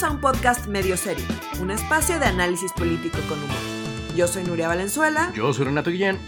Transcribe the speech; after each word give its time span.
Bienvenidos 0.00 0.24
a 0.24 0.30
un 0.30 0.38
podcast 0.38 0.66
medio 0.66 0.96
serio, 0.96 1.26
un 1.60 1.70
espacio 1.70 2.18
de 2.18 2.24
análisis 2.24 2.72
político 2.72 3.18
con 3.28 3.38
humor. 3.38 4.16
Yo 4.16 4.26
soy 4.28 4.44
Nuria 4.44 4.66
Valenzuela. 4.66 5.30
Yo 5.34 5.52
soy 5.52 5.66
Renato 5.66 5.90
Guillén. 5.90 6.18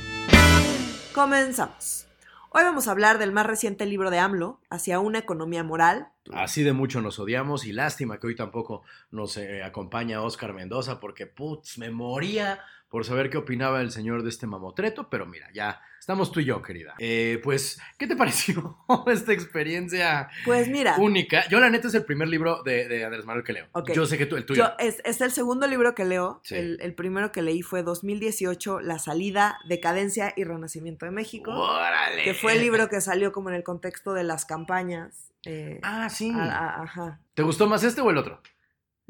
Comenzamos. 1.14 2.06
Hoy 2.50 2.64
vamos 2.64 2.86
a 2.86 2.90
hablar 2.90 3.16
del 3.16 3.32
más 3.32 3.46
reciente 3.46 3.86
libro 3.86 4.10
de 4.10 4.18
AMLO, 4.18 4.60
Hacia 4.68 5.00
una 5.00 5.20
economía 5.20 5.64
moral. 5.64 6.08
Así 6.34 6.62
de 6.62 6.74
mucho 6.74 7.00
nos 7.00 7.18
odiamos 7.18 7.64
y 7.64 7.72
lástima 7.72 8.20
que 8.20 8.26
hoy 8.26 8.36
tampoco 8.36 8.82
nos 9.10 9.38
eh, 9.38 9.62
acompaña 9.62 10.20
Oscar 10.20 10.52
Mendoza 10.52 11.00
porque, 11.00 11.26
putz, 11.26 11.78
me 11.78 11.90
moría 11.90 12.60
por 12.92 13.04
saber 13.06 13.30
qué 13.30 13.38
opinaba 13.38 13.80
el 13.80 13.90
señor 13.90 14.22
de 14.22 14.28
este 14.28 14.46
mamotreto, 14.46 15.08
pero 15.08 15.24
mira, 15.26 15.48
ya 15.54 15.80
estamos 15.98 16.30
tú 16.30 16.40
y 16.40 16.44
yo, 16.44 16.60
querida. 16.60 16.94
Eh, 16.98 17.40
pues, 17.42 17.80
¿qué 17.98 18.06
te 18.06 18.14
pareció 18.22 18.76
esta 19.06 19.32
experiencia 19.32 20.28
Pues 20.44 20.68
mira, 20.68 20.96
única? 20.98 21.48
Yo, 21.48 21.58
la 21.58 21.70
neta, 21.70 21.88
es 21.88 21.94
el 21.94 22.04
primer 22.04 22.28
libro 22.28 22.62
de, 22.62 22.86
de 22.88 23.04
Andrés 23.04 23.24
Manuel 23.24 23.44
que 23.44 23.54
leo. 23.54 23.66
Ok. 23.72 23.92
Yo 23.92 24.04
sé 24.04 24.18
que 24.18 24.26
tú, 24.26 24.36
el 24.36 24.44
tuyo. 24.44 24.62
yo, 24.64 24.72
es, 24.78 25.00
es 25.04 25.22
el 25.22 25.32
segundo 25.32 25.66
libro 25.66 25.94
que 25.94 26.04
leo. 26.04 26.40
Sí. 26.44 26.54
El, 26.54 26.78
el 26.82 26.94
primero 26.94 27.32
que 27.32 27.40
leí 27.40 27.62
fue 27.62 27.82
2018, 27.82 28.80
La 28.80 28.98
salida, 28.98 29.58
decadencia 29.66 30.34
y 30.36 30.44
renacimiento 30.44 31.06
de 31.06 31.12
México. 31.12 31.50
¡Órale! 31.52 32.22
Que 32.24 32.34
fue 32.34 32.52
el 32.52 32.60
libro 32.60 32.88
que 32.90 33.00
salió 33.00 33.32
como 33.32 33.48
en 33.48 33.56
el 33.56 33.62
contexto 33.64 34.12
de 34.12 34.24
las 34.24 34.44
campañas. 34.44 35.32
eh, 35.46 35.80
Ah, 35.82 36.08
sí. 36.10 36.30
a- 36.30 36.42
a- 36.44 36.82
ajá. 36.82 37.20
¿Te 37.34 37.42
gustó 37.42 37.66
más 37.66 37.82
este 37.84 38.00
o 38.02 38.10
el 38.10 38.18
otro? 38.18 38.40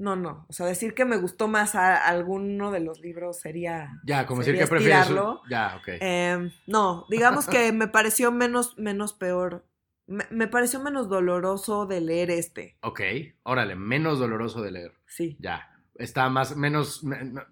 No, 0.02 0.16
no. 0.16 0.46
O 0.48 0.52
sea, 0.52 0.66
decir 0.66 0.94
que 0.94 1.04
me 1.04 1.16
gustó 1.16 1.46
más 1.46 1.76
a 1.76 1.94
alguno 2.08 2.72
de 2.72 2.80
los 2.80 2.98
libros 2.98 3.38
sería. 3.38 4.00
Ya, 4.04 4.26
como 4.26 4.40
decir 4.40 4.58
que 4.58 4.66
prefieres. 4.66 5.06
Ya, 5.48 5.76
ok. 5.76 5.88
eh, 6.00 6.50
no, 6.66 7.06
digamos 7.08 7.46
que 7.46 7.70
me 7.72 7.86
pareció 7.86 8.32
menos, 8.32 8.76
menos 8.78 9.12
peor. 9.12 9.64
Me, 10.08 10.24
me 10.30 10.48
pareció 10.48 10.80
menos 10.80 11.08
doloroso 11.08 11.86
de 11.86 12.00
leer 12.00 12.32
este. 12.32 12.76
Ok, 12.82 13.00
órale, 13.44 13.76
menos 13.76 14.18
doloroso 14.18 14.60
de 14.60 14.72
leer. 14.72 14.92
Sí. 15.06 15.36
Ya. 15.38 15.70
Está 15.94 16.28
más, 16.30 16.56
menos, 16.56 17.04
me- 17.04 17.22
me- 17.22 17.42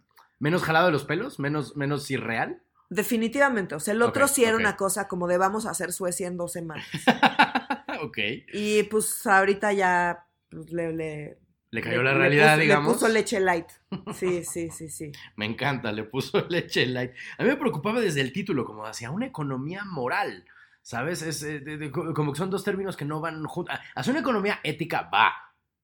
menos 0.41 0.65
jalado 0.65 0.87
de 0.87 0.93
los 0.93 1.05
pelos, 1.05 1.39
menos, 1.39 1.77
menos 1.77 2.11
irreal. 2.11 2.61
Definitivamente. 2.89 3.77
O 3.77 3.81
sea, 3.81 3.95
el 3.95 4.03
otro 4.03 4.27
sí 4.27 4.43
era 4.45 4.57
una 4.57 4.75
cosa 4.77 5.07
como 5.07 5.29
de 5.29 5.39
vamos 5.39 5.67
a 5.67 5.71
hacer 5.71 5.93
Suecia 5.93 6.27
en 6.27 6.37
dos 6.37 6.51
semanas. 6.51 6.85
ok. 8.03 8.19
Y 8.53 8.83
pues 8.85 9.25
ahorita 9.25 9.73
ya 9.73 10.27
pues, 10.51 10.73
le, 10.73 10.93
le, 10.93 11.39
Le 11.73 11.83
cayó 11.83 12.03
la 12.03 12.13
le 12.13 12.19
realidad, 12.19 12.55
puso- 12.57 12.61
digamos. 12.63 12.87
Le 12.89 12.93
puso 12.95 13.09
leche 13.09 13.41
light. 13.41 13.69
Sí, 14.15 14.45
sí, 14.45 14.71
sí, 14.71 14.89
sí. 14.91 15.13
Me 15.37 15.47
encanta, 15.47 15.93
le 15.93 16.05
puso 16.05 16.41
leche 16.49 16.85
light. 16.87 17.13
A 17.39 17.43
mí 17.45 17.49
me 17.49 17.57
preocupaba 17.57 18.01
desde 18.01 18.21
el 18.21 18.33
título, 18.33 18.65
como 18.65 18.85
hacia 18.87 19.11
una 19.11 19.27
economía 19.27 19.85
moral. 19.85 20.45
¿Sabes? 20.83 21.23
Es, 21.23 21.43
eh, 21.43 21.61
de- 21.61 21.77
de- 21.77 21.91
como 21.93 22.33
que 22.33 22.39
son 22.39 22.51
dos 22.51 22.65
términos 22.65 22.97
que 22.97 23.05
no 23.05 23.21
van 23.21 23.45
juntos. 23.45 23.75
Hacia 23.95 24.11
una 24.13 24.21
economía 24.21 24.59
ética 24.65 25.09
va, 25.13 25.33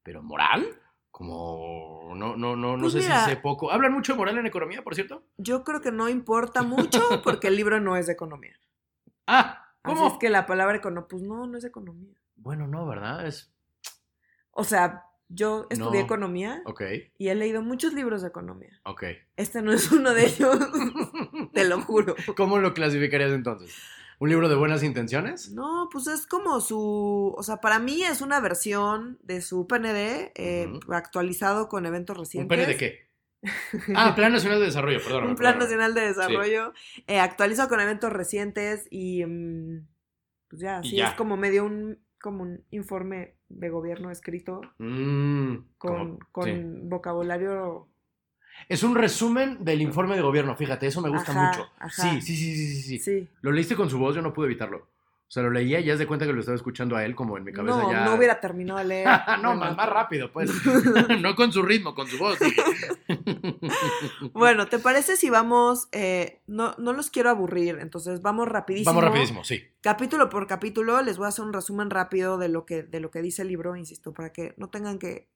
pero 0.03 0.23
moral, 0.23 0.67
como 1.11 2.12
no, 2.17 2.34
no, 2.37 2.57
no, 2.57 2.77
no 2.77 2.81
Pues 2.83 2.95
sé 2.95 2.98
mira. 3.01 3.25
si 3.25 3.31
sé 3.31 3.37
poco. 3.37 3.70
¿Hablan 3.70 3.92
mucho 3.92 4.12
de 4.14 4.19
moral 4.19 4.39
en 4.39 4.47
economía, 4.47 4.83
por 4.83 4.95
cierto? 4.95 5.23
Yo 5.37 5.64
creo 5.64 5.81
que 5.83 5.92
no 5.92 6.09
importa 6.09 6.62
mucho 6.62 7.01
porque 7.25 7.48
el 7.48 7.57
libro 7.57 7.79
no 7.81 7.97
es 7.97 8.07
de 8.07 8.14
economía. 8.14 8.59
Ah, 9.27 9.69
Así 9.83 9.95
¿cómo? 9.95 10.09
es 10.09 10.14
que 10.19 10.31
la 10.31 10.47
palabra 10.47 10.77
economía, 10.79 11.07
pues 11.09 11.23
no, 11.23 11.47
no 11.47 11.59
es 11.59 11.64
economía. 11.64 12.14
Bueno, 12.34 12.67
no, 12.67 12.87
¿verdad? 12.87 13.27
Es. 13.27 13.53
O 14.51 14.64
sea, 14.64 15.05
yo 15.28 15.66
estudié 15.70 16.00
No. 16.00 16.05
economía 16.06 16.62
Ok, 16.66 16.82
y 17.19 17.28
he 17.28 17.34
leído 17.34 17.62
muchos 17.62 17.92
libros 17.94 18.22
de 18.22 18.28
economía. 18.28 18.80
ok. 18.84 19.05
Este 19.36 19.60
no 19.62 19.72
es 19.72 19.91
uno 19.92 20.14
de 20.14 20.27
ellos, 20.27 20.58
te 21.52 21.64
lo 21.64 21.80
juro. 21.83 22.14
¿Cómo 22.36 22.58
lo 22.58 22.74
clasificarías 22.74 23.33
entonces? 23.33 23.74
¿Un 24.18 24.30
libro 24.30 24.48
de 24.48 24.55
buenas 24.55 24.83
intenciones? 24.83 25.50
No, 25.52 25.88
pues 25.92 26.06
es 26.06 26.27
como 26.27 26.60
su, 26.62 27.34
o 27.36 27.42
sea, 27.42 27.58
para 27.60 27.78
mí 27.78 28.02
es 28.02 28.22
una 28.22 28.41
versión 28.41 29.18
de 29.22 29.42
su 29.42 29.66
PND 29.66 30.33
eh, 30.34 30.72
actualizado 30.88 31.68
con 31.68 31.84
eventos 31.84 32.16
¿Un 32.16 32.22
recientes. 32.24 32.48
pene 32.58 32.66
de 32.66 32.77
qué? 32.78 33.06
Ah, 33.94 34.14
Plan 34.17 34.33
Nacional 34.33 34.58
de 34.58 34.67
Desarrollo, 34.67 35.01
perdón. 35.05 35.24
Un 35.28 35.36
plan 35.36 35.58
nacional 35.58 35.92
de 35.95 36.01
desarrollo 36.01 36.72
eh, 37.06 37.20
actualizado 37.20 37.68
con 37.68 37.80
eventos 37.80 38.11
recientes 38.12 38.86
y 38.90 39.24
mm, 39.27 39.86
pues 40.48 40.62
ya, 40.62 40.80
Y 40.83 40.89
sí 40.90 40.96
ya. 40.96 41.08
es 41.08 41.14
como 41.14 41.36
medio 41.36 41.64
un 41.64 41.98
como 42.18 42.42
un 42.42 42.64
informe 42.70 43.36
de 43.48 43.68
gobierno 43.70 44.11
escrito 44.11 44.61
Mm, 44.79 45.57
con, 45.79 46.18
con 46.33 46.45
sí. 46.45 46.62
vocabulario 46.84 47.86
Es 48.68 48.83
un 48.83 48.95
resumen 48.95 49.64
del 49.64 49.83
informe 49.83 50.17
de 50.17 50.23
gobierno, 50.23 50.57
fíjate, 50.57 50.86
eso 50.86 51.01
me 51.01 51.11
gusta 51.11 51.33
Ajá, 51.33 51.48
mucho. 51.48 51.70
ajá. 51.79 52.02
Sí, 52.11 52.20
sí, 52.20 52.36
sí, 52.36 52.57
sí, 52.57 52.83
sí. 52.83 52.98
sí. 52.98 53.29
Lo 53.42 53.52
leíste 53.52 53.77
con 53.77 53.89
su 53.90 53.98
voz, 53.98 54.14
yo 54.17 54.23
no 54.23 54.33
pude 54.33 54.46
evitarlo. 54.46 54.89
O 55.29 55.31
sea, 55.31 55.42
lo 55.42 55.51
leía 55.51 55.81
y 55.81 55.85
ya 55.85 55.97
de 55.97 56.07
cuenta 56.07 56.25
que 56.25 56.33
lo 56.33 56.39
estaba 56.39 56.55
escuchando 56.55 56.95
a 56.95 57.05
él, 57.05 57.17
como 57.17 57.37
en 57.37 57.42
mi 57.42 57.53
cabeza 57.53 57.77
No, 57.83 57.91
ya. 57.91 58.05
no 58.05 58.14
hubiera 58.14 58.39
terminado 58.39 58.79
de 58.79 58.85
leer. 58.85 59.09
no, 59.42 59.57
más, 59.57 59.77
más 59.77 59.89
rápido, 59.89 60.31
pues. 60.31 60.51
no 61.20 61.35
con 61.35 61.51
su 61.53 61.63
ritmo, 61.63 61.95
con 61.97 62.07
su 62.07 62.17
voz. 62.17 62.39
Bueno, 64.33 64.67
¿te 64.69 64.79
parece 64.79 65.17
si 65.17 65.31
vamos? 65.31 65.89
eh, 65.92 66.41
no, 66.47 66.75
no 66.79 66.92
los 66.92 67.11
quiero 67.11 67.31
aburrir, 67.31 67.79
entonces 67.81 68.23
vamos 68.23 68.48
rapidísimo. 68.48 68.91
Vamos 68.95 69.05
rapidísimo, 69.05 69.45
sí. 69.45 69.64
Capítulo 69.81 70.29
por 70.29 70.47
capítulo, 70.47 71.03
les 71.03 71.17
voy 71.19 71.27
a 71.27 71.29
hacer 71.29 71.45
un 71.45 71.53
resumen 71.53 71.91
rápido 71.91 72.39
de 72.39 72.48
lo 72.48 72.64
que, 72.67 72.83
de 72.83 73.01
lo 73.01 73.11
que 73.11 73.23
dice 73.23 73.43
el 73.43 73.48
libro, 73.48 73.77
insisto, 73.77 74.13
para 74.13 74.33
que 74.33 74.55
no 74.57 74.69
tengan 74.69 74.98
que, 74.98 75.29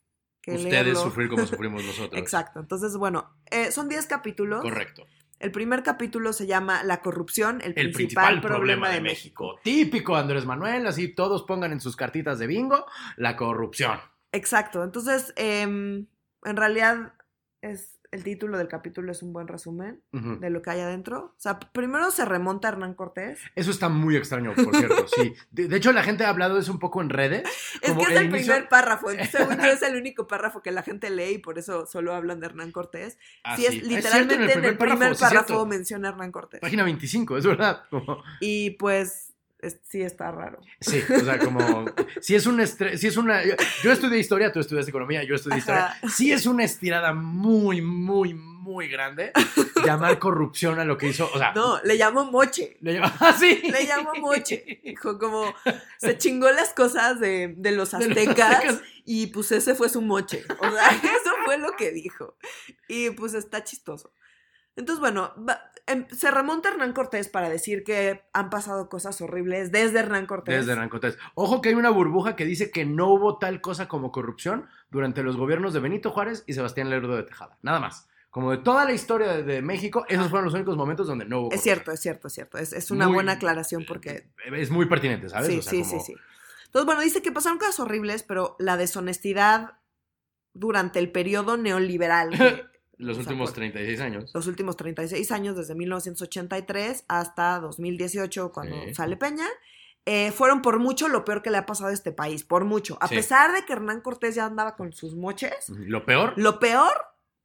que 0.43 0.53
Ustedes 0.53 0.73
leerlo. 0.85 1.01
sufrir 1.03 1.29
como 1.29 1.47
sufrimos 1.47 1.85
nosotros. 1.85 2.21
Exacto. 2.21 2.61
Entonces, 2.61 2.97
bueno, 2.97 3.31
eh, 3.51 3.71
son 3.71 3.89
10 3.89 4.07
capítulos. 4.07 4.63
Correcto. 4.63 5.05
El 5.41 5.53
primer 5.53 5.83
capítulo 5.83 6.35
se 6.35 6.47
llama 6.47 6.83
La 6.85 7.01
corrupción, 7.01 7.63
el, 7.65 7.73
El 7.75 7.93
principal, 7.93 8.43
problema, 8.43 8.91
de 8.91 9.01
México. 9.01 9.59
Típico 9.65 10.15
Andrés 10.15 10.45
Manuel, 10.45 10.87
así 10.87 11.09
todos 11.09 11.45
pongan 11.45 11.73
en 11.73 11.81
sus 11.81 11.97
cartitas 11.97 12.39
de 12.39 12.47
bingo 12.47 12.85
la 13.17 13.37
corrupción. 13.37 13.99
Exacto. 14.33 14.85
Entonces, 14.85 15.33
em, 15.37 16.07
en 16.45 16.57
realidad, 16.57 17.15
es 17.63 18.00
el 18.13 18.25
título 18.25 18.59
del 18.59 18.67
capítulo 18.67 19.13
es 19.13 19.23
un 19.23 19.33
buen 19.33 19.47
resumen 19.47 20.01
de 20.13 20.51
lo 20.51 20.63
que 20.63 20.71
hay 20.71 20.81
adentro. 20.81 21.27
O 21.37 21.41
sea, 21.41 21.61
primero 21.61 22.11
se 22.11 22.25
remonta 22.25 22.67
a 22.69 22.73
Hernán 22.73 22.95
Cortés. 22.95 23.39
Eso 23.55 23.71
está 23.71 23.89
muy 23.89 24.17
extraño, 24.17 24.53
por 24.55 24.75
cierto, 24.77 25.07
sí. 25.07 25.33
De, 25.53 25.69
de 25.69 25.77
hecho, 25.77 25.93
la 25.93 26.03
gente 26.03 26.25
ha 26.25 26.29
hablado 26.31 26.55
de 26.57 26.61
eso 26.63 26.73
un 26.73 26.81
poco 26.81 27.01
en 27.03 27.09
redes. 27.11 27.45
Es 27.81 27.91
como 27.93 28.05
que 28.05 28.15
es 28.15 28.21
el 28.21 28.27
inicio- 28.27 28.53
primer 28.55 28.69
párrafo. 28.69 29.09
Según 29.31 29.59
yo, 29.59 29.67
es 29.67 29.83
el 29.83 29.97
único 29.97 30.27
párrafo 30.27 30.61
que 30.61 30.73
la 30.73 30.83
gente 30.83 31.09
lee 31.11 31.35
y 31.35 31.39
por 31.39 31.59
eso 31.59 31.87
solo 31.87 32.13
hablan 32.15 32.41
de 32.41 32.47
Hernán 32.47 32.73
Cortés. 32.73 33.17
Ah, 33.45 33.57
sí, 33.57 33.67
es 33.67 33.73
sí. 33.75 33.81
literalmente 33.83 34.35
en 34.55 34.65
el 34.65 34.77
primer 34.77 35.17
párrafo, 35.17 35.65
menciona 35.67 36.09
a 36.09 36.11
Hernán 36.13 36.33
Cortés. 36.33 36.61
Página 36.61 36.83
25, 36.83 37.39
es 37.39 37.47
verdad. 37.47 37.85
Como- 37.91 38.23
Y 38.41 38.71
pues, 38.71 39.30
es- 39.63 39.79
sí 39.89 40.03
está 40.03 40.31
raro. 40.31 40.61
sí, 40.81 41.03
o 41.15 41.21
sea, 41.21 41.39
como. 41.39 41.85
Si 42.21 42.35
es 42.35 42.47
un 42.47 42.59
estre- 42.61 42.97
si 42.97 43.07
es 43.07 43.17
una. 43.17 43.45
Yo, 43.45 43.55
yo 43.83 43.93
estudié 43.93 44.19
historia, 44.19 44.53
tú 44.53 44.61
estudias 44.61 44.87
economía, 44.89 45.23
yo 45.25 45.35
estudié 45.35 45.59
Ajá. 45.59 45.97
historia. 45.97 46.15
Sí 46.15 46.33
es 46.33 46.47
una 46.47 46.65
estirada 46.65 47.13
muy, 47.13 47.81
muy, 47.83 48.35
muy 48.35 48.89
grande 48.89 49.33
llamar 49.85 50.19
corrupción 50.19 50.79
a 50.81 50.85
lo 50.85 50.97
que 50.99 51.09
hizo. 51.09 51.31
O 51.33 51.39
sea, 51.39 51.53
No, 51.55 51.81
le 51.83 51.97
llamo 51.97 52.25
moche. 52.31 52.77
le 52.81 52.95
llama. 52.95 53.15
¡Ah, 53.21 53.35
sí! 53.39 53.63
Le 53.63 53.85
llamo 53.85 54.13
moche. 54.21 54.81
Dijo 54.85 55.19
como, 55.19 55.55
se 55.99 56.19
chingó 56.19 56.51
las 56.51 56.75
cosas 56.75 57.19
de, 57.21 57.55
de 57.57 57.73
los 57.73 57.91
De 57.93 57.99
los 57.99 58.09
aztecas 58.09 58.55
aztecas. 58.57 58.83
y 59.05 59.29
pues 59.29 59.51
ese 59.53 59.75
fue 59.75 59.89
su 59.89 60.03
moche. 60.03 60.45
O 60.59 60.71
sea, 60.71 60.89
eso 61.03 61.31
fue 61.45 61.57
lo 61.59 61.73
que 61.77 61.91
dijo. 61.91 62.37
Y 62.89 63.11
pues 63.11 63.35
está 63.35 63.65
chistoso. 63.65 64.13
Entonces, 64.77 65.01
bueno, 65.01 65.33
va- 65.49 65.61
em- 65.87 66.07
se 66.11 66.31
remonta 66.31 66.69
Hernán 66.71 66.93
Cortés 66.93 67.29
para 67.29 67.49
decir 67.49 67.85
que 67.85 68.23
han 68.33 68.49
pasado 68.51 68.89
cosas 68.89 69.21
horribles 69.21 69.73
desde 69.73 69.99
Hernán 69.99 70.27
Cortés. 70.27 70.55
Desde 70.61 70.73
Hernán 70.73 70.89
Cortés. 70.89 71.19
Ojo 71.35 71.61
que 71.61 71.71
hay 71.71 71.75
una 71.75 71.91
burbuja 71.91 72.37
que 72.37 72.45
dice 72.45 72.71
que 72.71 72.85
no 72.85 73.09
hubo 73.09 73.39
tal 73.39 73.61
cosa 73.61 73.89
como 73.89 74.13
corrupción 74.13 74.67
durante 74.91 75.23
los 75.23 75.37
gobiernos 75.37 75.73
de 75.75 75.81
Benito 75.81 76.11
Juárez 76.11 76.45
y 76.47 76.55
Sebastián 76.55 76.89
Lerdo 76.91 77.17
de 77.17 77.25
Tejada. 77.25 77.59
Nada 77.63 77.81
más. 77.81 78.07
Como 78.31 78.53
de 78.53 78.59
toda 78.59 78.85
la 78.85 78.93
historia 78.93 79.27
de, 79.33 79.43
de 79.43 79.61
México, 79.61 80.05
esos 80.09 80.29
fueron 80.29 80.45
los 80.45 80.55
únicos 80.55 80.77
momentos 80.77 81.09
donde 81.09 81.25
no 81.25 81.41
hubo 81.41 81.47
Es 81.47 81.63
corrupción. 81.63 81.75
cierto, 81.75 81.91
es 81.93 82.01
cierto, 82.01 82.29
es 82.29 82.33
cierto. 82.35 82.59
Es, 82.59 82.73
es 82.73 82.91
una 82.93 83.07
Muy- 83.07 83.15
buena 83.15 83.33
aclaración 83.33 83.85
porque 83.89 84.29
Es 84.55 84.71
muy 84.71 84.87
pertinente, 84.87 85.29
¿sabes? 85.29 85.49
Sí, 85.49 85.59
O 85.59 85.63
sea, 85.63 85.71
sí, 85.73 85.79
como- 85.83 86.01
sí, 86.01 86.13
sí. 86.15 86.21
Entonces, 86.67 86.87
bueno, 86.87 87.01
dice 87.01 87.23
que 87.23 87.33
pasaron 87.33 87.59
cosas 87.59 87.81
horribles, 87.81 88.23
pero 88.23 88.55
la 88.61 88.77
deshonestidad 88.77 89.73
durante 90.55 91.01
el 91.01 91.11
periodo 91.11 91.57
neoliberal, 91.57 92.31
que 92.31 92.65
Los 93.01 93.19
últimos 93.19 93.51
por- 93.51 93.55
36 93.57 94.01
años. 94.01 94.31
los 94.35 94.47
últimos 94.47 94.77
36 94.77 95.31
años, 95.33 95.57
desde 95.57 95.75
1983 95.75 97.05
hasta 97.09 97.59
2018, 97.61 98.53
cuando 98.53 98.77
Sí. 98.87 98.95
sale 98.95 99.17
Peña, 99.17 99.47
eh, 100.07 100.31
fueron 100.33 100.63
por 100.63 100.79
mucho 100.79 101.09
lo 101.09 101.25
peor 101.25 101.43
que 101.43 101.51
le 101.51 101.59
ha 101.59 101.67
pasado 101.67 101.91
a 101.91 101.93
este 101.93 102.13
país, 102.13 102.45
por 102.45 102.65
mucho. 102.65 102.99
A 103.01 103.09
Sí. 103.09 103.17
pesar 103.17 103.53
de 103.53 103.65
que 103.65 103.73
Hernán 103.75 104.01
Cortés 104.01 104.35
ya 104.35 104.47
andaba 104.47 104.77
con 104.77 104.93
sus 104.93 105.15
moches, 105.15 105.69
Lo 105.69 106.05
peor, 106.05 106.33
lo 106.37 106.59
peor 106.59 106.93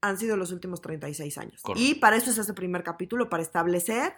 han 0.02 0.18
sido 0.18 0.38
los 0.38 0.52
últimos 0.52 0.82
36 0.82 1.38
años. 1.38 1.62
Correcto. 1.62 1.84
Y 1.84 1.96
para 1.96 2.16
eso 2.16 2.30
es 2.30 2.38
este 2.38 2.54
primer 2.54 2.84
capítulo, 2.84 3.30
para 3.30 3.42
establecer 3.44 4.14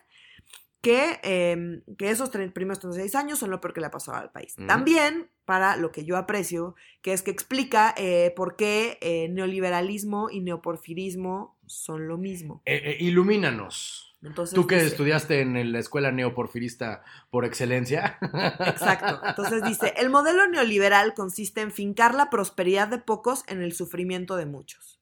que, 0.81 1.19
eh, 1.23 1.81
que 1.97 2.09
esos 2.11 2.29
primeros 2.29 2.79
36 2.79 3.15
años 3.15 3.39
son 3.39 3.49
lo 3.49 3.59
peor 3.59 3.73
que 3.73 3.81
le 3.81 3.87
ha 3.87 3.91
pasado 3.91 4.17
al 4.17 4.31
país. 4.31 4.55
También 4.67 5.29
para 5.47 5.77
lo 5.77 5.91
que 5.93 6.03
yo 6.05 6.17
aprecio, 6.17 6.75
que 7.01 7.13
es 7.13 7.21
que 7.23 7.31
explica 7.31 7.95
eh, 7.97 8.33
por 8.35 8.57
qué 8.57 8.97
eh, 9.01 9.29
neoliberalismo 9.29 10.29
y 10.29 10.41
neoporfirismo 10.41 11.57
son 11.65 12.07
lo 12.07 12.17
mismo. 12.17 12.61
eh, 12.65 12.81
eh, 12.83 12.97
ilumínanos. 12.99 14.03
Entonces, 14.21 14.55
Tú 14.55 14.67
que 14.67 14.75
dice- 14.75 14.87
estudiaste 14.87 15.41
en 15.41 15.71
la 15.71 15.79
escuela 15.79 16.11
neoporfirista 16.11 17.03
por 17.29 17.45
excelencia. 17.45 18.17
Exacto. 18.59 19.21
Entonces 19.25 19.63
dice, 19.63 19.93
el 19.97 20.09
modelo 20.09 20.47
neoliberal 20.47 21.13
consiste 21.13 21.61
en 21.61 21.71
fincar 21.71 22.13
la 22.13 22.29
prosperidad 22.29 22.87
de 22.89 22.97
pocos 22.97 23.43
en 23.47 23.61
el 23.61 23.73
sufrimiento 23.73 24.35
de 24.35 24.45
muchos. 24.47 24.99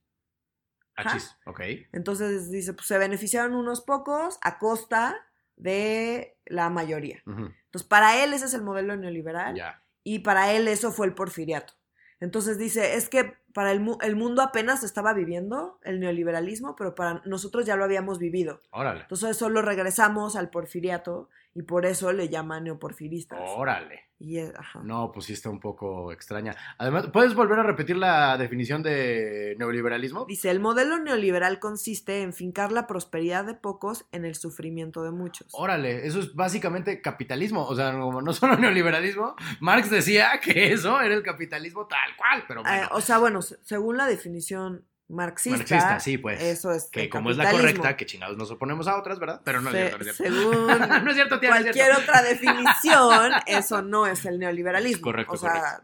Achis, 0.95 1.35
ok. 1.45 1.61
Entonces 1.91 2.51
dice, 2.51 2.73
pues 2.73 2.87
se 2.87 2.97
beneficiaron 2.97 3.55
unos 3.55 3.81
pocos 3.81 4.37
a 4.41 4.59
costa 4.59 5.15
de 5.55 6.37
la 6.45 6.69
mayoría. 6.69 7.23
Entonces, 7.25 7.87
para 7.87 8.23
él 8.23 8.33
ese 8.33 8.45
es 8.45 8.53
el 8.53 8.61
modelo 8.61 8.95
neoliberal 8.95 9.55
Ya. 9.55 9.81
Y 10.05 10.19
para 10.19 10.53
él 10.53 10.69
eso 10.69 10.93
fue 10.93 11.07
el 11.07 11.13
porfiriato. 11.15 11.73
Entonces 12.21 12.57
dice, 12.57 12.95
es 12.95 13.09
que 13.09 13.33
para 13.53 13.73
el, 13.73 13.81
mu- 13.81 13.97
el 14.01 14.15
mundo 14.15 14.41
apenas 14.41 14.83
estaba 14.83 15.13
viviendo 15.13 15.79
el 15.83 15.99
neoliberalismo, 15.99 16.75
pero 16.77 16.95
para 16.95 17.21
nosotros 17.25 17.65
ya 17.65 17.75
lo 17.75 17.83
habíamos 17.83 18.19
vivido. 18.19 18.61
Órale. 18.71 19.01
Entonces 19.01 19.35
solo 19.35 19.61
regresamos 19.61 20.37
al 20.37 20.49
porfiriato 20.49 21.29
y 21.57 21.63
por 21.63 21.85
eso 21.85 22.11
le 22.11 22.29
llaman 22.29 22.65
neoporfiristas. 22.65 23.39
Órale. 23.41 24.01
Y 24.19 24.37
es- 24.37 24.53
ajá. 24.55 24.81
No, 24.83 25.11
pues 25.11 25.25
sí 25.25 25.33
está 25.33 25.49
un 25.49 25.59
poco 25.59 26.11
extraña. 26.11 26.53
Además, 26.77 27.07
¿puedes 27.11 27.33
volver 27.33 27.59
a 27.59 27.63
repetir 27.63 27.97
la 27.97 28.37
definición 28.37 28.83
de 28.83 29.55
neoliberalismo? 29.57 30.25
Dice, 30.25 30.51
el 30.51 30.59
modelo 30.59 30.99
neoliberal 30.99 31.59
consiste 31.59 32.21
en 32.21 32.31
fincar 32.33 32.71
la 32.71 32.87
prosperidad 32.87 33.45
de 33.45 33.55
pocos 33.55 34.05
en 34.11 34.23
el 34.25 34.35
sufrimiento 34.35 35.03
de 35.03 35.11
muchos. 35.11 35.47
Órale, 35.53 36.05
eso 36.07 36.19
es 36.19 36.33
básicamente 36.35 37.01
capitalismo, 37.01 37.65
o 37.65 37.75
sea, 37.75 37.91
no, 37.93 38.21
no 38.21 38.33
solo 38.33 38.55
neoliberalismo. 38.57 39.35
Marx 39.59 39.89
decía 39.89 40.39
que 40.43 40.71
eso 40.73 40.99
era 41.01 41.15
el 41.15 41.23
capitalismo 41.23 41.87
tal 41.87 42.15
cual, 42.17 42.43
pero 42.47 42.63
bueno, 42.63 42.83
Eh, 42.83 42.87
o 42.91 43.01
sea, 43.01 43.17
bueno, 43.17 43.41
se- 43.41 43.57
según 43.63 43.97
la 43.97 44.07
definición 44.07 44.85
marxista, 45.07 45.57
marxista, 45.57 45.99
sí, 45.99 46.17
pues. 46.17 46.41
eso 46.41 46.71
es 46.71 46.89
que 46.89 47.09
como 47.09 47.29
es 47.31 47.37
la 47.37 47.51
correcta, 47.51 47.95
que 47.95 48.05
chingados 48.05 48.37
nos 48.37 48.49
oponemos 48.51 48.87
a 48.87 48.97
otras, 48.97 49.19
¿verdad? 49.19 49.41
Pero 49.43 49.61
no 49.61 49.69
es 49.69 49.75
Se- 49.75 49.79
cierto, 49.89 49.97
no 49.97 50.09
es 50.09 50.15
cierto. 50.17 50.39
Según 50.41 50.67
no 51.05 51.09
es 51.11 51.15
cierto, 51.15 51.39
tía, 51.39 51.49
no 51.51 51.55
es 51.57 51.61
cualquier 51.63 51.85
cierto. 51.85 52.01
otra 52.01 52.21
definición, 52.23 53.31
eso 53.45 53.81
no 53.81 54.07
es 54.07 54.25
el 54.25 54.39
neoliberalismo. 54.39 55.03
Correcto, 55.03 55.33
o 55.33 55.37
sea, 55.37 55.81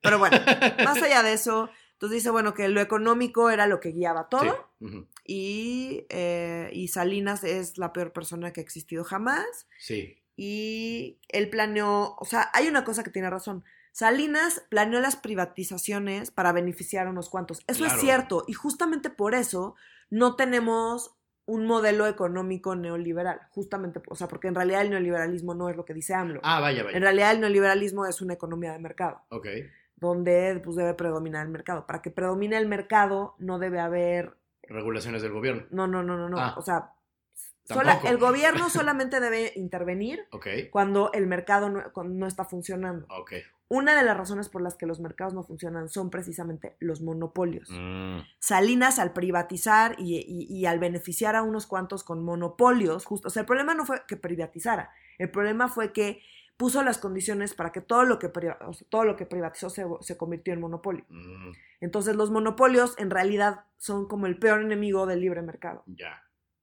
Pero 0.00 0.18
bueno, 0.18 0.36
más 0.84 1.02
allá 1.02 1.22
de 1.22 1.34
eso, 1.34 1.68
entonces 1.92 2.16
dice, 2.16 2.30
bueno, 2.30 2.54
que 2.54 2.68
lo 2.68 2.80
económico 2.80 3.50
era 3.50 3.66
lo 3.66 3.78
que 3.80 3.90
guiaba 3.92 4.28
todo 4.28 4.70
Sí, 4.80 5.06
y, 5.24 6.06
eh, 6.08 6.70
y 6.72 6.88
Salinas 6.88 7.44
es 7.44 7.78
la 7.78 7.92
peor 7.92 8.12
persona 8.12 8.52
que 8.52 8.60
ha 8.60 8.64
existido 8.64 9.04
jamás 9.04 9.46
sí, 9.78 10.18
y 10.36 11.20
él 11.28 11.48
planeó, 11.50 12.16
o 12.18 12.24
sea, 12.24 12.50
hay 12.54 12.66
una 12.66 12.82
cosa 12.84 13.04
que 13.04 13.10
tiene 13.10 13.30
razón. 13.30 13.64
Salinas 13.92 14.64
planeó 14.70 15.00
las 15.00 15.16
privatizaciones 15.16 16.30
para 16.30 16.52
beneficiar 16.52 17.06
a 17.06 17.10
unos 17.10 17.28
cuantos. 17.30 17.60
Eso 17.66 17.80
Claro. 17.84 17.94
es 17.94 18.00
cierto 18.00 18.44
y 18.48 18.54
justamente 18.54 19.10
por 19.10 19.34
eso 19.34 19.74
no 20.10 20.34
tenemos 20.36 21.14
un 21.44 21.66
modelo 21.66 22.06
económico 22.06 22.74
neoliberal, 22.76 23.40
justamente, 23.50 24.00
o 24.08 24.14
sea, 24.14 24.28
porque 24.28 24.48
en 24.48 24.54
realidad 24.54 24.82
el 24.82 24.90
neoliberalismo 24.90 25.54
no 25.54 25.68
es 25.68 25.76
lo 25.76 25.84
que 25.84 25.92
dice 25.92 26.14
AMLO. 26.14 26.40
Ah, 26.44 26.60
vaya, 26.60 26.80
En 26.80 26.86
vaya. 26.86 26.98
realidad 27.00 27.32
el 27.32 27.40
neoliberalismo 27.40 28.06
es 28.06 28.20
una 28.22 28.34
economía 28.34 28.72
de 28.72 28.78
mercado, 28.78 29.22
Ok, 29.28 29.46
donde 29.96 30.60
pues 30.64 30.76
debe 30.76 30.94
predominar 30.94 31.44
el 31.44 31.52
mercado. 31.52 31.86
Para 31.86 32.00
que 32.00 32.10
predomine 32.10 32.56
el 32.56 32.68
mercado 32.68 33.34
no 33.38 33.58
debe 33.58 33.80
haber, 33.80 34.36
regulaciones 34.62 35.20
del 35.20 35.32
gobierno. 35.32 35.66
no, 35.70 35.86
no, 35.86 36.02
no, 36.02 36.16
no, 36.16 36.28
no, 36.28 36.38
Ah. 36.38 36.54
o 36.56 36.62
sea, 36.62 36.92
sola- 37.64 38.00
el 38.04 38.18
gobierno 38.18 38.70
solamente 38.70 39.18
debe 39.20 39.52
intervenir 39.56 40.26
Ok, 40.30 40.46
cuando 40.70 41.10
el 41.12 41.26
mercado 41.26 41.68
no, 41.70 41.82
no 42.04 42.26
está 42.26 42.44
funcionando. 42.44 43.06
ok. 43.10 43.32
Una 43.74 43.96
de 43.96 44.02
las 44.04 44.16
razones 44.18 44.50
por 44.50 44.60
las 44.60 44.74
que 44.74 44.84
los 44.84 45.00
mercados 45.00 45.32
no 45.32 45.44
funcionan 45.44 45.88
son 45.88 46.10
precisamente 46.10 46.76
los 46.78 47.00
monopolios. 47.00 47.70
Mm, 47.70 48.18
Salinas 48.38 48.98
al 48.98 49.14
privatizar 49.14 49.94
y, 49.98 50.18
y- 50.18 50.46
y 50.54 50.66
al 50.66 50.78
beneficiar 50.78 51.36
a 51.36 51.42
unos 51.42 51.66
cuantos 51.66 52.04
con 52.04 52.22
monopolios, 52.22 53.06
justo, 53.06 53.28
o 53.28 53.30
sea, 53.30 53.40
el 53.40 53.46
problema 53.46 53.72
no 53.74 53.86
fue 53.86 54.02
que 54.06 54.18
privatizara, 54.18 54.90
el 55.16 55.30
problema 55.30 55.68
fue 55.68 55.92
que 55.92 56.20
puso 56.58 56.82
las 56.82 56.98
condiciones 56.98 57.54
para 57.54 57.72
que 57.72 57.80
todo 57.80 58.04
lo 58.04 58.18
que, 58.18 58.28
priva- 58.28 58.58
o 58.68 58.74
sea, 58.74 58.86
todo 58.90 59.04
lo 59.04 59.16
que 59.16 59.24
privatizó 59.24 59.70
se, 59.70 59.86
se 60.00 60.16
convirtió 60.18 60.52
en 60.52 60.60
monopolio. 60.60 61.04
mm, 61.08 61.52
Entonces 61.80 62.14
los 62.14 62.30
monopolios 62.30 62.94
en 62.98 63.08
realidad 63.10 63.64
son 63.78 64.06
como 64.06 64.26
el 64.26 64.38
peor 64.38 64.60
enemigo 64.60 65.06
del 65.06 65.20
libre 65.20 65.40
mercado, 65.40 65.82
ya, 65.86 66.22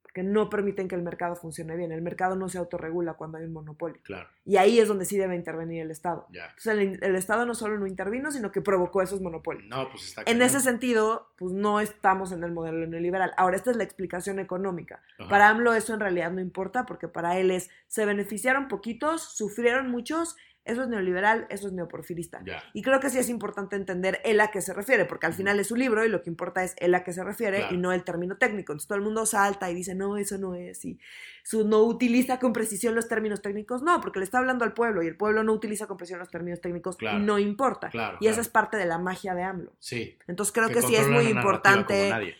porque 0.10 0.24
no 0.24 0.50
permiten 0.50 0.88
que 0.88 0.96
el 0.96 1.04
mercado 1.04 1.36
funcione 1.36 1.76
bien. 1.76 1.92
El 1.92 2.02
mercado 2.02 2.36
no 2.36 2.50
se 2.50 2.58
autorregula 2.58 3.14
cuando 3.14 3.38
hay 3.38 3.44
un 3.44 3.54
monopolio. 3.54 4.02
claro, 4.02 4.28
Y 4.44 4.58
ahí 4.58 4.80
es 4.80 4.88
donde 4.88 5.06
sí 5.06 5.20
debe 5.20 5.36
intervenir 5.36 5.84
el 5.84 5.92
Estado. 5.92 6.26
Entonces 6.34 6.66
el, 6.66 7.04
el 7.04 7.16
Estado 7.16 7.46
no 7.46 7.54
solo 7.54 7.78
no 7.78 7.86
intervino, 7.86 8.32
sino 8.32 8.52
que 8.52 8.60
provocó 8.60 9.04
esos 9.04 9.22
monopolios. 9.22 9.70
No, 9.70 9.88
pues 9.92 10.06
está 10.06 10.24
En 10.26 10.42
ese 10.42 10.62
sentido, 10.62 11.28
pues 11.38 11.54
no 11.54 11.80
estamos 11.80 12.32
en 12.32 12.44
el 12.44 12.52
modelo 12.52 12.88
neoliberal. 12.88 13.34
Ahora, 13.38 13.56
esta 13.56 13.70
es 13.70 13.78
la 13.78 13.84
explicación 13.84 14.40
económica. 14.40 15.04
Para 15.30 15.50
AMLO 15.50 15.76
eso 15.76 15.94
en 15.94 16.00
realidad 16.00 16.32
no 16.32 16.42
importa, 16.42 16.88
porque 16.88 17.08
para 17.08 17.38
él 17.38 17.52
es, 17.52 17.70
se 17.86 18.06
beneficiaron 18.06 18.68
poquitos, 18.68 19.22
sufrieron 19.22 19.92
muchos, 19.92 20.38
eso 20.70 20.84
es 20.84 20.88
neoliberal, 20.88 21.46
eso 21.50 21.68
es 21.68 21.74
neoporfirista. 21.74 22.42
Y 22.74 22.82
creo 22.82 23.00
que 23.00 23.10
sí 23.10 23.18
es 23.20 23.30
importante 23.30 23.76
entender 23.76 24.22
él 24.24 24.40
a 24.40 24.52
qué 24.52 24.62
se 24.62 24.74
refiere, 24.74 25.06
porque 25.06 25.26
al 25.26 25.34
final 25.34 25.60
es 25.60 25.68
su 25.68 25.76
libro 25.76 26.06
y 26.06 26.10
lo 26.10 26.22
que 26.22 26.30
importa 26.30 26.64
es 26.64 26.76
él 26.78 26.96
a 26.96 27.04
qué 27.04 27.12
se 27.14 27.24
refiere 27.24 27.58
Claro. 27.60 27.76
y 27.76 27.78
no 27.78 27.92
el 27.92 28.04
término 28.04 28.38
técnico. 28.38 28.72
Entonces 28.72 28.88
todo 28.88 28.98
el 28.98 29.04
mundo 29.04 29.26
salta 29.26 29.70
y 29.70 29.74
dice, 29.76 29.96
no, 29.96 30.18
eso 30.18 30.38
no 30.38 30.56
es, 30.56 30.86
y 30.86 31.00
su, 31.44 31.68
no 31.68 31.82
utiliza 31.84 32.40
con 32.40 32.54
precisión 32.54 32.96
los 32.96 33.08
términos 33.08 33.42
técnicos. 33.42 33.82
No, 33.82 34.00
porque 34.02 34.20
le 34.20 34.26
está 34.26 34.38
hablando 34.38 34.64
al 34.66 34.74
pueblo 34.74 35.02
y 35.04 35.08
el 35.08 35.18
pueblo 35.18 35.44
no 35.44 35.54
utiliza 35.54 35.88
con 35.88 35.98
precisión 35.98 36.20
los 36.20 36.30
términos 36.30 36.62
técnicos 36.62 36.96
Claro. 36.98 37.18
y 37.20 37.22
no 37.22 37.40
importa. 37.40 37.90
Claro, 37.90 38.18
y 38.22 38.28
esa 38.28 38.42
es 38.42 38.50
parte 38.50 38.78
de 38.78 38.86
la 38.86 38.98
magia 38.98 39.34
de 39.36 39.44
AMLO. 39.44 39.74
sí. 39.80 40.16
Entonces 40.28 40.54
creo 40.54 40.70
que, 40.70 40.82
sí 40.82 40.96
es 40.96 41.08
muy 41.08 41.26
importante, 41.26 42.10
nadie. 42.10 42.36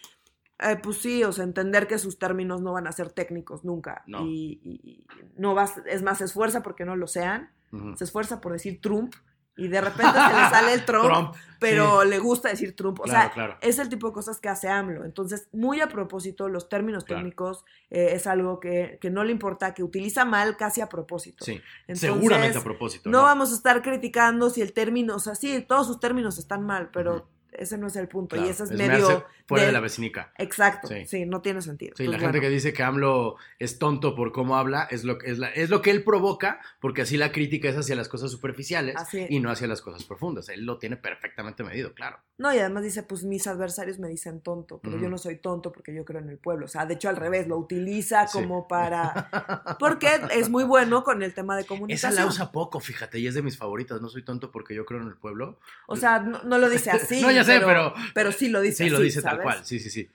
Eh, 0.62 0.78
pues 0.82 0.98
sí, 0.98 1.24
o 1.24 1.32
sea, 1.32 1.44
entender 1.44 1.88
que 1.88 1.98
sus 1.98 2.20
términos 2.20 2.62
no 2.62 2.74
van 2.74 2.88
a 2.88 2.92
ser 2.92 3.12
técnicos 3.12 3.64
nunca. 3.64 4.04
No. 4.08 4.26
Y, 4.26 4.60
y- 4.64 5.08
no 5.38 5.54
vas, 5.56 5.76
es 5.86 6.02
más, 6.04 6.18
se 6.18 6.26
esfuerza 6.26 6.62
porque 6.64 6.86
no 6.86 6.96
lo 6.96 7.08
sean, 7.08 7.52
Ujú. 7.72 7.96
se 7.96 8.04
esfuerza 8.04 8.42
por 8.42 8.52
decir 8.52 8.82
Trump 8.82 9.14
y 9.56 9.68
de 9.68 9.82
repente 9.82 10.14
se 10.14 10.34
le 10.36 10.50
sale 10.50 10.74
el 10.74 10.86
Trump, 10.86 11.06
Trump, 11.06 11.36
pero 11.60 12.04
le 12.06 12.18
gusta 12.20 12.48
decir 12.50 12.76
Trump. 12.78 13.00
O 13.02 13.04
Claro, 13.04 13.20
sea, 13.22 13.32
claro. 13.34 13.58
es 13.62 13.78
el 13.80 13.90
tipo 13.90 14.08
de 14.08 14.14
cosas 14.14 14.40
que 14.40 14.48
hace 14.48 14.70
AMLO. 14.70 15.04
Entonces, 15.04 15.50
muy 15.52 15.82
a 15.82 15.90
propósito, 15.90 16.48
los 16.48 16.70
términos 16.70 17.04
Claro. 17.04 17.20
técnicos 17.22 17.66
eh, 17.90 18.12
es 18.14 18.26
algo 18.28 18.60
que, 18.62 18.98
que 19.02 19.10
no 19.10 19.24
le 19.26 19.32
importa, 19.34 19.74
que 19.74 19.84
utiliza 19.84 20.24
mal 20.24 20.56
casi 20.56 20.80
a 20.82 20.88
propósito. 20.88 21.44
Sí, 21.44 21.60
Entonces, 21.88 22.10
seguramente 22.10 22.58
a 22.58 22.64
propósito. 22.64 23.10
no 23.10 23.24
vamos 23.24 23.52
a 23.52 23.56
estar 23.56 23.82
criticando 23.82 24.50
si 24.50 24.62
el 24.62 24.72
término, 24.72 25.16
o 25.16 25.20
sea, 25.20 25.36
sí, 25.36 25.64
todos 25.68 25.88
sus 25.88 26.00
términos 26.00 26.38
están 26.38 26.66
mal, 26.66 26.90
pero 26.94 27.16
Ujú. 27.16 27.26
Ese 27.52 27.78
no 27.78 27.88
es 27.88 27.96
el 27.96 28.08
punto. 28.08 28.36
Claro, 28.36 28.48
Y 28.48 28.52
ese 28.52 28.64
es, 28.64 28.72
me 28.72 28.88
medio. 28.88 29.26
fuera 29.48 29.64
de 29.64 29.68
de- 29.68 29.74
la 29.74 29.80
vecinica. 29.80 30.32
Exacto, 30.38 30.88
Sí. 30.88 31.06
sí. 31.06 31.26
no 31.26 31.42
tiene 31.42 31.62
sentido. 31.62 31.94
Sí, 31.98 32.04
la 32.04 32.16
Entonces, 32.16 32.28
gente 32.32 32.42
que 32.42 32.50
dice 32.54 32.74
que 32.74 32.84
AMLO 32.84 33.36
es 33.58 33.80
tonto 33.80 34.16
por 34.16 34.32
cómo 34.32 34.58
habla 34.58 34.88
es 34.92 35.04
lo, 35.04 35.20
es, 35.22 35.40
la- 35.40 35.50
es 35.50 35.70
lo 35.70 35.82
que 35.82 35.92
él 35.92 36.04
provoca, 36.04 36.60
porque 36.80 37.02
así 37.04 37.18
la 37.18 37.32
crítica 37.32 37.70
es 37.70 37.76
hacia 37.78 37.96
las 37.96 38.08
cosas 38.10 38.32
superficiales 38.32 38.96
Así. 38.98 39.26
y 39.30 39.40
no 39.40 39.50
hacia 39.52 39.68
las 39.68 39.82
cosas 39.82 40.04
profundas. 40.04 40.50
Él 40.50 40.66
lo 40.66 40.78
tiene 40.78 40.98
perfectamente 40.98 41.64
medido, 41.64 41.94
claro. 41.94 42.20
No, 42.38 42.54
y 42.54 42.60
además 42.60 42.84
dice, 42.84 43.04
pues 43.04 43.24
mis 43.26 43.48
adversarios 43.48 44.00
me 44.00 44.08
dicen 44.08 44.40
tonto, 44.42 44.80
pero 44.82 44.98
yo 44.98 45.10
no 45.10 45.18
soy 45.18 45.36
tonto 45.38 45.72
porque 45.72 45.94
yo 45.94 46.06
creo 46.06 46.22
en 46.22 46.30
el 46.30 46.38
pueblo. 46.38 46.66
O 46.66 46.70
sea, 46.70 46.86
de 46.86 46.94
hecho 46.94 47.10
al 47.10 47.18
revés, 47.18 47.48
lo 47.48 47.58
utiliza 47.58 48.28
Sí. 48.28 48.38
como 48.38 48.68
para... 48.68 49.30
Porque 49.80 50.10
es 50.32 50.50
muy 50.50 50.64
bueno 50.64 51.04
con 51.04 51.22
el 51.24 51.34
tema 51.34 51.56
de 51.56 51.62
Esa 51.62 51.68
comunicación. 51.68 52.16
la 52.16 52.26
usa 52.26 52.52
poco, 52.52 52.80
fíjate, 52.80 53.20
y 53.20 53.28
es 53.28 53.34
de 53.34 53.42
mis 53.42 53.58
favoritas. 53.58 54.02
No 54.02 54.10
soy 54.10 54.24
tonto 54.24 54.52
porque 54.52 54.74
yo 54.76 54.86
creo 54.86 55.02
en 55.02 55.08
el 55.08 55.16
pueblo. 55.16 55.60
O 55.88 55.96
sea, 55.96 56.20
no, 56.20 56.42
no 56.44 56.58
lo 56.58 56.70
dice 56.70 56.92
así. 56.92 57.22
No, 57.30 57.32
ya 57.44 57.60
sé, 57.60 57.66
pero- 57.66 57.94
Pero 58.14 58.32
sí 58.32 58.48
lo 58.50 58.62
dice 58.62 58.84
Sí, 58.86 58.90
lo 58.90 59.00
dice 59.00 59.22
tal 59.22 59.42
cual. 59.42 59.66
Sí, 59.66 59.80
sí, 59.80 59.90
sí. 59.90 60.10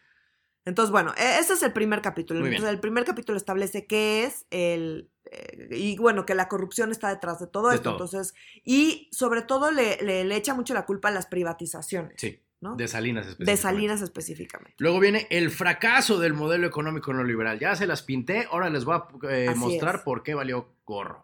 Entonces, 0.66 0.90
bueno, 0.90 1.12
e- 1.18 1.38
ese 1.40 1.52
es 1.52 1.62
el 1.62 1.72
primer 1.72 2.00
capítulo. 2.00 2.40
Muy 2.40 2.48
bien. 2.48 2.56
Entonces, 2.60 2.74
el 2.74 2.80
primer 2.80 3.04
capítulo 3.04 3.36
establece 3.36 3.86
qué 3.86 4.24
es 4.24 4.46
el... 4.50 5.10
eh, 5.30 5.68
y 5.72 5.96
bueno, 5.98 6.24
que 6.24 6.34
la 6.34 6.48
corrupción 6.48 6.90
está 6.90 7.10
detrás 7.10 7.38
de 7.38 7.46
todo 7.46 7.68
De 7.68 7.74
esto. 7.76 7.96
todo. 7.96 8.04
Entonces, 8.04 8.34
y 8.64 9.08
sobre 9.12 9.42
todo 9.42 9.70
le, 9.72 9.98
le- 10.02 10.24
le 10.24 10.36
echa 10.36 10.54
mucho 10.54 10.72
la 10.72 10.86
culpa 10.86 11.08
a 11.08 11.12
las 11.12 11.26
privatizaciones. 11.26 12.14
Sí, 12.16 12.40
¿no? 12.60 12.76
de 12.76 12.88
Salinas 12.88 13.26
De 13.26 13.32
específicamente. 13.32 13.62
Salinas 13.62 14.00
específicamente. 14.00 14.74
Luego 14.78 15.00
viene 15.00 15.26
el 15.30 15.50
fracaso 15.50 16.18
del 16.18 16.32
modelo 16.32 16.66
económico 16.66 17.12
neoliberal. 17.12 17.58
Ya 17.58 17.76
se 17.76 17.86
las 17.86 18.02
pinté, 18.02 18.48
ahora 18.50 18.70
les 18.70 18.86
voy 18.86 18.96
a 18.96 19.06
eh, 19.30 19.52
mostrar 19.54 19.96
es. 19.96 20.00
por 20.00 20.22
qué 20.22 20.32
valió 20.32 20.74
gorro. 20.86 21.23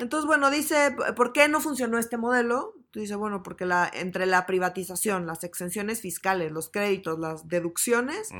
Entonces, 0.00 0.26
bueno, 0.26 0.50
dice, 0.50 0.96
¿por 1.14 1.32
qué 1.32 1.46
no 1.48 1.60
funcionó 1.60 1.98
este 1.98 2.16
modelo? 2.16 2.74
Dice, 2.94 3.14
bueno, 3.16 3.42
porque 3.42 3.66
la, 3.66 3.88
entre 3.92 4.24
la 4.24 4.46
privatización, 4.46 5.26
las 5.26 5.44
exenciones 5.44 6.00
fiscales, 6.00 6.52
los 6.52 6.70
créditos, 6.70 7.18
las 7.18 7.46
deducciones, 7.46 8.30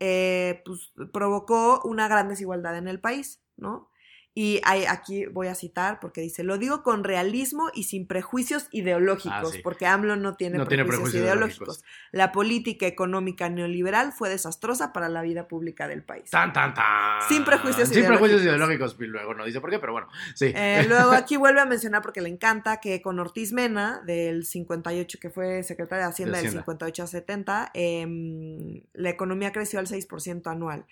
eh, 0.00 0.60
pues 0.64 0.92
provocó 1.12 1.80
una 1.84 2.08
gran 2.08 2.28
desigualdad 2.28 2.76
en 2.76 2.88
el 2.88 3.00
país, 3.00 3.40
¿no? 3.56 3.88
Y 4.36 4.60
hay, 4.64 4.84
aquí 4.84 5.26
voy 5.26 5.46
a 5.46 5.54
citar 5.54 6.00
porque 6.00 6.20
dice, 6.20 6.42
lo 6.42 6.58
digo 6.58 6.82
con 6.82 7.04
realismo 7.04 7.70
y 7.72 7.84
sin 7.84 8.08
prejuicios 8.08 8.66
ideológicos, 8.72 9.32
Ah, 9.32 9.44
sí. 9.52 9.60
porque 9.62 9.86
AMLO 9.86 10.16
no 10.16 10.34
tiene, 10.34 10.58
No 10.58 10.66
tiene 10.66 10.84
prejuicios, 10.84 11.22
ideológicos. 11.22 11.56
ideológicos. 11.78 11.84
La 12.10 12.32
política 12.32 12.86
económica 12.88 13.48
neoliberal 13.48 14.12
fue 14.12 14.28
desastrosa 14.30 14.92
para 14.92 15.08
la 15.08 15.22
vida 15.22 15.46
pública 15.46 15.86
del 15.86 16.02
país. 16.02 16.30
Tan, 16.30 16.52
tan, 16.52 16.74
tan. 16.74 17.22
Sin 17.28 17.44
prejuicios 17.44 17.88
Sin 17.90 18.04
prejuicios 18.06 18.42
ideológicos. 18.42 18.94
ideológicos. 18.94 18.96
Y 19.00 19.06
luego 19.06 19.34
no 19.34 19.44
dice 19.44 19.60
por 19.60 19.70
qué, 19.70 19.78
pero 19.78 19.92
bueno. 19.92 20.08
Sí. 20.34 20.52
Eh, 20.52 20.84
luego 20.88 21.12
aquí 21.12 21.36
vuelve 21.36 21.60
a 21.60 21.66
mencionar 21.66 22.02
porque 22.02 22.20
le 22.20 22.28
encanta 22.28 22.80
que 22.80 23.00
con 23.00 23.20
Ortiz 23.20 23.52
Mena, 23.52 24.02
del 24.04 24.44
58, 24.44 25.18
que 25.20 25.30
fue 25.30 25.62
secretario 25.62 26.04
de 26.06 26.10
Hacienda, 26.10 26.38
De 26.38 26.42
del 26.42 26.48
Hacienda. 26.48 26.62
58 26.62 27.02
a 27.04 27.06
70, 27.06 27.70
em, 27.72 28.82
la 28.94 29.10
economía 29.10 29.52
creció 29.52 29.78
al 29.78 29.86
6% 29.86 30.50
anual. 30.50 30.86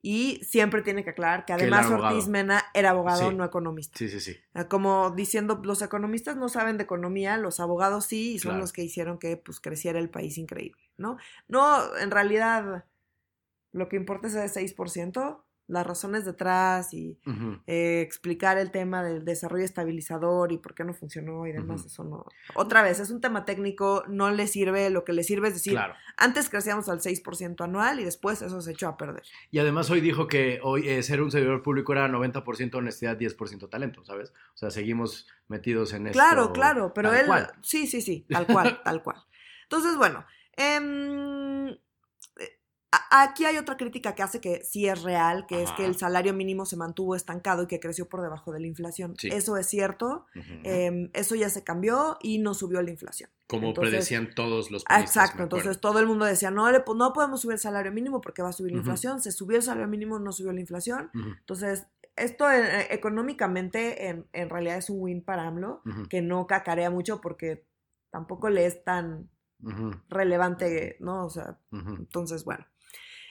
Y 0.00 0.40
siempre 0.44 0.82
tiene 0.82 1.02
que 1.02 1.10
aclarar 1.10 1.44
que 1.44 1.52
además. 1.52 1.90
Ortiz 1.90 2.28
Mena 2.28 2.64
era 2.72 2.90
abogado, 2.90 3.30
Sí. 3.30 3.34
no 3.36 3.44
economista. 3.44 3.98
Sí, 3.98 4.08
sí, 4.08 4.20
sí. 4.20 4.36
Como 4.68 5.10
diciendo, 5.10 5.60
los 5.64 5.82
economistas 5.82 6.36
no 6.36 6.48
saben 6.48 6.76
de 6.76 6.84
economía, 6.84 7.36
los 7.36 7.58
abogados 7.58 8.06
sí, 8.06 8.34
y 8.34 8.38
son 8.38 8.50
Claro. 8.50 8.60
los 8.60 8.72
que 8.72 8.84
hicieron 8.84 9.18
que 9.18 9.36
pues, 9.36 9.58
creciera 9.60 9.98
el 9.98 10.08
país 10.08 10.38
increíble, 10.38 10.82
¿no? 10.96 11.16
No, 11.48 11.96
en 11.96 12.10
realidad, 12.12 12.84
lo 13.72 13.88
que 13.88 13.96
importa 13.96 14.28
es 14.28 14.34
ese 14.36 14.48
6%, 14.60 15.44
las 15.68 15.86
razones 15.86 16.24
detrás 16.24 16.92
y 16.94 17.18
eh, 17.66 18.00
explicar 18.00 18.58
el 18.58 18.70
tema 18.70 19.02
del 19.02 19.24
desarrollo 19.24 19.64
estabilizador 19.64 20.50
y 20.50 20.58
por 20.58 20.74
qué 20.74 20.82
no 20.82 20.94
funcionó 20.94 21.46
y 21.46 21.52
demás, 21.52 21.84
eso 21.84 22.04
no. 22.04 22.24
Otra 22.54 22.82
vez, 22.82 23.00
es 23.00 23.10
un 23.10 23.20
tema 23.20 23.44
técnico, 23.44 24.02
no 24.08 24.30
le 24.30 24.46
sirve, 24.46 24.88
lo 24.90 25.04
que 25.04 25.12
le 25.12 25.22
sirve 25.22 25.48
es 25.48 25.54
decir, 25.54 25.74
Claro. 25.74 25.94
antes 26.16 26.48
crecíamos 26.48 26.88
al 26.88 27.00
6% 27.00 27.62
anual 27.64 28.00
y 28.00 28.04
después 28.04 28.40
eso 28.42 28.60
se 28.62 28.72
echó 28.72 28.88
a 28.88 28.96
perder. 28.96 29.22
Y 29.50 29.58
además 29.58 29.90
hoy 29.90 30.00
dijo 30.00 30.26
que 30.26 30.58
hoy 30.62 30.88
eh, 30.88 31.02
ser 31.02 31.20
un 31.22 31.30
servidor 31.30 31.62
público 31.62 31.92
era 31.92 32.08
90% 32.08 32.74
honestidad, 32.76 33.18
10% 33.18 33.68
talento, 33.68 34.02
¿sabes? 34.04 34.32
O 34.54 34.56
sea, 34.56 34.70
seguimos 34.70 35.26
metidos 35.48 35.92
en 35.92 36.06
esto. 36.06 36.18
Claro, 36.18 36.52
claro, 36.52 36.92
pero 36.94 37.12
él, 37.12 37.26
cual. 37.26 37.52
sí, 37.62 37.86
sí, 37.86 38.00
sí, 38.00 38.26
tal 38.28 38.46
cual, 38.46 38.80
tal 38.84 39.02
cual. 39.02 39.18
Entonces, 39.64 39.96
bueno, 39.98 40.24
eh, 40.56 41.78
aquí 43.10 43.44
hay 43.44 43.58
otra 43.58 43.76
crítica 43.76 44.14
que 44.14 44.22
hace 44.22 44.40
que 44.40 44.64
sí 44.64 44.86
es 44.88 45.02
real, 45.02 45.46
que 45.46 45.62
es 45.62 45.70
que 45.72 45.84
el 45.84 45.96
salario 45.96 46.32
mínimo 46.32 46.64
se 46.64 46.76
mantuvo 46.76 47.14
estancado 47.14 47.64
y 47.64 47.66
que 47.66 47.80
creció 47.80 48.08
por 48.08 48.22
debajo 48.22 48.52
de 48.52 48.60
la 48.60 48.66
inflación. 48.66 49.14
Sí. 49.18 49.28
Eso 49.30 49.56
es 49.56 49.66
cierto, 49.66 50.26
em, 50.64 51.10
eso 51.12 51.34
ya 51.34 51.50
se 51.50 51.64
cambió 51.64 52.16
y 52.22 52.38
no 52.38 52.54
subió 52.54 52.80
la 52.82 52.90
inflación. 52.90 53.30
Como 53.46 53.68
entonces- 53.68 53.90
predecían 53.90 54.34
todos 54.34 54.70
los 54.70 54.84
panistas, 54.84 55.24
Exacto, 55.24 55.42
entonces 55.42 55.80
todo 55.80 55.98
el 55.98 56.06
mundo 56.06 56.24
decía, 56.24 56.50
no, 56.50 56.70
le, 56.70 56.82
no 56.96 57.12
podemos 57.12 57.40
subir 57.40 57.54
el 57.54 57.58
salario 57.60 57.92
mínimo 57.92 58.20
porque 58.20 58.42
va 58.42 58.48
a 58.50 58.52
subir 58.52 58.72
la 58.72 58.78
inflación. 58.78 59.20
Se 59.20 59.32
subió 59.32 59.56
el 59.56 59.62
salario 59.62 59.88
mínimo, 59.88 60.18
no 60.18 60.32
subió 60.32 60.52
la 60.52 60.60
inflación. 60.60 61.10
Entonces, 61.14 61.86
esto 62.16 62.50
eh, 62.50 62.88
económicamente 62.92 64.08
en, 64.08 64.26
en 64.32 64.50
realidad 64.50 64.76
es 64.78 64.90
un 64.90 65.00
win 65.00 65.22
para 65.22 65.46
AMLO, 65.46 65.82
que 66.08 66.20
no 66.22 66.46
cacarea 66.46 66.90
mucho 66.90 67.20
porque 67.20 67.64
tampoco 68.10 68.48
le 68.50 68.66
es 68.66 68.82
tan 68.84 69.30
relevante, 70.08 70.96
¿no? 71.00 71.26
O 71.26 71.30
sea, 71.30 71.58
entonces, 71.72 72.44
bueno. 72.44 72.64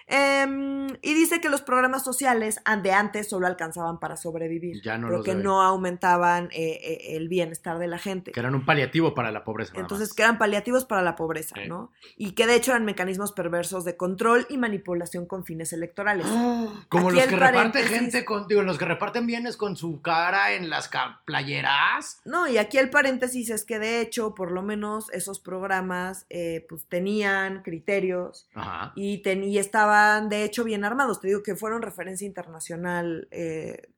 Em, 0.08 0.88
y 1.02 1.14
dice 1.14 1.42
que 1.42 1.50
los 1.50 1.62
programas 1.62 2.04
sociales 2.04 2.60
de 2.82 2.92
antes 2.94 3.30
solo 3.30 3.46
alcanzaban 3.46 4.00
para 4.00 4.16
sobrevivir, 4.18 4.82
Ya 4.82 4.98
no 4.98 5.10
pero 5.10 5.22
que 5.24 5.32
debe. 5.32 5.44
no 5.44 5.62
aumentaban 5.62 6.46
eh, 6.52 6.80
eh, 6.82 7.16
el 7.18 7.28
bienestar 7.28 7.78
de 7.78 7.88
la 7.88 7.98
gente. 8.00 8.32
Que 8.32 8.40
eran 8.40 8.56
un 8.56 8.66
paliativo 8.66 9.14
para 9.14 9.32
la 9.32 9.44
pobreza. 9.44 9.74
Entonces, 9.76 10.14
que 10.14 10.24
eran 10.24 10.38
paliativos 10.38 10.86
para 10.86 11.02
la 11.02 11.16
pobreza. 11.16 11.56
¿no? 11.68 11.92
Y 12.16 12.32
que 12.32 12.48
de 12.48 12.56
hecho 12.56 12.72
eran 12.72 12.86
mecanismos 12.86 13.32
perversos 13.34 13.84
de 13.84 13.98
control 13.98 14.46
y 14.50 14.58
manipulación 14.58 15.26
con 15.26 15.44
fines 15.44 15.74
electorales. 15.74 16.26
Como 16.26 17.10
Aquí 17.10 17.18
los 17.18 17.26
que 17.28 17.36
reparten 17.36 17.86
gente 17.86 18.24
con, 18.26 18.48
digo, 18.48 18.62
los 18.64 18.78
que 18.78 18.86
reparten 18.86 19.28
bienes 19.28 19.58
con 19.58 19.76
su 19.76 20.02
cara 20.02 20.54
en 20.54 20.70
las 20.70 20.90
playeras. 21.26 22.22
No, 22.26 22.48
y 22.48 22.58
aquí 22.58 22.78
el 22.78 22.90
paréntesis 22.90 23.50
es 23.50 23.64
que 23.66 23.80
de 23.80 24.02
hecho, 24.02 24.34
por 24.36 24.52
lo 24.52 24.62
menos 24.62 25.10
esos 25.12 25.40
programas, 25.40 26.26
eh, 26.30 26.66
pues 26.70 26.86
tenían 26.88 27.62
criterios 27.64 28.48
Ajá. 28.56 28.94
y, 28.96 29.22
ten- 29.22 29.44
y 29.44 29.58
estaban 29.98 30.30
de 30.30 30.44
hecho 30.44 30.64
bien 30.64 30.84
armados. 30.84 31.20
Te 31.20 31.28
digo 31.28 31.44
que 31.44 31.56
fueron 31.56 31.82
referencia 31.82 32.26
internacional 32.26 33.28
eh, 33.32 33.90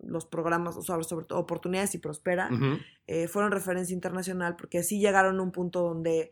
los 0.00 0.26
programas, 0.26 0.76
o 0.76 0.82
sobre, 0.82 1.04
sobre 1.04 1.26
todo 1.26 1.38
Oportunidades 1.38 1.94
y 1.94 1.98
Prospera, 1.98 2.50
eh, 3.06 3.28
fueron 3.28 3.52
referencia 3.52 3.94
internacional 3.94 4.56
porque 4.56 4.82
sí 4.82 5.00
llegaron 5.00 5.38
a 5.38 5.42
un 5.42 5.52
punto 5.52 5.82
donde 5.82 6.30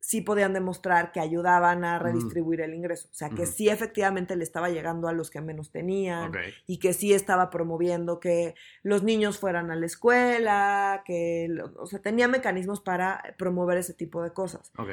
sí 0.00 0.20
podían 0.20 0.52
demostrar 0.52 1.12
que 1.12 1.20
ayudaban 1.20 1.84
a 1.84 2.00
redistribuir 2.00 2.62
el 2.62 2.74
ingreso. 2.74 3.08
O 3.12 3.14
sea, 3.14 3.30
que 3.30 3.46
sí 3.46 3.68
efectivamente 3.68 4.34
le 4.34 4.42
estaba 4.42 4.68
llegando 4.68 5.06
a 5.06 5.12
los 5.12 5.30
que 5.30 5.40
menos 5.40 5.70
tenían 5.70 6.32
y 6.66 6.78
que 6.78 6.92
sí 6.92 7.12
estaba 7.12 7.50
promoviendo 7.50 8.18
que 8.18 8.56
los 8.82 9.04
niños 9.04 9.38
fueran 9.38 9.70
a 9.70 9.76
la 9.76 9.86
escuela, 9.86 11.02
que, 11.04 11.48
o 11.76 11.86
sea, 11.86 12.00
tenía 12.00 12.26
mecanismos 12.26 12.80
para 12.80 13.22
promover 13.38 13.78
ese 13.78 13.94
tipo 13.94 14.22
de 14.24 14.32
cosas. 14.32 14.72
Ok. 14.76 14.90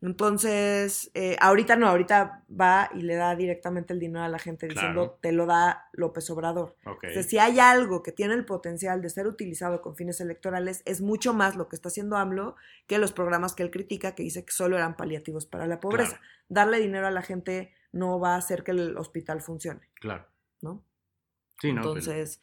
Entonces, 0.00 1.10
eh, 1.14 1.36
ahorita 1.40 1.74
no, 1.76 1.88
ahorita 1.88 2.44
va 2.48 2.88
y 2.94 3.02
le 3.02 3.16
da 3.16 3.34
directamente 3.34 3.92
el 3.92 3.98
dinero 3.98 4.24
a 4.24 4.28
la 4.28 4.38
gente 4.38 4.66
diciendo, 4.68 5.02
Claro. 5.06 5.18
te 5.20 5.32
lo 5.32 5.46
da 5.46 5.88
López 5.92 6.30
Obrador. 6.30 6.76
Ok. 6.84 7.04
O 7.08 7.12
sea, 7.12 7.22
si 7.24 7.38
hay 7.38 7.58
algo 7.58 8.02
que 8.02 8.12
tiene 8.12 8.34
el 8.34 8.44
potencial 8.44 9.02
de 9.02 9.10
ser 9.10 9.26
utilizado 9.26 9.82
con 9.82 9.96
fines 9.96 10.20
electorales, 10.20 10.82
es 10.84 11.00
mucho 11.00 11.34
más 11.34 11.56
lo 11.56 11.68
que 11.68 11.74
está 11.76 11.88
haciendo 11.88 12.16
AMLO 12.16 12.54
que 12.86 12.98
los 12.98 13.12
programas 13.12 13.54
que 13.54 13.64
él 13.64 13.70
critica, 13.70 14.14
que 14.14 14.22
dice 14.22 14.44
que 14.44 14.52
solo 14.52 14.76
eran 14.76 14.96
paliativos 14.96 15.46
para 15.46 15.66
la 15.66 15.80
pobreza. 15.80 16.16
Claro. 16.18 16.24
Darle 16.48 16.78
dinero 16.78 17.06
a 17.06 17.10
la 17.10 17.22
gente 17.22 17.72
no 17.92 18.20
va 18.20 18.34
a 18.34 18.38
hacer 18.38 18.62
que 18.62 18.70
el 18.70 18.96
hospital 18.96 19.40
funcione, 19.40 19.88
Claro. 19.94 20.26
¿no? 20.60 20.84
Sí, 21.60 21.72
¿no? 21.72 21.82
Pues, 21.82 22.06
Entonces, 22.06 22.40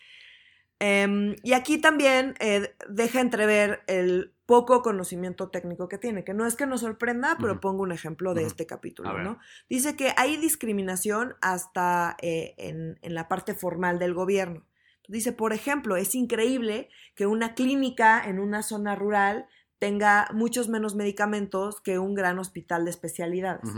em, 0.80 1.36
y 1.42 1.54
aquí 1.54 1.78
también 1.80 2.36
eh, 2.40 2.76
deja 2.90 3.22
entrever 3.22 3.82
el 3.88 4.35
poco 4.46 4.82
conocimiento 4.82 5.50
técnico 5.50 5.88
que 5.88 5.98
tiene, 5.98 6.24
que 6.24 6.34
no 6.34 6.46
es 6.46 6.56
que 6.56 6.68
nos 6.68 6.82
sorprenda, 6.82 7.38
pero 7.40 7.54
Ujú. 7.54 7.62
pongo 7.62 7.84
un 7.84 7.92
ejemplo 7.92 8.34
de 8.34 8.44
este 8.44 8.66
capítulo. 8.66 9.18
¿no? 9.20 9.40
Dice 9.70 9.96
que 9.96 10.14
hay 10.18 10.38
discriminación 10.38 11.36
hasta 11.42 12.16
eh, 12.22 12.54
en, 12.58 13.00
en 13.02 13.16
la 13.16 13.28
parte 13.28 13.56
formal 13.56 13.98
del 14.00 14.14
gobierno. 14.14 14.66
Dice, 15.08 15.32
por 15.32 15.54
ejemplo, 15.54 15.98
es 15.98 16.16
increíble 16.16 16.90
que 17.16 17.26
una 17.28 17.54
clínica 17.54 18.24
en 18.28 18.40
una 18.40 18.64
zona 18.64 18.96
rural 18.96 19.48
tenga 19.80 20.28
muchos 20.34 20.70
menos 20.70 20.96
medicamentos 20.96 21.82
que 21.82 22.00
un 22.00 22.16
gran 22.16 22.40
hospital 22.40 22.86
de 22.86 22.92
especialidades. 22.92 23.70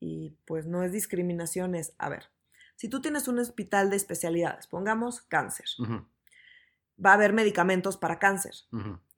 Y 0.00 0.36
pues 0.46 0.66
no 0.66 0.82
es 0.82 0.92
discriminación, 0.92 1.74
es, 1.74 1.94
a 1.98 2.08
ver, 2.08 2.30
si 2.76 2.88
tú 2.88 3.00
tienes 3.00 3.28
un 3.28 3.38
hospital 3.38 3.90
de 3.90 3.96
especialidades, 3.96 4.66
pongamos 4.66 5.22
cáncer, 5.22 5.66
Ujú. 5.78 6.06
Va 7.04 7.10
a 7.10 7.14
haber 7.14 7.32
medicamentos 7.32 7.96
para 7.96 8.18
cáncer 8.18 8.52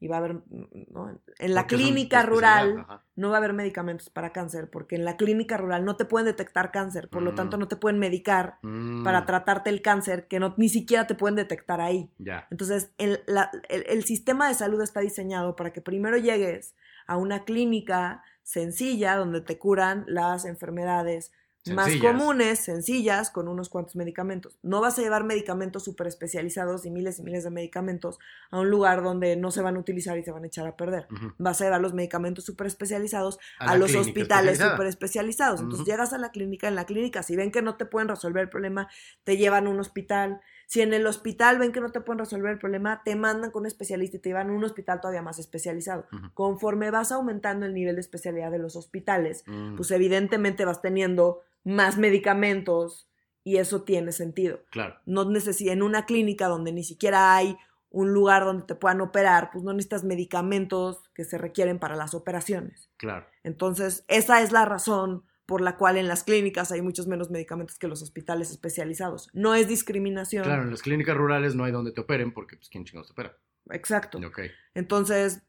y 0.00 0.08
va 0.08 0.16
a 0.16 0.18
haber, 0.18 0.42
¿no? 0.90 1.10
en 1.38 1.54
la 1.54 1.62
Porque 1.62 1.76
clínica 1.76 2.22
rural 2.22 2.86
no 3.16 3.30
va 3.30 3.36
a 3.36 3.38
haber 3.38 3.52
medicamentos 3.52 4.10
para 4.10 4.32
cáncer 4.32 4.68
porque 4.70 4.96
en 4.96 5.04
la 5.04 5.16
clínica 5.16 5.56
rural 5.56 5.84
no 5.84 5.96
te 5.96 6.04
pueden 6.04 6.26
detectar 6.26 6.70
cáncer, 6.72 7.08
por 7.08 7.22
lo 7.22 7.32
Mm. 7.32 7.34
tanto 7.36 7.56
no 7.56 7.68
te 7.68 7.76
pueden 7.76 7.98
medicar 7.98 8.58
Mm, 8.62 9.04
para 9.04 9.24
tratarte 9.26 9.70
el 9.70 9.80
cáncer 9.82 10.26
que 10.28 10.40
no, 10.40 10.54
ni 10.56 10.68
siquiera 10.68 11.06
te 11.06 11.14
pueden 11.14 11.36
detectar 11.36 11.80
ahí. 11.80 12.10
Entonces, 12.50 12.90
el, 12.98 13.20
la- 13.26 13.50
el- 13.68 13.84
el 13.88 14.04
sistema 14.04 14.48
de 14.48 14.54
salud 14.54 14.80
está 14.82 15.00
diseñado 15.00 15.54
para 15.56 15.72
que 15.72 15.80
primero 15.80 16.16
llegues 16.16 16.74
a 17.06 17.16
una 17.16 17.44
clínica 17.44 18.22
sencilla 18.42 19.16
donde 19.16 19.40
te 19.40 19.58
curan 19.58 20.04
las 20.08 20.44
enfermedades 20.44 21.32
más 21.70 21.94
comunes, 21.96 22.60
sencillas, 22.60 23.30
con 23.30 23.48
unos 23.48 23.68
cuantos 23.68 23.96
medicamentos. 23.96 24.58
No 24.62 24.80
vas 24.80 24.98
a 24.98 25.02
llevar 25.02 25.24
medicamentos 25.24 25.84
súper 25.84 26.06
especializados 26.06 26.86
y 26.86 26.90
miles 26.90 27.18
y 27.18 27.22
miles 27.22 27.44
de 27.44 27.50
medicamentos 27.50 28.18
a 28.50 28.60
un 28.60 28.70
lugar 28.70 29.02
donde 29.02 29.36
no 29.36 29.50
se 29.50 29.62
van 29.62 29.76
a 29.76 29.80
utilizar 29.80 30.16
y 30.18 30.22
se 30.22 30.30
van 30.30 30.44
a 30.44 30.46
echar 30.46 30.66
a 30.66 30.76
perder. 30.76 31.08
Vas 31.38 31.60
a 31.60 31.64
llevar 31.64 31.80
los 31.80 31.94
medicamentos 31.94 32.44
súper 32.44 32.66
especializados 32.66 33.38
a, 33.58 33.76
los 33.76 33.94
hospitales 33.94 34.58
súper 34.58 34.86
especializados. 34.86 35.60
Entonces 35.60 35.86
llegas 35.86 36.12
a 36.12 36.18
la 36.18 36.30
clínica, 36.30 36.68
en 36.68 36.74
la 36.74 36.86
clínica, 36.86 37.22
si 37.22 37.36
ven 37.36 37.50
que 37.50 37.62
no 37.62 37.76
te 37.76 37.86
pueden 37.86 38.08
resolver 38.08 38.42
el 38.42 38.48
problema, 38.48 38.88
te 39.24 39.36
llevan 39.36 39.66
a 39.66 39.70
un 39.70 39.80
hospital. 39.80 40.40
Si 40.66 40.82
en 40.82 40.92
el 40.92 41.06
hospital 41.06 41.58
ven 41.58 41.72
que 41.72 41.80
no 41.80 41.90
te 41.90 42.02
pueden 42.02 42.18
resolver 42.18 42.52
el 42.52 42.58
problema, 42.58 43.02
te 43.02 43.16
mandan 43.16 43.50
con 43.50 43.62
un 43.62 43.66
especialista 43.66 44.18
y 44.18 44.20
te 44.20 44.28
llevan 44.28 44.50
a 44.50 44.52
un 44.52 44.62
hospital 44.64 45.00
todavía 45.00 45.22
más 45.22 45.38
especializado. 45.38 46.06
Conforme 46.34 46.90
vas 46.90 47.10
aumentando 47.10 47.64
el 47.64 47.72
nivel 47.72 47.94
de 47.94 48.02
especialidad 48.02 48.50
de 48.50 48.58
los 48.58 48.76
hospitales, 48.76 49.44
Mm, 49.46 49.76
pues 49.76 49.90
evidentemente 49.90 50.64
vas 50.64 50.82
teniendo 50.82 51.42
más 51.64 51.98
medicamentos 51.98 53.08
y 53.44 53.56
eso 53.56 53.82
tiene 53.82 54.12
sentido. 54.12 54.60
Claro. 54.70 54.96
No 55.06 55.24
necesitas 55.30 55.72
en 55.72 55.82
una 55.82 56.06
clínica 56.06 56.48
donde 56.48 56.72
ni 56.72 56.84
siquiera 56.84 57.34
hay 57.34 57.56
un 57.90 58.12
lugar 58.12 58.44
donde 58.44 58.64
te 58.64 58.74
puedan 58.74 59.00
operar, 59.00 59.50
pues 59.50 59.64
no 59.64 59.72
necesitas 59.72 60.04
medicamentos 60.04 61.08
que 61.14 61.24
se 61.24 61.38
requieren 61.38 61.78
para 61.78 61.96
las 61.96 62.14
operaciones. 62.14 62.90
Claro. 62.98 63.26
Entonces, 63.44 64.04
esa 64.08 64.42
es 64.42 64.52
la 64.52 64.64
razón 64.64 65.24
por 65.46 65.62
la 65.62 65.78
cual 65.78 65.96
en 65.96 66.08
las 66.08 66.24
clínicas 66.24 66.72
hay 66.72 66.82
muchos 66.82 67.06
menos 67.06 67.30
medicamentos 67.30 67.78
que 67.78 67.88
los 67.88 68.02
hospitales 68.02 68.50
especializados. 68.50 69.30
No 69.32 69.54
es 69.54 69.66
discriminación. 69.66 70.44
Claro, 70.44 70.64
en 70.64 70.70
las 70.70 70.82
clínicas 70.82 71.16
rurales 71.16 71.54
no 71.54 71.64
hay 71.64 71.72
donde 71.72 71.92
te 71.92 72.02
operen 72.02 72.34
porque, 72.34 72.56
pues, 72.56 72.68
¿quién 72.68 72.84
chingados 72.84 73.08
te 73.08 73.12
opera? 73.12 73.38
Exacto. 73.70 74.18
Ok. 74.18 74.40
Entonces, 74.74 75.42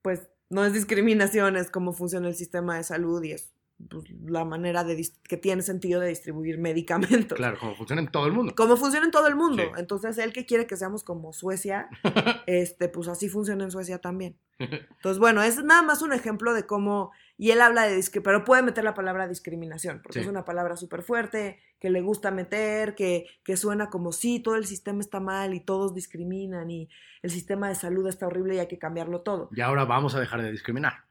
pues 0.00 0.28
no 0.48 0.64
es 0.64 0.72
discriminación, 0.72 1.56
es 1.56 1.70
cómo 1.70 1.92
funciona 1.92 2.28
el 2.28 2.36
sistema 2.36 2.76
de 2.76 2.84
salud 2.84 3.20
y 3.24 3.32
es 3.32 3.52
pues, 3.88 4.04
la 4.24 4.44
manera 4.44 4.84
de 4.84 5.02
que 5.24 5.36
tiene 5.36 5.62
sentido 5.62 6.00
de 6.00 6.08
distribuir 6.08 6.58
medicamentos. 6.58 7.36
Claro, 7.36 7.58
como 7.58 7.74
funciona 7.74 8.02
en 8.02 8.08
todo 8.08 8.26
el 8.26 8.32
mundo. 8.32 8.54
Como 8.56 8.76
funciona 8.76 9.06
en 9.06 9.12
todo 9.12 9.26
el 9.26 9.36
mundo. 9.36 9.62
Sí. 9.62 9.68
Entonces, 9.78 10.18
él 10.18 10.32
que 10.32 10.46
quiere 10.46 10.66
que 10.66 10.76
seamos 10.76 11.04
como 11.04 11.32
Suecia, 11.32 11.88
este, 12.46 12.88
pues 12.88 13.08
así 13.08 13.28
funciona 13.28 13.64
en 13.64 13.70
Suecia 13.70 13.98
también. 13.98 14.36
Entonces, 14.58 15.18
bueno, 15.18 15.42
es 15.42 15.62
nada 15.64 15.82
más 15.82 16.02
un 16.02 16.12
ejemplo 16.12 16.54
de 16.54 16.66
cómo, 16.66 17.10
y 17.36 17.50
él 17.50 17.60
habla 17.60 17.86
de 17.86 18.02
pero 18.22 18.44
puede 18.44 18.62
meter 18.62 18.84
la 18.84 18.94
palabra 18.94 19.26
discriminación, 19.28 20.00
porque 20.02 20.18
Sí. 20.18 20.24
es 20.24 20.30
una 20.30 20.44
palabra 20.44 20.76
súper 20.76 21.02
fuerte, 21.02 21.58
que 21.80 21.90
le 21.90 22.00
gusta 22.00 22.30
meter, 22.30 22.94
que, 22.94 23.26
que 23.42 23.56
suena 23.56 23.90
como 23.90 24.12
sí, 24.12 24.40
todo 24.40 24.56
el 24.56 24.66
sistema 24.66 25.00
está 25.00 25.18
mal 25.18 25.54
y 25.54 25.60
todos 25.60 25.94
discriminan 25.94 26.70
y 26.70 26.88
el 27.22 27.30
sistema 27.30 27.68
de 27.68 27.74
salud 27.74 28.06
está 28.06 28.26
horrible 28.26 28.54
y 28.54 28.58
hay 28.60 28.68
que 28.68 28.78
cambiarlo 28.78 29.22
todo. 29.22 29.48
Y 29.52 29.60
ahora 29.60 29.84
vamos 29.84 30.14
a 30.14 30.20
dejar 30.20 30.42
de 30.42 30.50
discriminar. 30.52 31.04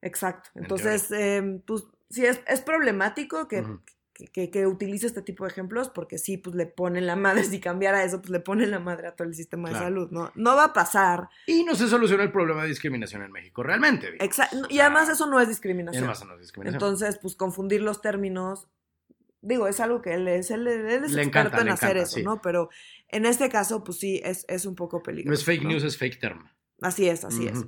Exacto. 0.00 0.50
En 0.54 0.62
Entonces, 0.62 1.10
eh, 1.12 1.60
pues 1.66 1.84
sí, 2.12 2.24
es, 2.24 2.40
es 2.46 2.60
problemático 2.60 3.48
que, 3.48 3.64
que, 4.14 4.26
que, 4.28 4.50
que 4.50 4.66
utilice 4.66 5.06
este 5.06 5.22
tipo 5.22 5.44
de 5.44 5.50
ejemplos, 5.50 5.88
porque 5.88 6.18
sí, 6.18 6.36
pues 6.36 6.54
le 6.54 6.66
ponen 6.66 7.06
la 7.06 7.16
madre, 7.16 7.42
si 7.44 7.58
cambiara 7.60 8.04
eso, 8.04 8.20
pues 8.20 8.30
le 8.30 8.40
ponen 8.40 8.70
la 8.70 8.78
madre 8.78 9.08
a 9.08 9.16
todo 9.16 9.26
el 9.26 9.34
sistema 9.34 9.70
Claro. 9.70 9.84
de 9.84 9.90
salud, 9.90 10.10
¿no? 10.12 10.30
No 10.36 10.54
va 10.54 10.64
a 10.66 10.72
pasar. 10.72 11.28
Y 11.46 11.64
no 11.64 11.74
se 11.74 11.88
soluciona 11.88 12.22
el 12.22 12.30
problema 12.30 12.62
de 12.62 12.68
discriminación 12.68 13.22
en 13.22 13.32
México, 13.32 13.62
realmente. 13.62 14.12
digo. 14.12 14.24
Exa- 14.24 14.48
y 14.68 14.78
además 14.80 15.08
eso 15.08 15.26
no 15.26 15.40
es 15.40 15.46
Y 15.46 15.50
discriminación. 15.50 16.04
además 16.04 16.24
no 16.24 16.34
es 16.34 16.40
discriminación. 16.40 16.74
Entonces, 16.76 17.18
pues 17.18 17.34
confundir 17.34 17.80
los 17.82 18.00
términos, 18.00 18.68
digo, 19.40 19.66
es 19.66 19.80
algo 19.80 20.02
que 20.02 20.14
él 20.14 20.28
es, 20.28 20.50
él, 20.52 20.68
él 20.68 20.86
es 21.04 21.10
Le 21.12 21.22
experto 21.22 21.48
encanta, 21.48 21.58
en 21.60 21.66
le 21.66 21.72
hacer 21.72 21.88
encanta, 21.96 22.02
eso, 22.04 22.16
sí. 22.18 22.22
¿no? 22.22 22.40
Pero 22.42 22.68
en 23.08 23.26
este 23.26 23.48
caso, 23.48 23.82
pues 23.82 23.98
sí, 23.98 24.20
es, 24.24 24.44
es 24.48 24.66
un 24.66 24.76
poco 24.76 24.98
no 24.98 25.02
peligroso. 25.02 25.34
es 25.40 25.44
fake 25.44 25.62
¿no? 25.64 25.70
news, 25.70 25.82
es 25.84 25.96
fake 25.98 26.20
term. 26.20 26.46
Así 26.80 27.08
es, 27.08 27.24
así 27.24 27.46
es. 27.48 27.64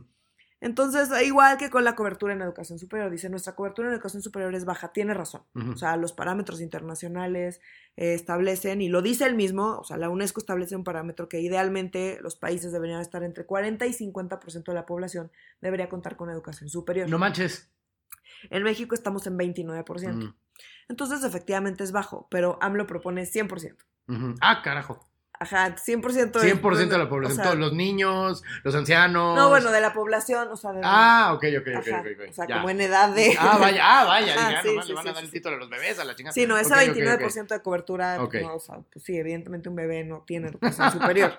Entonces, 0.65 1.11
igual 1.23 1.59
que 1.59 1.69
con 1.69 1.85
la 1.85 1.95
cobertura 1.95 2.33
en 2.33 2.41
educación 2.41 2.79
superior, 2.79 3.11
dice, 3.11 3.29
nuestra 3.29 3.55
cobertura 3.55 3.89
en 3.89 3.93
educación 3.93 4.23
superior 4.23 4.55
es 4.55 4.65
baja, 4.65 4.95
tiene 4.95 5.13
razón. 5.13 5.43
O 5.55 5.77
sea, 5.77 5.99
los 5.99 6.15
parámetros 6.15 6.63
internacionales 6.63 7.61
eh, 7.99 8.15
establecen, 8.15 8.81
y 8.81 8.89
lo 8.89 9.03
dice 9.03 9.27
él 9.27 9.35
mismo, 9.35 9.77
o 9.79 9.85
sea, 9.85 9.99
la 9.99 10.09
UNESCO 10.09 10.41
establece 10.41 10.75
un 10.75 10.83
parámetro 10.83 11.29
que 11.29 11.43
idealmente 11.43 12.19
los 12.23 12.37
países 12.37 12.73
deberían 12.73 13.03
estar 13.03 13.23
entre 13.25 13.45
40 13.45 13.85
y 13.85 13.93
50% 13.93 14.65
de 14.65 14.75
la 14.75 14.87
población 14.87 15.31
debería 15.61 15.91
contar 15.91 16.17
con 16.17 16.31
educación 16.31 16.71
superior. 16.71 17.11
No 17.11 17.19
manches. 17.19 17.71
En 18.49 18.63
México 18.63 18.95
estamos 18.95 19.27
en 19.27 19.37
29%. 19.37 20.15
Mm. 20.15 20.35
Entonces, 20.89 21.25
efectivamente 21.25 21.85
es 21.85 21.93
bajo, 21.93 22.27
pero 22.31 22.57
AMLO 22.63 22.87
propone 22.87 23.27
100%. 23.27 23.77
Ujú. 24.09 24.35
Ah, 24.41 24.63
carajo. 24.65 25.07
Ajá, 25.39 25.75
100%. 25.77 26.37
es- 26.39 26.45
100% 26.45 26.89
de 26.89 26.99
la 26.99 27.09
población. 27.09 27.33
o 27.41 27.43
sea, 27.43 27.45
todos 27.53 27.59
los 27.59 27.73
niños, 27.73 28.43
los 28.63 28.75
ancianos. 28.75 29.37
No, 29.37 29.49
bueno, 29.49 29.71
de 29.73 29.81
la 29.81 29.93
población, 29.93 30.49
o 30.51 30.57
sea, 30.57 30.73
de... 30.73 30.81
Ah, 30.85 31.33
ok, 31.35 31.45
ok, 31.61 31.69
ok, 31.81 31.89
ajá, 31.89 32.01
ok, 32.01 32.07
ok. 32.15 32.31
o 32.31 32.33
sea, 32.33 32.47
ya. 32.47 32.55
como 32.57 32.71
en 32.71 32.81
edad 32.81 33.09
de... 33.15 33.37
Ah, 33.39 33.59
vaya, 33.59 33.83
ah, 33.83 34.05
vaya. 34.05 34.35
Ah, 34.45 34.61
sí, 34.63 34.69
nomás 34.69 34.85
sí, 34.87 34.91
le 34.93 34.95
van 34.95 35.05
sí, 35.05 35.09
a 35.11 35.13
dar 35.15 35.25
el 35.25 35.31
título 35.31 35.57
a 35.57 35.59
los 35.59 35.71
bebés, 35.71 35.99
a 35.99 36.05
la 36.05 36.15
chingada. 36.15 36.33
Sí, 36.33 36.47
no, 36.47 36.57
ese 36.57 36.73
Ok, 36.73 36.81
ok, 36.81 36.97
ok. 36.97 37.21
29% 37.23 37.49
de 37.49 37.63
cobertura, 37.63 38.17
no, 38.19 38.55
o 38.55 38.61
sea, 38.61 38.79
pues 38.93 39.05
sí, 39.05 39.17
evidentemente 39.17 39.69
un 39.69 39.77
bebé 39.77 40.05
no 40.05 40.23
tiene 40.27 40.49
educación 40.55 40.93
superior, 40.93 41.35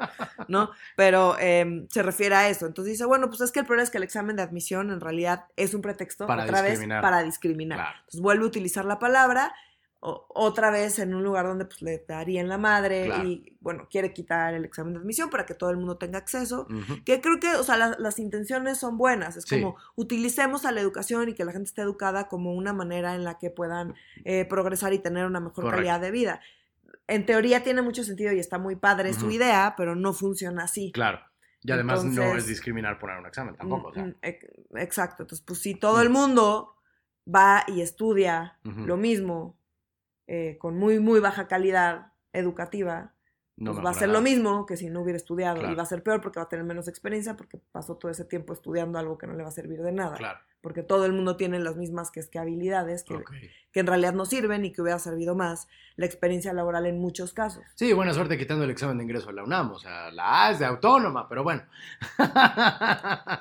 ¿no? 0.48 0.72
Pero 0.96 1.36
eh, 1.40 1.86
se 1.90 2.04
refiere 2.04 2.36
a 2.36 2.50
eso. 2.50 2.66
Entonces 2.66 2.94
dice, 2.94 3.06
bueno, 3.06 3.28
pues 3.30 3.42
es 3.42 3.52
que 3.52 3.60
el 3.60 3.66
problema 3.66 3.84
es 3.84 3.90
que 3.90 3.98
el 3.98 4.04
examen 4.04 4.36
de 4.36 4.42
admisión 4.44 4.92
en 4.92 5.00
realidad 5.02 5.46
es 5.56 5.74
un 5.74 5.82
pretexto, 5.82 6.28
Para 6.28 6.44
otra 6.44 6.62
discriminar. 6.62 7.02
vez, 7.02 7.02
para 7.10 7.24
discriminar. 7.24 7.78
Claro. 7.80 7.98
Entonces 8.00 8.22
vuelve 8.22 8.44
a 8.44 8.48
utilizar 8.48 8.86
la 8.86 9.00
palabra, 9.00 9.54
o- 10.02 10.28
otra 10.30 10.70
vez 10.70 11.00
en 11.00 11.16
un 11.16 11.24
lugar 11.24 11.46
donde 11.48 11.66
pues 11.66 11.82
le 11.82 12.06
darían 12.08 12.48
la 12.48 12.58
madre 12.60 13.06
Claro. 13.06 13.24
y, 13.28 13.58
bueno, 13.60 13.88
quiere 13.90 14.14
quitar 14.14 14.54
el 14.54 14.64
examen 14.66 14.94
de 14.94 15.00
admisión 15.00 15.30
para 15.32 15.46
que 15.48 15.56
todo 15.56 15.72
el 15.72 15.78
mundo 15.78 15.98
tenga 15.98 16.20
acceso. 16.20 16.68
Que 17.06 17.22
creo 17.22 17.40
que, 17.40 17.56
o 17.56 17.64
sea, 17.64 17.76
la- 17.78 17.96
las 17.98 18.20
intenciones 18.20 18.78
son 18.78 18.98
buenas. 18.98 19.36
Es 19.38 19.46
Sí. 19.48 19.62
como 19.62 19.78
utilicemos 19.96 20.66
a 20.66 20.72
la 20.72 20.82
educación 20.82 21.30
y 21.30 21.34
que 21.34 21.44
la 21.46 21.52
gente 21.54 21.68
esté 21.70 21.82
educada 21.82 22.28
como 22.28 22.54
una 22.54 22.72
manera 22.74 23.16
en 23.16 23.24
la 23.24 23.38
que 23.40 23.50
puedan 23.50 23.96
eh, 24.24 24.46
progresar 24.46 24.94
y 24.94 25.00
tener 25.00 25.26
una 25.26 25.40
mejor 25.40 25.56
Correcto. 25.66 25.78
calidad 25.78 26.00
de 26.02 26.12
vida. 26.12 26.42
En 27.08 27.26
teoría 27.26 27.64
tiene 27.64 27.82
mucho 27.82 28.04
sentido 28.04 28.32
y 28.34 28.40
está 28.40 28.58
muy 28.58 28.76
padre 28.76 29.14
su 29.14 29.30
idea, 29.32 29.74
pero 29.78 29.96
no 29.96 30.14
funciona 30.14 30.64
así. 30.64 30.92
Claro. 30.92 31.20
Y 31.62 31.72
además 31.72 32.04
no 32.04 32.36
es 32.36 32.46
discriminar 32.46 33.00
poner 33.00 33.18
un 33.18 33.26
examen 33.26 33.56
tampoco. 33.56 33.88
o 33.90 33.94
sea. 33.94 34.04
Mm, 34.04 34.10
mm, 34.10 34.16
ex- 34.22 34.48
Exacto. 34.76 35.24
Entonces, 35.24 35.44
pues 35.46 35.60
si 35.60 35.74
todo 35.76 36.02
el 36.02 36.10
mundo 36.12 36.76
va 37.28 37.64
y 37.68 37.82
estudia 37.82 38.60
lo 38.64 38.98
mismo 38.98 39.58
eh, 40.28 40.58
con 40.60 40.78
muy, 40.78 41.00
muy 41.00 41.20
baja 41.20 41.48
calidad 41.48 42.14
educativa, 42.34 43.14
No 43.58 43.72
pues 43.74 43.86
va 43.86 43.92
a 43.92 43.94
ser 43.94 44.10
lo 44.10 44.22
mismo 44.22 44.66
que 44.66 44.76
si 44.76 44.90
no 44.90 45.02
hubiera 45.02 45.18
estudiado 45.18 45.60
Claro. 45.60 45.72
y 45.72 45.76
va 45.76 45.84
a 45.84 45.86
ser 45.86 46.04
peor 46.04 46.20
porque 46.22 46.40
va 46.40 46.46
a 46.46 46.50
tener 46.50 46.66
menos 46.66 46.88
experiencia 46.88 47.38
porque 47.38 47.58
pasó 47.72 47.96
todo 47.98 48.12
ese 48.12 48.26
tiempo 48.26 48.52
estudiando 48.54 49.00
algo 49.00 49.18
que 49.18 49.28
no 49.28 49.34
le 49.34 49.44
va 49.44 49.50
a 49.50 49.52
servir 49.52 49.82
de 49.82 49.92
nada. 49.94 50.18
Claro. 50.18 50.40
Porque 50.66 50.82
todo 50.82 51.06
el 51.06 51.14
mundo 51.14 51.38
tiene 51.38 51.60
las 51.60 51.76
mismas 51.76 52.10
que, 52.10 52.20
es 52.20 52.28
que 52.28 52.40
habilidades 52.40 53.04
que, 53.04 53.22
en 53.80 53.86
realidad 53.86 54.14
no 54.16 54.26
sirven 54.26 54.66
y 54.66 54.72
que 54.72 54.82
hubiera 54.82 54.98
servido 54.98 55.36
más 55.36 55.68
la 55.96 56.08
experiencia 56.08 56.54
laboral 56.54 56.88
en 56.88 56.98
muchos 56.98 57.34
casos. 57.34 57.64
Sí, 57.76 57.94
buena 57.94 58.14
suerte 58.16 58.36
quitando 58.36 58.64
el 58.64 58.72
examen 58.72 58.98
de 58.98 59.04
ingreso 59.04 59.30
a 59.30 59.34
la 59.34 59.44
UNAM. 59.44 59.74
O 59.74 59.78
sea, 59.78 60.10
la 60.10 60.48
A 60.48 60.52
es 60.52 60.58
de 60.58 60.66
autónoma, 60.66 61.30
pero 61.30 61.44
bueno. 61.44 61.62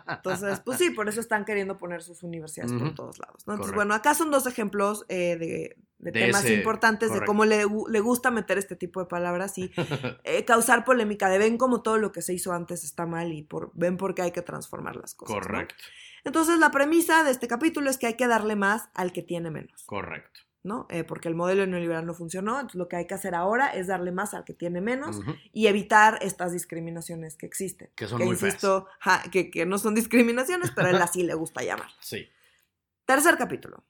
Entonces, 0.09 0.61
pues 0.61 0.79
sí, 0.79 0.91
por 0.91 1.09
eso 1.09 1.21
están 1.21 1.47
queriendo 1.47 1.79
poner 1.79 2.03
sus 2.03 2.23
universidades 2.23 2.73
por 2.75 2.95
todos 2.95 3.19
lados. 3.19 3.43
¿no? 3.47 3.55
Entonces, 3.55 3.73
Correcto. 3.73 3.75
bueno, 3.77 3.95
acá 3.95 4.15
son 4.15 4.31
dos 4.31 4.47
ejemplos 4.47 5.07
eh, 5.09 5.37
de, 5.39 5.77
de 5.99 6.11
De 6.11 6.13
temas 6.13 6.45
ese- 6.45 6.55
importantes, 6.55 7.09
de 7.09 7.15
correcto. 7.15 7.27
cómo 7.31 7.45
le, 7.47 7.65
gu- 7.65 7.89
le 7.89 8.01
gusta 8.01 8.31
meter 8.31 8.59
este 8.59 8.77
tipo 8.77 9.01
de 9.01 9.07
palabras 9.07 9.57
y 9.59 9.71
eh, 10.25 10.45
causar 10.45 10.85
polémica, 10.85 11.29
de 11.29 11.39
ven 11.39 11.57
cómo 11.57 11.81
todo 11.83 11.97
lo 11.99 12.13
que 12.13 12.23
se 12.23 12.35
hizo 12.35 12.53
antes 12.53 12.85
está 12.85 13.07
mal 13.07 13.33
y 13.33 13.43
por, 13.43 13.71
ven 13.75 13.97
por 13.97 14.15
qué 14.15 14.23
hay 14.23 14.31
que 14.33 14.43
transformar 14.43 14.97
las 14.97 15.15
cosas. 15.15 15.37
¿no? 15.37 15.43
Entonces, 16.25 16.59
la 16.59 16.71
premisa 16.71 17.23
de 17.23 17.31
este 17.31 17.49
capítulo 17.49 17.91
es 17.91 17.99
que 17.99 18.07
hay 18.07 18.15
que 18.15 18.27
darle 18.27 18.57
más 18.57 18.89
al 18.95 19.13
que 19.13 19.23
tiene 19.23 19.51
menos. 19.51 19.85
correcto. 19.85 20.41
¿no? 20.65 20.87
Eh, 20.89 21.05
porque 21.05 21.29
el 21.29 21.35
modelo 21.35 21.67
neoliberal 21.67 22.07
no 22.07 22.15
funcionó, 22.15 22.55
entonces 22.55 22.79
lo 22.79 22.89
que 22.89 22.97
hay 22.97 23.07
que 23.07 23.13
hacer 23.13 23.35
ahora 23.35 23.69
es 23.69 23.87
darle 23.87 24.13
más 24.13 24.33
al 24.33 24.45
que 24.45 24.55
tiene 24.55 24.81
menos 24.81 25.21
y 25.53 25.67
evitar 25.67 26.19
estas 26.23 26.53
discriminaciones 26.53 27.37
que 27.37 27.45
existen. 27.45 27.91
Que 27.95 28.07
son 28.09 28.19
que 28.19 28.25
muy 28.25 28.33
insisto, 28.33 28.89
ja, 28.99 29.23
que, 29.31 29.51
que 29.51 29.67
no 29.67 29.77
son 29.77 29.95
discriminaciones, 29.95 30.71
pero 30.75 30.89
a 30.89 30.91
él 30.93 31.03
así 31.03 31.23
le 31.23 31.35
gusta 31.35 31.63
llamar. 31.63 31.91
Sí. 32.01 32.27
Tercer 33.05 33.37
capítulo. 33.37 33.85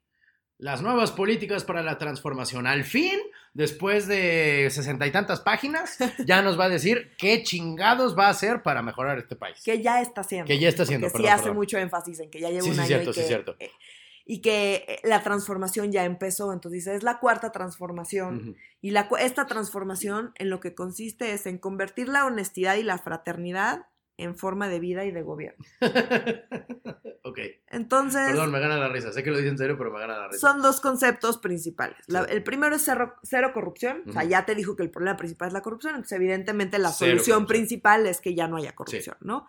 Las 0.59 0.83
nuevas 0.83 1.13
políticas 1.13 1.65
para 1.65 1.83
la 1.83 1.99
transformación. 1.99 2.67
Al 2.67 2.83
fin, 2.83 3.21
después 3.55 4.07
de 4.07 4.69
sesenta 4.71 5.07
y 5.07 5.11
tantas 5.13 5.41
páginas, 5.41 5.97
ya 6.27 6.43
nos 6.43 6.59
va 6.61 6.65
a 6.65 6.69
decir 6.69 7.13
qué 7.17 7.43
chingados 7.43 8.19
va 8.19 8.27
a 8.27 8.31
hacer 8.31 8.63
para 8.63 8.83
mejorar 8.83 9.19
este 9.19 9.37
país. 9.37 9.63
Que 9.65 9.81
ya 9.81 10.03
está 10.03 10.21
haciendo. 10.21 10.47
Que 10.47 10.59
ya 10.59 10.69
está 10.69 10.83
haciendo, 10.83 11.07
Que 11.07 11.11
sí 11.11 11.17
perdón, 11.17 11.31
hace 11.33 11.43
perdón. 11.45 11.57
mucho 11.57 11.79
énfasis 11.79 12.21
en 12.21 12.31
que 12.31 12.41
ya 12.41 12.51
lleva 12.51 12.63
Sí, 12.63 12.69
un 12.71 12.75
sí, 12.75 12.81
año 12.81 12.87
cierto, 12.89 13.11
y 13.11 13.15
sí, 13.15 13.21
que, 13.21 13.27
cierto. 13.27 13.57
eh, 13.61 13.71
y 14.27 14.41
que 14.41 14.85
eh, 14.89 15.01
la 15.05 15.23
transformación 15.23 15.93
ya 15.93 16.05
empezó. 16.05 16.53
Entonces 16.53 16.85
dice, 16.85 16.95
es 16.97 17.03
la 17.03 17.19
cuarta 17.21 17.53
transformación. 17.53 18.57
Y 18.81 18.91
la, 18.91 19.09
esta 19.21 19.47
transformación 19.47 20.33
en 20.37 20.51
lo 20.51 20.61
que 20.61 20.75
consiste 20.75 21.33
es 21.33 21.47
en 21.47 21.59
convertir 21.59 22.09
la 22.09 22.25
honestidad 22.27 22.77
y 22.77 22.83
la 22.83 22.99
fraternidad 22.99 23.87
en 24.17 24.37
forma 24.37 24.69
de 24.69 24.79
vida 24.81 25.05
y 25.05 25.11
de 25.11 25.23
gobierno. 25.23 25.65
ok. 27.23 27.39
Entonces, 27.71 28.27
Perdón, 28.29 28.53
me 28.53 28.61
gana 28.61 28.77
la 28.77 28.89
risa. 28.89 29.13
Sé 29.13 29.23
que 29.23 29.31
lo 29.31 29.39
dice 29.39 29.49
en 29.51 29.59
serio, 29.59 29.77
pero 29.77 29.91
me 29.93 29.99
gana 30.01 30.17
la 30.19 30.29
risa. 30.29 30.41
son 30.41 30.63
dos 30.63 30.81
conceptos 30.81 31.39
principales. 31.39 31.97
La- 32.07 32.23
el 32.25 32.43
primero 32.43 32.77
es 32.77 32.83
cero, 32.85 33.15
cero 33.23 33.51
corrupción. 33.53 34.03
O 34.09 34.13
sea, 34.13 34.25
ya 34.25 34.45
te 34.47 34.55
dijo 34.55 34.77
que 34.77 34.83
el 34.83 34.91
problema 34.91 35.17
principal 35.17 35.49
es 35.49 35.55
la 35.55 35.63
corrupción. 35.63 35.95
Entonces, 35.95 36.17
evidentemente, 36.17 36.79
la 36.79 36.91
Cero 36.93 37.11
solución 37.13 37.37
corrupción. 37.39 37.47
principal 37.47 38.07
es 38.07 38.21
que 38.21 38.35
ya 38.35 38.47
no 38.49 38.57
haya 38.57 38.75
corrupción, 38.75 39.17
¿no? 39.21 39.49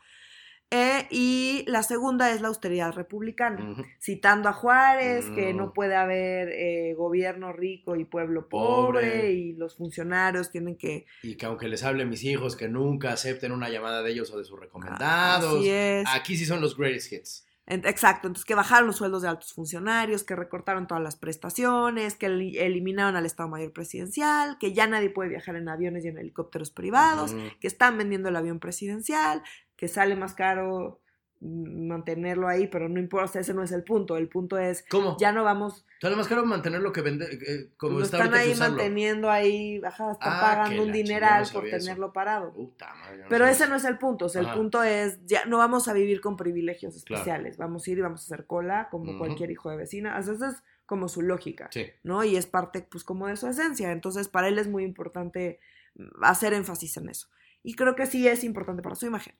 Eh, 0.71 1.07
y 1.11 1.63
la 1.67 1.83
segunda 1.83 2.31
es 2.31 2.41
la 2.41 2.47
austeridad 2.49 2.91
republicana. 2.93 3.75
Citando 4.01 4.49
a 4.49 4.53
Juárez, 4.53 5.29
que 5.29 5.53
Mm. 5.53 5.57
no 5.57 5.73
puede 5.73 5.95
haber 5.95 6.49
eh, 6.49 6.93
gobierno 6.95 7.53
rico 7.53 7.95
y 7.95 8.03
pueblo 8.03 8.49
pobre, 8.49 9.09
Pobre. 9.11 9.31
y 9.33 9.53
los 9.53 9.77
funcionarios 9.77 10.51
tienen 10.51 10.75
que... 10.75 11.05
Y 11.23 11.35
que 11.37 11.45
aunque 11.45 11.67
les 11.67 11.83
hable 11.83 12.03
a 12.03 12.05
mis 12.07 12.23
hijos, 12.23 12.55
que 12.55 12.67
nunca 12.67 13.13
acepten 13.13 13.51
una 13.51 13.69
llamada 13.69 14.01
de 14.03 14.11
ellos 14.11 14.31
o 14.31 14.37
de 14.37 14.43
sus 14.43 14.59
recomendados. 14.59 15.59
Así 15.59 15.69
es. 15.69 16.05
Aquí 16.13 16.35
sí 16.35 16.45
son 16.45 16.61
los 16.61 16.75
greatest 16.75 17.13
hits. 17.13 17.47
Exacto, 17.67 18.27
entonces 18.27 18.45
que 18.45 18.53
bajaron 18.53 18.85
los 18.85 18.97
sueldos 18.97 19.23
de 19.23 19.27
altos 19.29 19.51
funcionarios, 19.53 20.23
que 20.23 20.35
recortaron 20.35 20.85
todas 20.85 21.01
las 21.01 21.15
prestaciones, 21.15 22.13
que 22.15 22.27
eli- 22.27 22.59
eliminaron 22.59 23.15
al 23.15 23.25
Estado 23.25 23.49
Mayor 23.49 23.73
Presidencial, 23.73 24.57
que 24.59 24.71
ya 24.73 24.85
nadie 24.85 25.09
puede 25.09 25.29
viajar 25.31 25.55
en 25.55 25.67
aviones 25.67 26.05
y 26.05 26.09
en 26.09 26.19
helicópteros 26.19 26.69
privados, 26.69 27.35
que 27.59 27.65
están 27.65 27.97
vendiendo 27.97 28.29
el 28.29 28.35
avión 28.35 28.59
presidencial, 28.59 29.41
que 29.75 29.87
sale 29.87 30.15
más 30.15 30.33
caro 30.33 31.01
mantenerlo 31.41 32.47
ahí, 32.47 32.67
pero 32.67 32.89
no 32.89 32.99
importa, 32.99 33.25
o 33.25 33.27
sea, 33.27 33.41
ese 33.41 33.53
no 33.53 33.61
es 33.61 33.71
el 33.71 33.83
punto, 33.83 34.17
el 34.17 34.29
punto 34.29 34.57
es, 34.57 34.83
¿Cómo? 34.89 35.17
ya 35.19 35.31
no 35.31 35.43
vamos, 35.43 35.85
Sale 36.01 36.15
más 36.15 36.27
caro 36.27 36.45
mantenerlo 36.45 36.91
que 36.91 37.01
vender, 37.01 37.29
eh, 37.33 37.69
como 37.77 37.99
lo 37.99 38.05
está 38.05 38.17
están 38.23 38.33
ahí 38.35 38.51
usarlo. 38.51 38.75
manteniendo 38.77 39.29
ahí, 39.29 39.81
ajá, 39.83 40.11
están 40.13 40.33
Ah, 40.33 40.41
pagando 40.41 40.83
un 40.83 40.91
dineral 40.91 41.43
no 41.45 41.51
por 41.51 41.67
eso. 41.67 41.77
tenerlo 41.77 42.13
parado. 42.13 42.53
Puta 42.53 42.93
madre, 42.95 43.17
no 43.19 43.25
Pero 43.29 43.45
ese 43.45 43.63
eso. 43.63 43.69
no 43.71 43.75
es 43.77 43.85
el 43.85 43.97
punto, 43.97 44.25
o 44.25 44.29
sea, 44.29 44.41
el 44.41 44.51
punto 44.51 44.83
es, 44.83 45.19
ya 45.25 45.45
no 45.45 45.57
vamos 45.57 45.87
a 45.87 45.93
vivir 45.93 46.21
con 46.21 46.35
privilegios 46.37 47.03
Claro. 47.03 47.21
especiales, 47.21 47.57
vamos 47.57 47.87
a 47.87 47.91
ir 47.91 47.97
y 47.97 48.01
vamos 48.01 48.21
a 48.21 48.25
hacer 48.33 48.45
cola 48.45 48.87
como 48.91 49.17
cualquier 49.17 49.51
hijo 49.51 49.69
de 49.69 49.77
vecina, 49.77 50.17
o 50.17 50.23
sea, 50.23 50.33
esa 50.33 50.49
es 50.49 50.63
como 50.85 51.07
su 51.07 51.21
lógica, 51.21 51.69
Sí. 51.71 51.85
¿no? 52.03 52.23
Y 52.23 52.35
es 52.37 52.45
parte, 52.45 52.87
pues, 52.89 53.03
como 53.03 53.27
de 53.27 53.35
su 53.35 53.47
esencia, 53.47 53.91
entonces 53.91 54.27
para 54.29 54.47
él 54.47 54.57
es 54.59 54.67
muy 54.67 54.83
importante 54.83 55.59
mm, 55.95 56.23
hacer 56.23 56.53
énfasis 56.53 56.97
en 56.97 57.09
eso. 57.09 57.27
Y 57.67 57.73
creo 57.73 57.95
que 57.95 58.05
sí 58.05 58.27
es 58.27 58.43
importante 58.43 58.83
para 58.83 58.95
su 58.95 59.07
imagen. 59.07 59.33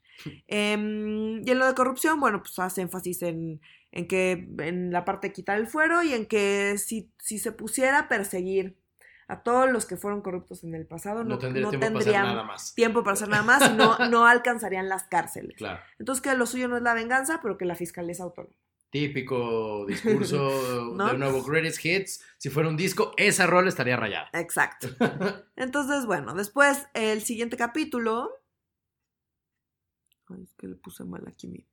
Em, 0.48 1.46
y 1.46 1.52
en 1.52 1.60
lo 1.60 1.68
de 1.68 1.76
corrupción, 1.76 2.20
bueno, 2.20 2.42
pues 2.42 2.58
hace 2.58 2.82
énfasis 2.82 3.22
en, 3.22 3.62
en 3.92 4.08
que 4.08 4.50
en 4.60 4.92
la 4.92 5.06
parte 5.06 5.28
de 5.28 5.34
quitar 5.34 5.60
el 5.60 5.68
fuero 5.68 6.02
y 6.02 6.12
en 6.14 6.26
que 6.26 6.78
si, 6.80 7.12
si 7.20 7.38
se 7.38 7.52
pusiera 7.52 8.00
a 8.00 8.08
perseguir 8.08 8.78
a 9.28 9.42
todos 9.44 9.70
los 9.72 9.86
que 9.86 9.96
fueron 9.98 10.22
corruptos 10.22 10.64
en 10.64 10.74
el 10.76 10.86
pasado, 10.88 11.24
No, 11.24 11.32
no, 11.32 11.38
tendría 11.40 11.64
no 11.64 11.70
tiempo 11.70 11.86
para 11.88 11.98
hacer 12.00 12.04
tendrían 12.14 12.24
nada 12.36 12.44
más. 12.44 12.74
tiempo 12.76 13.04
para 13.04 13.14
hacer 13.14 13.28
nada 13.30 13.44
más 13.44 13.70
y 13.70 13.74
no, 13.74 13.98
no 14.10 14.26
alcanzarían 14.26 14.90
las 14.90 15.04
cárceles. 15.04 15.56
Claro. 15.58 15.80
Entonces 16.00 16.22
que 16.22 16.36
lo 16.36 16.46
suyo 16.48 16.68
no 16.68 16.78
es 16.78 16.84
la 16.84 16.94
venganza, 16.94 17.40
pero 17.42 17.58
que 17.58 17.66
la 17.66 17.76
fiscalía 17.76 18.12
es 18.12 18.22
autónoma. 18.22 18.56
Típico 18.96 19.86
discurso 19.86 20.94
¿No? 20.96 21.12
de 21.12 21.18
nuevo 21.18 21.44
Greatest 21.44 21.84
Hits. 21.84 22.24
Si 22.38 22.50
fuera 22.50 22.70
un 22.70 22.78
disco, 22.78 23.12
esa 23.18 23.46
rola 23.46 23.68
estaría 23.68 23.98
rayada. 23.98 24.30
Exacto. 24.32 24.88
Entonces, 25.58 26.06
bueno, 26.06 26.34
después 26.34 26.88
el 26.94 27.22
siguiente 27.22 27.58
capítulo. 27.58 28.32
Ay, 30.30 30.44
es 30.44 30.54
que 30.54 30.68
le 30.68 30.76
puse 30.76 31.04
mal 31.04 31.26
aquí 31.28 31.50
mi. 31.50 31.68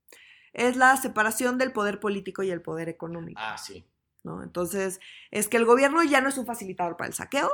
Es 0.52 0.76
la 0.76 0.96
separación 0.96 1.58
del 1.58 1.70
poder 1.70 2.00
político 2.00 2.42
y 2.42 2.50
el 2.50 2.60
poder 2.60 2.88
económico. 2.88 3.40
Ah, 3.40 3.56
sí. 3.56 3.86
¿no? 4.24 4.42
Entonces, 4.42 4.98
es 5.30 5.46
que 5.46 5.58
el 5.58 5.64
gobierno 5.64 6.02
ya 6.02 6.20
no 6.20 6.28
es 6.28 6.38
un 6.38 6.46
facilitador 6.46 6.96
para 6.96 7.06
el 7.06 7.14
saqueo. 7.14 7.48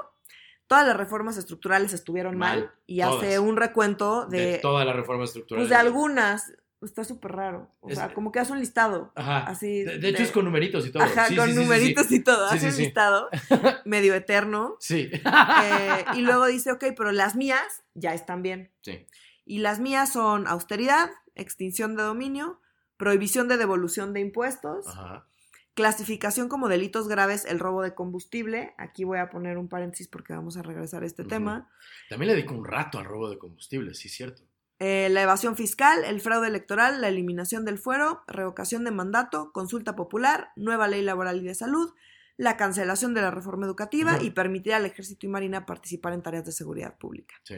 Todas 0.66 0.87
las 0.87 0.96
reformas 0.96 1.37
estructurales 1.37 1.92
estuvieron 1.92 2.38
mal, 2.38 2.61
Mal, 2.61 2.74
y 2.87 3.02
hace 3.02 3.38
un 3.38 3.59
recuento 3.59 4.24
de, 4.24 4.52
De, 4.52 4.59
todas 4.61 4.87
las 4.87 4.96
reformas 4.96 5.28
estructurales. 5.28 5.68
pues 5.68 5.68
de 5.68 5.76
algunas. 5.76 6.54
Está 6.81 7.03
súper 7.03 7.33
raro. 7.33 7.71
O 7.81 7.88
Es- 7.91 7.97
sea, 7.99 8.14
como 8.14 8.31
que 8.31 8.38
hace 8.38 8.53
un 8.53 8.61
listado. 8.61 9.12
Ajá. 9.17 9.38
Así. 9.47 9.83
De, 9.83 9.99
de 9.99 10.09
hecho, 10.11 10.23
es 10.23 10.31
con 10.31 10.45
numeritos 10.45 10.87
y 10.87 10.93
todo. 10.93 11.03
Ajá, 11.03 11.27
Sí, 11.27 11.35
con 11.37 11.49
sí, 11.49 11.55
numeritos 11.57 12.07
sí. 12.07 12.17
y 12.17 12.21
todo. 12.23 12.47
Hace 12.47 12.69
un 12.69 12.77
listado 12.77 13.29
medio 13.85 14.14
eterno. 14.14 14.77
Sí. 14.79 15.11
eh, 15.12 16.05
y 16.14 16.21
luego 16.21 16.47
dice, 16.47 16.71
ok, 16.73 16.85
pero 16.97 17.11
las 17.11 17.35
mías 17.35 17.83
ya 17.95 18.14
están 18.14 18.43
bien. 18.43 18.71
Sí. 18.83 19.07
Y 19.45 19.59
las 19.59 19.81
mías 19.81 20.12
son 20.12 20.47
austeridad, 20.47 21.11
extinción 21.35 21.97
de 21.97 22.03
dominio, 22.05 22.61
prohibición 22.97 23.49
de 23.49 23.57
devolución 23.57 24.12
de 24.12 24.21
impuestos, 24.21 24.87
Ajá. 24.87 25.27
clasificación 25.75 26.49
como 26.49 26.69
delitos 26.69 27.09
graves 27.09 27.45
el 27.45 27.59
robo 27.59 27.83
de 27.83 27.95
combustible. 27.95 28.75
Aquí 28.79 29.05
voy 29.05 29.19
a 29.19 29.31
poner 29.31 29.59
un 29.59 29.69
paréntesis 29.69 30.09
porque 30.09 30.33
vamos 30.33 30.57
a 30.57 30.62
regresar 30.62 31.03
a 31.03 31.07
este 31.07 31.25
tema. 31.25 31.71
También 32.09 32.29
le 32.29 32.35
dedico 32.35 32.55
un 32.55 32.64
rato 32.64 32.99
al 32.99 33.05
robo 33.05 33.31
de 33.31 33.38
combustible, 33.38 33.95
sí, 33.95 34.09
cierto. 34.09 34.43
Eh, 34.81 35.09
la 35.11 35.23
evasión 35.23 35.57
fiscal, 35.57 36.05
el 36.05 36.21
fraude 36.21 36.47
electoral, 36.47 37.01
la 37.01 37.09
eliminación 37.09 37.64
del 37.64 37.79
fuero, 37.79 38.23
revocación 38.29 38.85
de 38.85 38.93
mandato, 38.93 39.51
consulta 39.53 39.97
popular, 39.97 40.51
nueva 40.55 40.87
ley 40.87 41.03
laboral 41.03 41.38
y 41.38 41.47
de 41.47 41.55
salud, 41.55 41.93
la 42.37 42.57
cancelación 42.57 43.12
de 43.12 43.23
la 43.23 43.33
reforma 43.33 43.67
educativa 43.67 44.23
y 44.23 44.31
permitir 44.31 44.75
al 44.75 44.87
ejército 44.87 45.27
y 45.27 45.29
marina 45.29 45.67
participar 45.67 46.12
en 46.12 46.23
tareas 46.23 46.45
de 46.45 46.53
seguridad 46.53 46.97
pública. 46.97 47.35
Sí. 47.43 47.57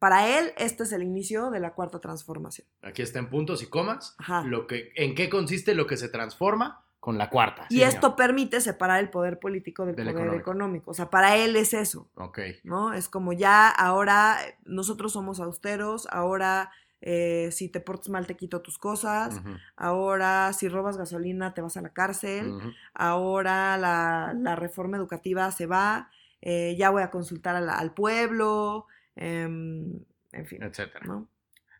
Para 0.00 0.26
él, 0.26 0.52
este 0.56 0.82
es 0.82 0.92
el 0.92 1.02
inicio 1.02 1.50
de 1.50 1.60
la 1.60 1.74
cuarta 1.74 2.00
transformación. 2.00 2.66
Aquí 2.82 3.02
está 3.02 3.20
en 3.20 3.30
puntos 3.30 3.62
y 3.62 3.66
comas. 3.66 4.16
Ajá. 4.18 4.42
Lo 4.42 4.66
que, 4.66 4.92
¿En 4.96 5.14
qué 5.14 5.28
consiste 5.28 5.74
lo 5.74 5.86
que 5.86 5.96
se 5.96 6.08
transforma 6.08 6.84
con 7.00 7.16
la 7.18 7.30
cuarta? 7.30 7.64
Y 7.70 7.76
Sí, 7.76 7.82
esto 7.82 8.00
señor. 8.08 8.16
permite 8.16 8.60
separar 8.60 9.00
el 9.00 9.08
poder 9.10 9.38
político 9.40 9.86
del, 9.86 9.96
Del 9.96 10.06
poder 10.06 10.18
económico. 10.20 10.50
económico. 10.50 10.90
O 10.90 10.94
sea, 10.94 11.08
para 11.10 11.36
él 11.36 11.56
es 11.56 11.72
eso, 11.74 12.08
Ok. 12.14 12.38
¿no? 12.62 12.92
Es 12.92 13.08
como 13.08 13.32
ya 13.32 13.68
ahora 13.70 14.36
nosotros 14.64 15.12
somos 15.14 15.40
austeros, 15.40 16.06
ahora 16.10 16.70
eh, 17.02 17.48
si 17.52 17.70
te 17.70 17.80
portas 17.80 18.10
mal 18.10 18.26
te 18.26 18.36
quito 18.36 18.60
tus 18.60 18.76
cosas, 18.76 19.40
ahora 19.74 20.52
si 20.52 20.68
robas 20.68 20.98
gasolina 20.98 21.54
te 21.54 21.62
vas 21.62 21.78
a 21.78 21.80
la 21.80 21.94
cárcel, 21.94 22.52
ahora 22.92 23.76
la, 23.78 24.34
la 24.38 24.54
reforma 24.56 24.98
educativa 24.98 25.50
se 25.50 25.64
va, 25.66 26.10
eh, 26.42 26.76
ya 26.78 26.90
voy 26.90 27.02
a 27.02 27.10
consultar 27.10 27.56
a 27.56 27.60
la- 27.62 27.78
al 27.78 27.94
pueblo, 27.94 28.86
em, 29.16 30.00
en 30.32 30.46
fin, 30.46 30.62
Etcétera. 30.62 31.06
¿no? 31.06 31.26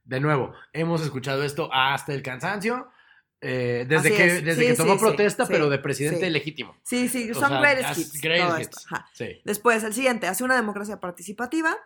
De 0.04 0.20
nuevo, 0.20 0.52
hemos 0.72 1.02
escuchado 1.02 1.42
esto 1.44 1.68
hasta 1.72 2.14
el 2.14 2.22
cansancio. 2.22 2.88
Eh, 3.42 3.86
desde 3.88 4.08
Así 4.08 4.16
que, 4.16 4.26
es. 4.26 4.44
desde 4.44 4.62
Sí, 4.62 4.66
que 4.68 4.74
tomó 4.74 4.94
sí, 4.94 5.00
protesta, 5.00 5.46
sí, 5.46 5.52
pero 5.52 5.68
de 5.70 5.78
presidente 5.78 6.28
legítimo. 6.30 6.76
Sí, 6.82 7.08
sí, 7.08 7.30
O 7.30 7.34
son 7.34 7.48
sea, 7.48 7.60
greatest 7.60 7.88
as- 7.90 7.98
hits. 7.98 8.20
greatest 8.20 8.48
todo 8.48 8.60
hits. 8.60 8.68
esto, 8.76 8.80
ajá. 8.94 9.08
Sí. 9.14 9.40
Después, 9.44 9.82
el 9.84 9.94
siguiente, 9.94 10.26
hace 10.26 10.44
una 10.44 10.56
democracia 10.56 11.00
participativa. 11.00 11.76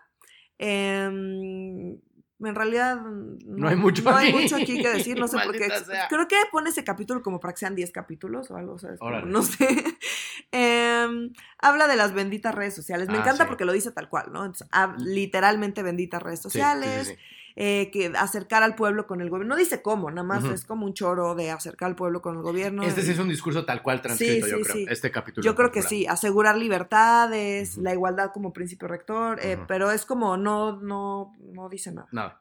Em, 0.59 1.93
en 2.41 2.55
realidad 2.55 2.97
no, 3.01 3.69
hay 3.69 3.77
mucho 3.77 4.03
no 4.03 4.17
hay 4.17 4.29
aquí. 4.29 4.39
mucho 4.43 4.57
aquí 4.57 4.83
que 4.83 4.89
decir, 4.89 5.19
no 5.19 5.29
sé 5.29 5.39
por 5.39 5.53
qué. 5.57 5.69
Sea. 5.69 6.09
Creo 6.09 6.27
que 6.29 6.37
pone 6.53 6.71
ese 6.71 6.85
capítulo 6.85 7.23
como 7.23 7.41
para 7.41 7.55
que 7.55 7.61
sean 7.61 7.75
10 7.75 7.91
capítulos 7.93 8.51
o 8.51 8.57
algo, 8.57 8.79
¿sabes? 8.79 8.99
Como, 8.99 9.21
no 9.23 9.43
sé. 9.43 9.69
Em, 10.53 11.33
habla 11.59 11.89
de 11.89 11.97
las 11.97 12.13
benditas 12.15 12.55
redes 12.55 12.75
sociales. 12.75 13.09
Me 13.09 13.17
Ah, 13.17 13.21
encanta 13.21 13.47
porque 13.49 13.65
lo 13.65 13.73
dice 13.73 13.91
tal 13.91 14.09
cual, 14.09 14.27
¿no? 14.33 14.45
Entonces, 14.45 14.69
literalmente 14.99 15.83
benditas 15.83 16.23
redes 16.23 16.41
sociales. 16.41 17.17
Eh, 17.57 17.91
que 17.93 18.07
acercar 18.17 18.63
al 18.63 18.75
pueblo 18.75 19.07
con 19.07 19.21
el 19.21 19.31
gobierno. 19.31 19.55
No 19.55 19.59
dice 19.59 19.81
cómo, 19.81 20.11
nada 20.11 20.27
más 20.27 20.45
es 20.45 20.65
como 20.65 20.87
un 20.87 20.95
choro 20.95 21.35
de 21.35 21.51
acercar 21.51 21.91
al 21.91 21.97
pueblo 21.97 22.21
con 22.21 22.37
el 22.37 22.43
gobierno. 22.43 22.83
Este 22.83 23.03
sí 23.03 23.13
es 23.13 23.19
un 23.19 23.29
discurso 23.29 23.65
tal 23.65 23.83
cual 23.83 24.03
transcrito, 24.03 24.47
Sí, 24.47 24.51
yo 24.53 24.57
sí, 24.59 24.63
creo. 24.65 24.75
sí. 24.75 24.87
Este 24.89 25.11
capítulo. 25.11 25.45
Yo 25.45 25.55
creo 25.55 25.71
que 25.71 25.83
sí, 25.83 26.07
asegurar 26.07 26.57
libertades, 26.57 27.77
la 27.79 27.93
igualdad 27.93 28.33
como 28.33 28.53
principio 28.53 28.89
rector, 28.89 29.39
eh, 29.41 29.59
pero 29.69 29.91
es 29.93 30.05
como 30.05 30.37
no, 30.37 30.81
no, 30.81 31.33
no 31.53 31.69
dice 31.69 31.93
nada. 31.93 32.09
Nada. 32.11 32.41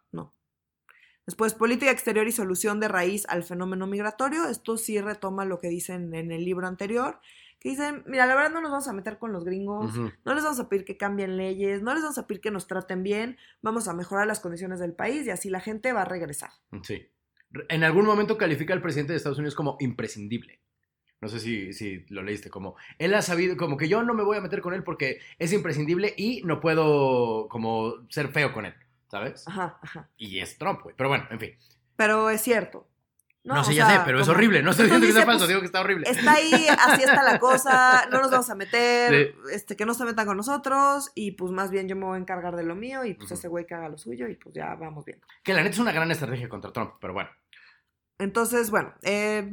Después, 1.26 1.54
política 1.54 1.90
exterior 1.90 2.28
y 2.28 2.34
solución 2.34 2.82
de 2.82 2.90
raíz 2.90 3.26
al 3.30 3.44
fenómeno 3.44 3.88
migratorio. 3.88 4.46
Esto 4.50 4.78
sí 4.78 5.00
retoma 5.00 5.46
lo 5.46 5.60
que 5.60 5.70
dicen 5.70 6.14
en 6.14 6.32
el 6.32 6.44
libro 6.44 6.68
anterior, 6.68 7.22
que 7.64 7.70
dicen, 7.70 8.04
mira, 8.06 8.26
la 8.26 8.36
verdad 8.36 8.52
no 8.52 8.60
nos 8.60 8.72
vamos 8.72 8.88
a 8.90 8.94
meter 8.94 9.18
con 9.18 9.32
los 9.32 9.46
gringos, 9.46 9.96
no 9.96 10.34
les 10.36 10.44
vamos 10.44 10.60
a 10.60 10.68
pedir 10.68 10.84
que 10.84 10.98
cambien 10.98 11.38
leyes, 11.38 11.82
no 11.82 11.94
les 11.94 12.04
vamos 12.04 12.18
a 12.18 12.28
pedir 12.28 12.42
que 12.42 12.52
nos 12.52 12.68
traten 12.68 13.04
bien, 13.04 13.38
vamos 13.62 13.88
a 13.88 13.94
mejorar 13.94 14.28
las 14.28 14.42
condiciones 14.42 14.80
del 14.80 14.94
país 14.94 15.26
y 15.26 15.30
así 15.30 15.50
la 15.50 15.62
gente 15.62 15.94
va 15.94 16.02
a 16.02 16.06
regresar. 16.06 16.50
Sí. 16.84 17.08
En 17.70 17.86
algún 17.86 18.06
momento 18.06 18.38
califica 18.38 18.74
al 18.74 18.82
presidente 18.82 19.14
de 19.14 19.18
Estados 19.18 19.38
Unidos 19.38 19.56
como 19.56 19.78
imprescindible. 19.80 20.60
No 21.22 21.30
sé 21.30 21.40
si, 21.40 21.72
si 21.72 22.06
lo 22.10 22.22
leíste, 22.22 22.50
como 22.50 22.76
él 22.98 23.14
ha 23.14 23.22
sabido, 23.22 23.56
como 23.56 23.78
que 23.78 23.88
yo 23.88 24.04
no 24.04 24.14
me 24.14 24.24
voy 24.24 24.36
a 24.36 24.42
meter 24.42 24.60
con 24.60 24.74
él 24.74 24.84
porque 24.84 25.20
es 25.40 25.54
imprescindible 25.54 26.14
y 26.18 26.42
no 26.44 26.60
puedo 26.60 27.48
como 27.48 27.94
ser 28.10 28.28
feo 28.28 28.52
con 28.52 28.66
él, 28.66 28.74
¿sabes? 29.08 29.48
Ajá, 29.48 29.80
ajá. 29.82 30.10
Y 30.18 30.40
es 30.40 30.58
Trump, 30.58 30.82
güey. 30.84 30.96
Pero 30.98 31.08
bueno, 31.08 31.26
en 31.32 31.40
fin. 31.40 31.52
Pero 31.96 32.30
es 32.30 32.42
cierto. 32.42 32.90
No, 33.46 33.60
o 33.60 33.64
sé, 33.64 33.76
ya 33.76 33.86
sea, 33.88 33.98
sé, 33.98 34.02
pero 34.06 34.22
es 34.22 34.28
horrible. 34.30 34.64
No 34.64 34.72
estoy 34.72 34.86
diciendo 34.86 35.06
que 35.08 35.14
sea 35.14 35.26
falso, 35.26 35.40
pues, 35.40 35.50
digo 35.50 35.60
que 35.60 35.66
está 35.66 35.82
horrible. 35.82 36.10
está 36.10 36.32
ahí, 36.34 36.54
así 36.88 37.04
está 37.04 37.24
la 37.24 37.40
cosa, 37.40 38.08
no 38.12 38.22
nos 38.22 38.32
vamos 38.32 38.50
a 38.50 38.56
meter, 38.56 39.34
Sí. 39.36 39.40
este, 39.54 39.76
que 39.76 39.86
no 39.86 39.94
se 39.94 40.06
metan 40.06 40.26
con 40.26 40.38
nosotros, 40.38 41.12
y 41.14 41.32
pues 41.32 41.52
más 41.52 41.70
bien 41.70 41.88
yo 41.90 41.96
me 41.98 42.06
voy 42.06 42.16
a 42.16 42.22
encargar 42.22 42.56
de 42.56 42.64
lo 42.64 42.76
mío, 42.76 43.04
y 43.04 43.16
pues 43.16 43.32
ese 43.32 43.50
güey 43.50 43.66
que 43.66 43.74
haga 43.76 43.90
lo 43.90 43.98
suyo, 43.98 44.28
y 44.30 44.36
pues 44.36 44.56
ya 44.56 44.76
vamos 44.76 45.04
bien. 45.04 45.20
Que 45.44 45.54
la 45.54 45.60
neta 45.62 45.72
es 45.74 45.80
una 45.80 45.92
gran 45.92 46.10
estrategia 46.10 46.48
contra 46.48 46.72
Trump, 46.72 46.94
pero 47.02 47.14
bueno. 47.14 47.30
Entonces, 48.18 48.70
bueno, 48.72 48.94
eh, 49.02 49.50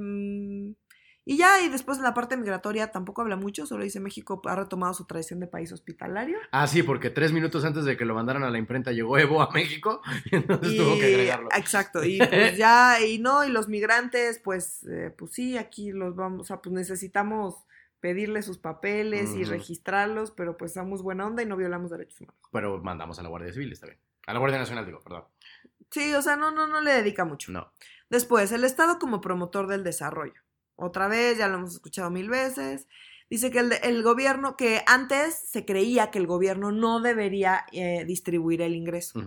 y 1.31 1.37
ya, 1.37 1.61
y 1.63 1.69
después 1.69 1.99
en 1.99 2.03
la 2.03 2.13
parte 2.13 2.37
migratoria 2.37 2.91
tampoco 2.91 3.23
habla 3.23 3.37
mucho, 3.37 3.65
solo 3.65 3.85
dice 3.85 4.01
México 4.01 4.43
ha 4.47 4.57
retomado 4.57 4.95
su 4.95 5.05
tradición 5.05 5.39
de 5.39 5.47
país 5.47 5.71
hospitalario. 5.71 6.37
Ah, 6.51 6.67
sí, 6.67 6.83
porque 6.83 7.09
tres 7.09 7.31
minutos 7.31 7.65
antes 7.65 7.85
de 7.85 7.97
que 7.97 8.05
lo 8.05 8.17
mandaran 8.17 8.43
a 8.43 8.51
la 8.51 8.59
imprenta 8.59 8.91
llegó 8.91 9.17
Evo 9.17 9.41
a 9.41 9.49
México 9.53 10.03
y 10.25 10.35
entonces 10.35 10.73
Y, 10.73 10.77
tuvo 10.77 10.99
que 10.99 11.05
agregarlo. 11.05 11.49
exacto, 11.57 12.03
y 12.03 12.19
pues 12.31 12.57
ya, 12.57 13.01
y 13.01 13.21
no, 13.21 13.45
y 13.45 13.49
los 13.49 13.69
migrantes, 13.69 14.41
pues, 14.43 14.83
eh, 14.89 15.15
pues 15.17 15.31
sí, 15.31 15.57
aquí 15.57 15.93
los 15.93 16.17
vamos, 16.17 16.41
o 16.41 16.45
sea, 16.45 16.61
pues 16.61 16.73
necesitamos 16.73 17.65
pedirle 18.01 18.43
sus 18.43 18.59
papeles 18.59 19.31
y 19.37 19.45
registrarlos, 19.45 20.33
pero 20.33 20.57
pues 20.57 20.73
somos 20.73 21.01
buena 21.01 21.29
onda 21.29 21.45
y 21.45 21.47
no 21.47 21.57
violamos 21.57 21.93
derechos 21.93 22.23
humanos. 22.23 22.41
Pero 22.51 22.83
mandamos 22.83 23.21
a 23.21 23.23
la 23.23 23.29
Guardia 23.29 23.53
Civil, 23.53 23.71
está 23.71 23.87
bien. 23.87 24.01
A 24.27 24.33
la 24.33 24.41
Guardia 24.41 24.59
Nacional, 24.59 24.85
digo, 24.85 24.99
perdón. 24.99 25.27
Sí, 25.93 26.13
o 26.13 26.23
sea, 26.23 26.35
no, 26.35 26.51
no, 26.51 26.67
no 26.67 26.81
le 26.81 26.91
dedica 26.91 27.25
mucho. 27.25 27.53
No. 27.53 27.73
Después, 28.09 28.51
el 28.51 28.65
Estado 28.65 28.99
como 28.99 29.21
promotor 29.21 29.69
del 29.69 29.85
desarrollo. 29.85 30.41
Otra 30.81 31.09
vez, 31.09 31.39
ya 31.39 31.49
lo 31.49 31.57
hemos 31.57 31.73
escuchado 31.75 32.11
mil 32.11 32.29
veces. 32.31 32.89
Dice 33.29 33.51
que 33.51 33.61
el, 33.61 33.73
el 33.85 34.03
gobierno, 34.03 34.57
que 34.57 34.83
antes 34.87 35.35
se 35.37 35.65
creía 35.65 36.11
que 36.11 36.19
el 36.19 36.27
gobierno 36.27 36.73
no 36.73 37.01
debería 37.01 37.65
eh, 37.73 38.05
distribuir 38.05 38.61
el 38.63 38.75
ingreso, 38.75 39.21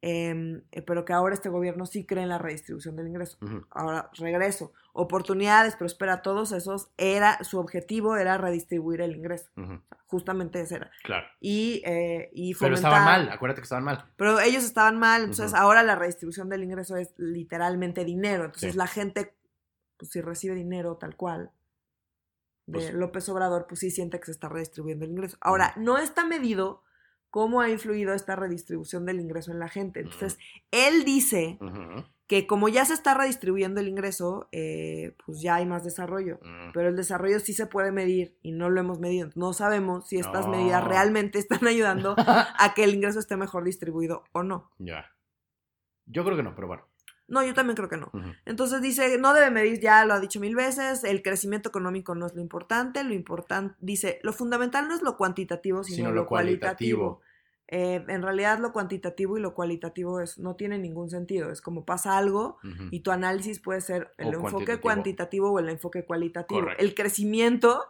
em, 0.00 0.62
eh, 0.70 0.82
pero 0.82 1.04
que 1.04 1.12
ahora 1.12 1.34
este 1.34 1.48
gobierno 1.48 1.84
sí 1.84 2.06
cree 2.06 2.22
en 2.22 2.28
la 2.28 2.38
redistribución 2.38 2.94
del 2.94 3.08
ingreso. 3.08 3.36
Ahora, 3.70 4.10
regreso. 4.16 4.72
Oportunidades, 4.92 5.74
prospera 5.74 6.22
todos 6.22 6.52
esos, 6.52 6.90
era, 6.96 7.42
su 7.42 7.58
objetivo 7.58 8.16
era 8.16 8.38
redistribuir 8.38 9.00
el 9.00 9.16
ingreso. 9.16 9.50
Justamente 10.06 10.60
ese 10.60 10.76
era. 10.76 10.90
Claro. 11.02 11.26
Y, 11.40 11.82
eh, 11.84 12.30
y 12.32 12.54
Pero 12.54 12.76
estaban 12.76 13.04
mal, 13.04 13.28
acuérdate 13.30 13.60
que 13.60 13.64
estaban 13.64 13.84
mal. 13.84 14.04
pero 14.16 14.38
ellos 14.40 14.62
estaban 14.64 14.96
mal, 14.98 15.22
entonces 15.22 15.54
ahora 15.54 15.82
la 15.82 15.96
redistribución 15.96 16.48
del 16.48 16.62
ingreso 16.62 16.96
es 16.96 17.12
literalmente 17.16 18.04
dinero. 18.04 18.44
Entonces 18.46 18.72
Sí. 18.72 18.78
la 18.78 18.86
gente, 18.86 19.34
pues 19.98 20.10
si 20.10 20.20
recibe 20.20 20.54
dinero 20.54 20.96
tal 20.96 21.16
cual 21.16 21.50
de 22.66 22.72
Pues- 22.78 22.92
López 22.94 23.28
Obrador, 23.28 23.66
pues 23.66 23.80
sí 23.80 23.90
siente 23.90 24.18
que 24.20 24.26
se 24.26 24.32
está 24.32 24.48
redistribuyendo 24.48 25.04
el 25.04 25.10
ingreso. 25.12 25.36
Ahora, 25.40 25.72
no 25.76 25.98
está 25.98 26.24
medido 26.26 26.82
cómo 27.30 27.60
ha 27.60 27.68
influido 27.70 28.14
esta 28.14 28.36
redistribución 28.36 29.04
del 29.06 29.20
ingreso 29.20 29.52
en 29.52 29.58
la 29.58 29.68
gente. 29.68 30.00
Entonces, 30.00 30.38
él 30.70 31.04
dice 31.04 31.58
que 32.26 32.46
como 32.46 32.68
ya 32.68 32.84
se 32.84 32.92
está 32.94 33.14
redistribuyendo 33.14 33.80
el 33.80 33.88
ingreso, 33.88 34.48
eh, 34.52 35.14
pues 35.24 35.40
ya 35.42 35.56
hay 35.56 35.66
más 35.66 35.82
desarrollo. 35.84 36.40
Pero 36.74 36.88
el 36.88 36.96
desarrollo 36.96 37.40
sí 37.40 37.52
se 37.54 37.66
puede 37.66 37.90
medir 37.92 38.36
y 38.42 38.52
no 38.52 38.68
lo 38.70 38.80
hemos 38.80 38.98
medido. 38.98 39.30
No 39.34 39.52
sabemos 39.54 40.08
si 40.08 40.16
estas 40.18 40.46
No. 40.46 40.52
medidas 40.52 40.84
realmente 40.84 41.38
están 41.38 41.60
ayudando 41.66 42.14
a 42.18 42.72
que 42.74 42.84
el 42.84 42.94
ingreso 42.94 43.18
esté 43.18 43.36
mejor 43.36 43.64
distribuido 43.64 44.24
o 44.32 44.42
no. 44.42 44.70
Ya. 44.78 45.06
Yo 46.06 46.24
creo 46.24 46.36
que 46.36 46.42
no, 46.42 46.54
pero 46.54 46.66
bueno. 46.66 46.87
No, 47.28 47.44
yo 47.44 47.52
también 47.54 47.76
creo 47.76 47.88
que 47.90 47.98
no. 47.98 48.10
Entonces 48.46 48.80
dice, 48.80 49.18
no 49.18 49.34
debe 49.34 49.50
medir, 49.50 49.80
ya 49.80 50.04
lo 50.06 50.14
ha 50.14 50.20
dicho 50.20 50.40
mil 50.40 50.56
veces, 50.56 51.04
el 51.04 51.22
crecimiento 51.22 51.68
económico 51.68 52.14
no 52.14 52.26
es 52.26 52.34
lo 52.34 52.40
importante, 52.40 53.04
lo 53.04 53.12
importante, 53.14 53.74
dice, 53.80 54.18
lo 54.22 54.32
fundamental 54.32 54.88
no 54.88 54.94
es 54.94 55.02
lo 55.02 55.16
cuantitativo, 55.18 55.84
sino, 55.84 55.96
Sino 55.96 56.08
lo, 56.10 56.14
lo 56.22 56.26
cualitativo. 56.26 57.20
cualitativo. 57.20 57.28
Eh, 57.70 58.02
en 58.08 58.22
realidad 58.22 58.58
lo 58.60 58.72
cuantitativo 58.72 59.36
y 59.36 59.42
lo 59.42 59.52
cualitativo 59.52 60.20
es, 60.22 60.38
no 60.38 60.56
tiene 60.56 60.78
ningún 60.78 61.10
sentido, 61.10 61.50
es 61.52 61.60
como 61.60 61.84
pasa 61.84 62.16
algo 62.16 62.56
y 62.90 63.00
tu 63.00 63.10
análisis 63.10 63.60
puede 63.60 63.82
ser 63.82 64.10
el 64.16 64.28
O 64.28 64.30
enfoque 64.30 64.48
cuantitativo. 64.78 64.80
cuantitativo 64.80 65.50
o 65.52 65.58
el 65.58 65.68
enfoque 65.68 66.04
cualitativo. 66.06 66.60
Correcto. 66.62 66.82
El 66.82 66.94
crecimiento 66.94 67.84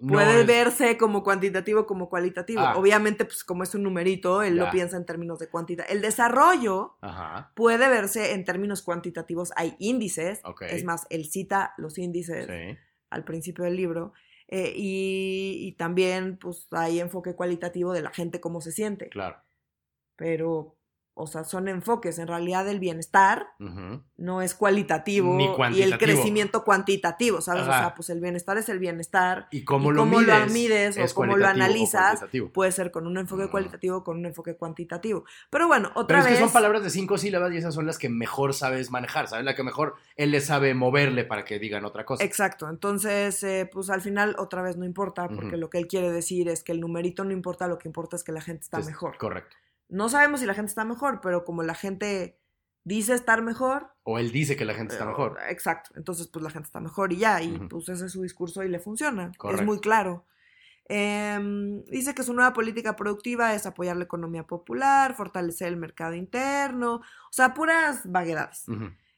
No 0.00 0.12
puede 0.14 0.42
es- 0.42 0.46
verse 0.46 0.96
como 0.96 1.24
cuantitativo, 1.24 1.84
como 1.86 2.08
cualitativo. 2.08 2.60
Ah. 2.60 2.76
Obviamente, 2.76 3.24
pues 3.24 3.42
como 3.42 3.64
es 3.64 3.74
un 3.74 3.82
numerito, 3.82 4.42
él 4.42 4.56
lo 4.56 4.66
Ya. 4.66 4.70
piensa 4.70 4.96
en 4.96 5.04
términos 5.04 5.38
de 5.40 5.48
cuantitativo. 5.48 5.92
El 5.94 6.02
desarrollo 6.02 6.96
Ajá. 7.00 7.52
puede 7.56 7.88
verse 7.88 8.32
en 8.34 8.44
términos 8.44 8.82
cuantitativos. 8.82 9.50
Hay 9.56 9.74
índices. 9.80 10.40
Es 10.68 10.84
más, 10.84 11.06
él 11.10 11.24
cita 11.26 11.74
los 11.78 11.98
índices 11.98 12.46
Sí. 12.46 12.78
al 13.10 13.24
principio 13.24 13.64
del 13.64 13.76
libro. 13.76 14.12
eh, 14.50 14.72
y, 14.74 15.58
y 15.60 15.72
también, 15.72 16.38
pues, 16.38 16.68
hay 16.70 17.00
enfoque 17.00 17.34
cualitativo 17.34 17.92
de 17.92 18.00
la 18.00 18.08
gente, 18.10 18.40
cómo 18.40 18.62
se 18.62 18.72
siente. 18.72 19.10
Claro. 19.10 19.36
Pero, 20.16 20.77
o 21.18 21.26
sea, 21.26 21.44
son 21.44 21.68
enfoques. 21.68 22.18
En 22.18 22.28
realidad, 22.28 22.68
el 22.68 22.78
bienestar 22.80 23.48
no 24.16 24.42
es 24.42 24.54
cualitativo 24.54 25.34
Ni 25.34 25.48
y 25.76 25.82
el 25.82 25.98
crecimiento 25.98 26.64
cuantitativo, 26.64 27.40
¿sabes? 27.40 27.62
O 27.62 27.66
sea, 27.66 27.94
pues 27.94 28.08
el 28.10 28.20
bienestar 28.20 28.56
es 28.58 28.68
el 28.68 28.78
bienestar. 28.78 29.48
Y 29.50 29.64
cómo 29.64 29.90
Y 29.90 29.94
lo 29.94 30.00
cómo 30.02 30.20
lo 30.20 30.34
mides. 30.34 30.52
mides 30.52 30.98
o 30.98 31.14
cómo 31.14 31.36
lo 31.36 31.46
analizas. 31.46 32.24
Puede 32.52 32.72
ser 32.72 32.90
con 32.90 33.06
un 33.06 33.18
enfoque 33.18 33.48
cualitativo 33.48 33.98
o 33.98 34.04
con 34.04 34.18
un 34.18 34.26
enfoque 34.26 34.54
cuantitativo. 34.56 35.24
Pero 35.50 35.66
bueno, 35.68 35.88
Pero 35.90 36.00
otra 36.00 36.18
es 36.20 36.24
vez. 36.24 36.34
que 36.34 36.40
son 36.40 36.52
palabras 36.52 36.82
de 36.82 36.90
cinco 36.90 37.18
sílabas 37.18 37.52
y 37.52 37.56
esas 37.58 37.74
son 37.74 37.86
las 37.86 37.98
que 37.98 38.08
mejor 38.08 38.54
sabes 38.54 38.90
manejar, 38.90 39.28
¿sabes? 39.28 39.44
La 39.44 39.54
que 39.54 39.62
mejor 39.62 39.96
él 40.16 40.30
le 40.30 40.40
sabe 40.40 40.74
moverle 40.74 41.24
para 41.24 41.44
que 41.44 41.58
digan 41.58 41.84
otra 41.84 42.04
cosa. 42.04 42.22
Exacto, 42.24 42.68
entonces, 42.68 43.42
eh, 43.42 43.68
pues 43.72 43.90
al 43.90 44.00
final 44.00 44.36
otra 44.38 44.62
vez 44.62 44.76
no 44.76 44.84
importa, 44.84 45.28
porque 45.28 45.56
lo 45.56 45.68
que 45.70 45.78
él 45.78 45.86
quiere 45.88 46.10
decir 46.10 46.48
es 46.48 46.62
que 46.62 46.72
el 46.72 46.80
numerito 46.80 47.24
no 47.24 47.32
importa, 47.32 47.66
lo 47.68 47.78
que 47.78 47.88
importa 47.88 48.16
es 48.16 48.24
que 48.24 48.32
la 48.32 48.40
gente 48.40 48.62
está 48.62 48.78
Es- 48.78 48.86
mejor. 48.86 49.16
Correcto. 49.18 49.56
No 49.88 50.08
sabemos 50.08 50.40
si 50.40 50.46
la 50.46 50.54
gente 50.54 50.68
está 50.70 50.84
mejor, 50.84 51.20
pero 51.20 51.44
como 51.44 51.62
la 51.62 51.74
gente 51.74 52.38
dice 52.84 53.14
estar 53.14 53.42
mejor, 53.42 53.90
O 54.02 54.18
él 54.18 54.32
dice 54.32 54.56
que 54.56 54.64
la 54.64 54.74
gente 54.74 54.94
está 54.94 55.04
eh, 55.04 55.08
mejor. 55.08 55.38
Exacto, 55.48 55.90
entonces 55.96 56.26
pues 56.28 56.42
la 56.42 56.50
gente 56.50 56.66
está 56.66 56.80
mejor 56.80 57.12
y 57.12 57.16
ya, 57.18 57.42
y 57.42 57.58
pues 57.68 57.88
ese 57.88 58.06
es 58.06 58.12
su 58.12 58.22
discurso 58.22 58.62
y 58.62 58.68
le 58.68 58.78
funciona, 58.78 59.30
Correcto. 59.36 59.62
es 59.62 59.66
muy 59.66 59.80
claro. 59.80 60.24
Em, 60.90 61.84
dice 61.84 62.14
que 62.14 62.22
su 62.22 62.32
nueva 62.32 62.54
política 62.54 62.96
productiva 62.96 63.54
es 63.54 63.66
apoyar 63.66 63.96
la 63.96 64.04
economía 64.04 64.44
popular, 64.44 65.14
fortalecer 65.14 65.68
el 65.68 65.76
mercado 65.76 66.14
interno, 66.14 66.94
o 66.96 67.02
sea, 67.32 67.52
puras 67.52 68.02
vaguedades. 68.10 68.64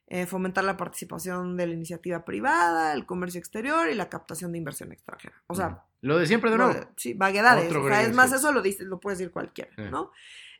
Eh, 0.08 0.26
fomentar 0.26 0.64
la 0.64 0.76
participación 0.76 1.56
de 1.56 1.68
la 1.68 1.74
iniciativa 1.74 2.24
privada, 2.24 2.92
el 2.94 3.06
comercio 3.06 3.38
exterior 3.38 3.88
y 3.88 3.94
la 3.94 4.08
captación 4.08 4.50
de 4.50 4.58
inversión 4.58 4.90
extranjera. 4.90 5.36
O 5.46 5.54
sea. 5.54 5.84
Lo 6.00 6.18
de 6.18 6.26
siempre 6.26 6.50
de 6.50 6.56
nuevo. 6.56 6.74
de- 6.74 6.88
sí, 6.96 7.14
vaguedades. 7.14 7.68
Otro 7.68 7.84
o 7.84 7.88
sea, 7.88 8.02
es 8.02 8.12
más, 8.12 8.32
eso 8.32 8.50
lo, 8.50 8.60
dice, 8.62 8.82
lo 8.84 8.98
puede 8.98 9.16
decir 9.18 9.30
cualquiera, 9.30 9.70
Eh. 9.76 9.88
¿no? 9.88 10.10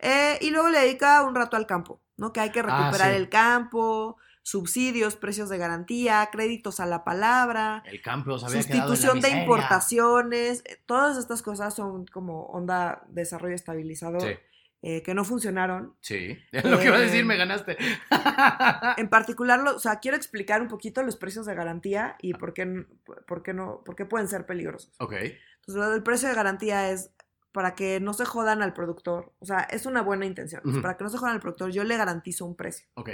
Eh, 0.02 0.38
y 0.40 0.50
luego 0.50 0.68
le 0.70 0.80
dedica 0.80 1.22
un 1.22 1.34
rato 1.34 1.56
al 1.56 1.66
campo, 1.66 2.00
¿no? 2.16 2.32
Que 2.32 2.40
hay 2.40 2.50
que 2.50 2.60
Ah, 2.60 2.62
recuperar 2.62 3.10
sí. 3.10 3.16
el 3.16 3.28
campo, 3.28 4.16
subsidios, 4.42 5.16
precios 5.16 5.48
de 5.50 5.58
garantía, 5.58 6.28
créditos 6.32 6.80
a 6.80 6.86
la 6.86 7.04
palabra, 7.04 7.82
El 7.86 8.00
campo 8.00 8.38
sustitución 8.38 9.20
de 9.20 9.28
importaciones. 9.30 10.62
eh, 10.64 10.82
Todas 10.86 11.18
estas 11.18 11.42
cosas 11.42 11.74
son 11.74 12.06
como 12.06 12.44
onda 12.46 13.02
desarrollo 13.08 13.54
estabilizador 13.54 14.22
Sí, 14.22 14.34
eh, 14.82 15.02
que 15.02 15.12
no 15.14 15.24
funcionaron. 15.24 15.94
sí. 16.00 16.38
Lo 16.64 16.78
que 16.78 16.86
iba 16.86 16.96
a 16.96 17.00
decir, 17.00 17.24
me 17.24 17.36
ganaste. 17.36 17.76
En 18.96 19.08
particular, 19.10 19.60
lo- 19.60 19.76
o 19.76 19.78
sea, 19.78 20.00
quiero 20.00 20.16
explicar 20.16 20.62
un 20.62 20.68
poquito 20.68 21.02
los 21.02 21.16
precios 21.16 21.46
de 21.46 21.54
garantía 21.54 22.16
y 22.20 22.34
por 22.34 22.54
qué, 22.54 22.86
por 23.26 23.42
qué 23.42 23.52
no, 23.54 23.82
por 23.84 23.94
qué 23.96 24.04
pueden 24.06 24.28
ser 24.28 24.46
peligrosos. 24.46 24.92
ok. 24.98 25.12
Entonces, 25.12 25.74
lo 25.84 25.90
del 25.90 26.02
precio 26.02 26.28
de 26.28 26.34
garantía 26.34 26.90
es 26.90 27.10
para 27.52 27.74
que 27.74 28.00
no 28.00 28.12
se 28.12 28.24
jodan 28.24 28.62
al 28.62 28.72
productor. 28.72 29.32
O 29.38 29.44
sea, 29.44 29.60
es 29.60 29.86
una 29.86 30.02
buena 30.02 30.26
intención. 30.26 30.62
Pues. 30.62 30.78
Para 30.78 30.96
que 30.96 31.04
no 31.04 31.10
se 31.10 31.18
jodan 31.18 31.34
al 31.34 31.40
productor, 31.40 31.70
yo 31.70 31.84
le 31.84 31.96
garantizo 31.96 32.46
un 32.46 32.56
precio. 32.56 32.86
Ok. 32.94 33.10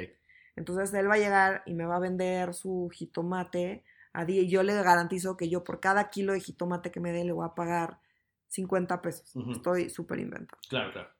Entonces, 0.57 0.92
él 0.94 1.09
va 1.09 1.14
a 1.14 1.18
llegar 1.18 1.62
y 1.66 1.75
me 1.75 1.87
va 1.87 1.96
a 1.96 2.01
vender 2.01 2.55
su 2.55 2.88
jitomate 2.92 3.85
a 4.12 4.25
día 4.25 4.40
y 4.42 4.49
yo 4.49 4.62
le 4.62 4.75
garantizo 4.75 5.37
que 5.37 5.49
yo 5.49 5.62
por 5.62 5.81
cada 5.81 6.09
kilo 6.09 6.33
de 6.33 6.40
jitomate 6.40 6.90
que 6.90 7.01
me 7.01 7.12
dé 7.12 7.25
le 7.25 7.33
voy 7.33 7.46
a 7.46 7.55
pagar 7.55 8.01
50 8.49 9.03
pesos. 9.03 9.35
Estoy 9.51 9.90
súper 9.90 10.18
inventando. 10.18 10.59
Claro, 10.68 10.92
claro. 10.92 11.11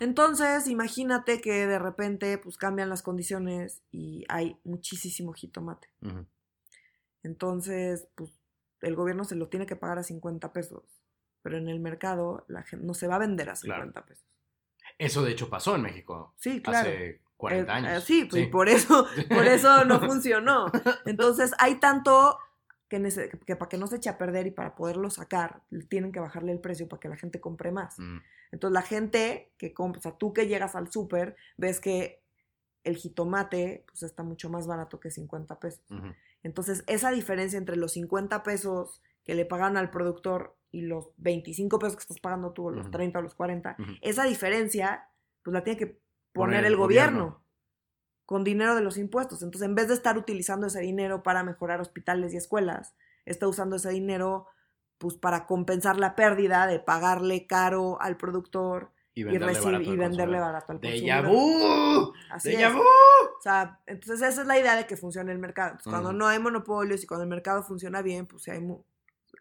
Entonces, 0.00 0.68
imagínate 0.68 1.40
que 1.40 1.66
de 1.66 1.78
repente 1.78 2.38
pues 2.38 2.56
cambian 2.56 2.88
las 2.88 3.02
condiciones 3.02 3.82
y 3.90 4.24
hay 4.28 4.58
muchísimo 4.64 5.32
jitomate. 5.32 5.88
Entonces, 7.22 8.08
pues 8.14 8.32
el 8.80 8.94
gobierno 8.94 9.24
se 9.24 9.34
lo 9.34 9.48
tiene 9.48 9.66
que 9.66 9.76
pagar 9.76 9.98
a 9.98 10.04
50 10.04 10.52
pesos, 10.52 10.97
pero 11.42 11.56
en 11.58 11.68
el 11.68 11.80
mercado 11.80 12.44
la 12.48 12.62
gente 12.62 12.84
no 12.86 12.94
se 12.94 13.06
va 13.06 13.16
a 13.16 13.18
vender 13.18 13.50
a 13.50 13.54
Claro. 13.54 13.82
50 13.84 14.04
pesos. 14.06 14.24
Eso 14.98 15.22
de 15.22 15.32
hecho 15.32 15.48
pasó 15.48 15.76
en 15.76 15.82
México 15.82 16.34
Sí, 16.36 16.60
claro. 16.62 16.88
hace 16.88 17.20
40 17.36 17.72
Eh, 17.72 17.76
años. 17.76 18.02
eh, 18.02 18.06
sí, 18.06 18.24
pues, 18.24 18.42
y 18.42 18.46
por 18.46 18.68
eso, 18.68 19.06
por 19.28 19.46
eso 19.46 19.84
no 19.84 20.00
funcionó. 20.00 20.66
Entonces, 21.06 21.52
hay 21.58 21.76
tanto 21.76 22.38
que, 22.88 22.98
para 23.56 23.68
que 23.68 23.76
no 23.78 23.86
se 23.86 23.96
eche 23.96 24.08
a 24.08 24.16
perder 24.18 24.46
y 24.46 24.50
para 24.50 24.74
poderlo 24.74 25.10
sacar, 25.10 25.62
tienen 25.88 26.10
que 26.10 26.20
bajarle 26.20 26.52
el 26.52 26.58
precio 26.60 26.88
para 26.88 26.98
que 27.00 27.08
la 27.08 27.16
gente 27.16 27.38
compre 27.40 27.70
más. 27.70 27.98
Mm, 27.98 28.18
Entonces 28.50 28.72
la 28.72 28.82
gente 28.82 29.52
que 29.58 29.74
compra, 29.74 29.98
o 29.98 30.02
sea, 30.02 30.16
tú 30.16 30.32
que 30.32 30.46
llegas 30.48 30.74
al 30.74 30.90
súper, 30.90 31.36
ves 31.58 31.80
que 31.80 32.22
el 32.84 32.96
jitomate 32.96 33.84
pues 33.86 34.02
está 34.04 34.22
mucho 34.22 34.48
más 34.48 34.66
barato 34.66 34.98
que 35.00 35.10
50 35.10 35.60
pesos. 35.60 35.84
Entonces 36.42 36.82
esa 36.86 37.10
diferencia 37.10 37.58
entre 37.58 37.76
los 37.76 37.92
50 37.92 38.42
pesos 38.42 39.02
que 39.24 39.34
le 39.34 39.44
pagan 39.44 39.76
al 39.76 39.90
productor 39.90 40.56
y 40.70 40.82
los 40.82 41.10
25 41.16 41.78
pesos 41.78 41.96
que 41.96 42.02
estás 42.02 42.20
pagando 42.20 42.52
tú, 42.52 42.66
o 42.66 42.70
los 42.70 42.82
Ujú. 42.86 42.90
30 42.90 43.18
o 43.18 43.22
los 43.22 43.34
40, 43.34 43.76
Ujú. 43.78 43.92
esa 44.02 44.24
diferencia 44.24 45.08
pues 45.42 45.52
la 45.54 45.64
tiene 45.64 45.78
que 45.78 45.86
poner, 45.86 46.00
Poner 46.32 46.64
el 46.66 46.76
gobierno. 46.76 47.18
gobierno. 47.20 47.48
con 48.26 48.44
dinero 48.44 48.74
de 48.74 48.82
los 48.82 48.98
impuestos. 48.98 49.42
Entonces 49.42 49.66
en 49.66 49.74
vez 49.74 49.88
de 49.88 49.94
estar 49.94 50.18
utilizando 50.18 50.66
ese 50.66 50.80
dinero 50.80 51.22
para 51.22 51.42
mejorar 51.42 51.80
hospitales 51.80 52.34
y 52.34 52.36
escuelas, 52.36 52.94
está 53.24 53.48
usando 53.48 53.76
ese 53.76 53.88
dinero 53.88 54.46
pues 54.98 55.14
para 55.14 55.46
compensar 55.46 55.98
la 55.98 56.14
pérdida 56.14 56.66
de 56.66 56.78
pagarle 56.78 57.46
caro 57.46 57.98
al 58.02 58.18
productor 58.18 58.92
Y 59.14 59.22
y, 59.22 59.24
venderle 59.24 59.54
recibir- 59.54 59.64
barato 59.72 59.82
y 59.84 59.88
al 59.92 59.96
venderle 59.96 60.40
barato 60.40 60.72
al 60.72 60.80
¡Déjà 60.82 61.22
consumidor. 61.24 62.12
Así 62.30 62.50
¡Déjà 62.50 62.68
es. 62.68 62.74
O 62.76 63.40
sea, 63.40 63.80
entonces 63.86 64.20
esa 64.28 64.42
es 64.42 64.46
la 64.46 64.58
idea 64.58 64.76
de 64.76 64.86
que 64.86 64.98
funcione 64.98 65.32
el 65.32 65.38
mercado. 65.38 65.70
Entonces, 65.70 65.90
Cuando 65.90 66.10
Ujú. 66.10 66.18
no 66.18 66.26
hay 66.26 66.38
monopolios 66.38 67.02
y 67.02 67.06
cuando 67.06 67.22
el 67.24 67.30
mercado 67.30 67.62
funciona 67.62 68.02
bien, 68.02 68.26
pues 68.26 68.42
si 68.42 68.50
hay 68.50 68.60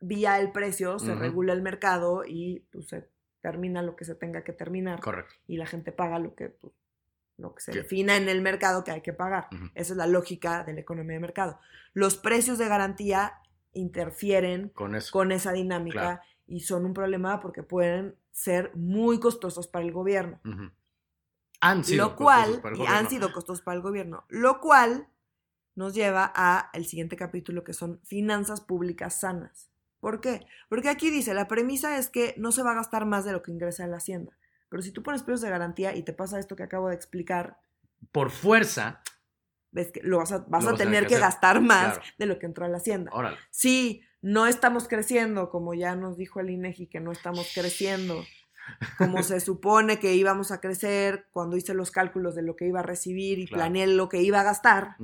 vía 0.01 0.39
el 0.39 0.51
precio, 0.51 0.99
se 0.99 1.15
regula 1.15 1.53
el 1.53 1.62
mercado 1.62 2.23
y 2.25 2.60
pues 2.71 2.88
se 2.88 3.10
termina 3.41 3.81
lo 3.81 3.95
que 3.95 4.05
se 4.05 4.15
tenga 4.15 4.43
que 4.43 4.53
terminar 4.53 4.99
Correcto. 4.99 5.33
y 5.47 5.57
la 5.57 5.65
gente 5.65 5.91
paga 5.91 6.19
lo 6.19 6.36
que 6.36 6.49
pues, 6.49 6.73
lo 7.38 7.53
que 7.53 7.62
se 7.62 7.71
¿Qué? 7.71 7.79
defina 7.83 8.15
en 8.17 8.29
el 8.29 8.41
mercado 8.41 8.83
que 8.83 8.91
hay 8.91 9.01
que 9.01 9.13
pagar. 9.13 9.47
Esa 9.75 9.93
es 9.93 9.97
la 9.97 10.07
lógica 10.07 10.63
de 10.63 10.73
la 10.73 10.79
economía 10.81 11.13
de 11.13 11.19
mercado. 11.19 11.60
Los 11.93 12.17
precios 12.17 12.57
de 12.57 12.67
garantía 12.67 13.33
interfieren 13.73 14.69
Con 14.69 14.95
eso. 14.95 15.12
con 15.12 15.31
esa 15.31 15.51
dinámica 15.51 15.99
Claro. 15.99 16.21
y 16.47 16.62
son 16.62 16.86
un 16.86 16.93
problema 16.93 17.39
porque 17.39 17.62
pueden 17.63 18.15
ser 18.31 18.71
muy 18.75 19.19
costosos 19.19 19.67
para 19.67 19.86
el 19.86 19.91
gobierno. 19.91 20.39
Ujú. 20.45 20.71
Han 21.62 21.83
sido 21.83 22.05
lo 22.10 22.15
costosos 22.15 22.47
cual, 22.49 22.62
para 22.62 22.75
el 22.75 22.81
y 22.81 22.86
han 22.86 23.10
sido 23.10 23.31
costosos 23.31 23.62
para 23.63 23.75
el 23.77 23.81
gobierno, 23.83 24.25
lo 24.29 24.60
cual 24.60 25.07
nos 25.75 25.93
lleva 25.93 26.31
a 26.36 26.69
el 26.73 26.86
siguiente 26.86 27.15
capítulo 27.17 27.63
que 27.63 27.73
son 27.73 27.99
finanzas 28.03 28.62
públicas 28.62 29.19
sanas. 29.19 29.69
¿Por 29.99 30.21
qué? 30.21 30.45
Porque 30.69 30.89
aquí 30.89 31.10
dice, 31.10 31.33
la 31.33 31.47
premisa 31.47 31.97
es 31.97 32.10
que 32.10 32.33
no 32.38 32.51
se 32.51 32.63
va 32.63 32.71
a 32.71 32.75
gastar 32.75 33.05
más 33.05 33.25
de 33.25 33.31
lo 33.31 33.41
que 33.41 33.51
ingresa 33.51 33.83
en 33.83 33.91
la 33.91 33.97
hacienda. 33.97 34.38
Pero 34.69 34.81
si 34.83 34.91
tú 34.91 35.01
pones 35.01 35.23
precios 35.23 35.41
de 35.41 35.49
garantía 35.49 35.95
y 35.95 36.03
te 36.03 36.13
pasa 36.13 36.39
esto 36.39 36.55
que 36.55 36.63
acabo 36.63 36.89
de 36.89 36.95
explicar, 36.95 37.57
Por 38.12 38.29
fuerza, 38.31 39.01
ves 39.71 39.91
que 39.91 40.01
lo 40.03 40.17
vas 40.17 40.31
a, 40.31 40.39
vas 40.47 40.63
Lo 40.63 40.69
a 40.69 40.71
vas 40.73 40.79
tener 40.81 41.07
que 41.07 41.15
hacer. 41.15 41.21
gastar 41.21 41.62
más 41.62 41.95
Claro. 41.97 42.12
de 42.19 42.25
lo 42.27 42.38
que 42.39 42.45
entró 42.45 42.65
a 42.65 42.69
la 42.69 42.77
hacienda. 42.77 43.12
órale. 43.13 43.38
Sí, 43.49 44.01
no 44.21 44.45
estamos 44.45 44.88
creciendo, 44.88 45.49
como 45.49 45.73
ya 45.73 45.95
nos 45.95 46.17
dijo 46.17 46.39
el 46.39 46.49
INEGI 46.49 46.88
que 46.88 46.99
no 46.99 47.12
estamos 47.12 47.49
creciendo, 47.55 48.23
como 48.97 49.23
se 49.23 49.39
supone 49.39 49.97
que 49.99 50.13
íbamos 50.15 50.51
a 50.51 50.60
crecer 50.60 51.27
cuando 51.31 51.55
hice 51.57 51.73
los 51.73 51.89
cálculos 51.91 52.36
de 52.36 52.41
lo 52.43 52.55
que 52.55 52.67
iba 52.67 52.81
a 52.81 52.83
recibir 52.83 53.39
y 53.39 53.47
Claro. 53.47 53.62
planeé 53.63 53.88
lo 53.88 54.10
que 54.10 54.21
iba 54.21 54.41
a 54.41 54.43
gastar. 54.43 54.95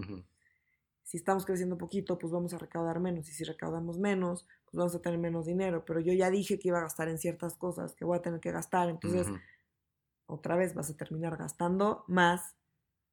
Si 1.03 1.17
estamos 1.17 1.45
creciendo 1.45 1.77
poquito, 1.77 2.17
pues 2.19 2.33
vamos 2.33 2.53
a 2.53 2.57
recaudar 2.57 2.99
menos. 2.99 3.29
Y 3.29 3.33
si 3.33 3.43
recaudamos 3.43 3.97
menos, 3.99 4.47
pues 4.73 4.79
vamos 4.79 4.95
a 4.95 5.01
tener 5.03 5.19
menos 5.19 5.45
dinero. 5.45 5.85
Pero 5.85 5.99
yo 5.99 6.13
ya 6.13 6.31
dije 6.31 6.57
que 6.57 6.69
iba 6.69 6.79
a 6.79 6.81
gastar 6.81 7.07
en 7.09 7.19
ciertas 7.19 7.55
cosas, 7.55 7.93
que 7.93 8.05
voy 8.05 8.17
a 8.17 8.23
tener 8.23 8.39
que 8.39 8.51
gastar. 8.51 8.89
Entonces, 8.89 9.27
otra 10.25 10.55
vez 10.55 10.73
vas 10.73 10.89
a 10.89 10.97
terminar 10.97 11.37
gastando 11.37 12.03
más 12.07 12.55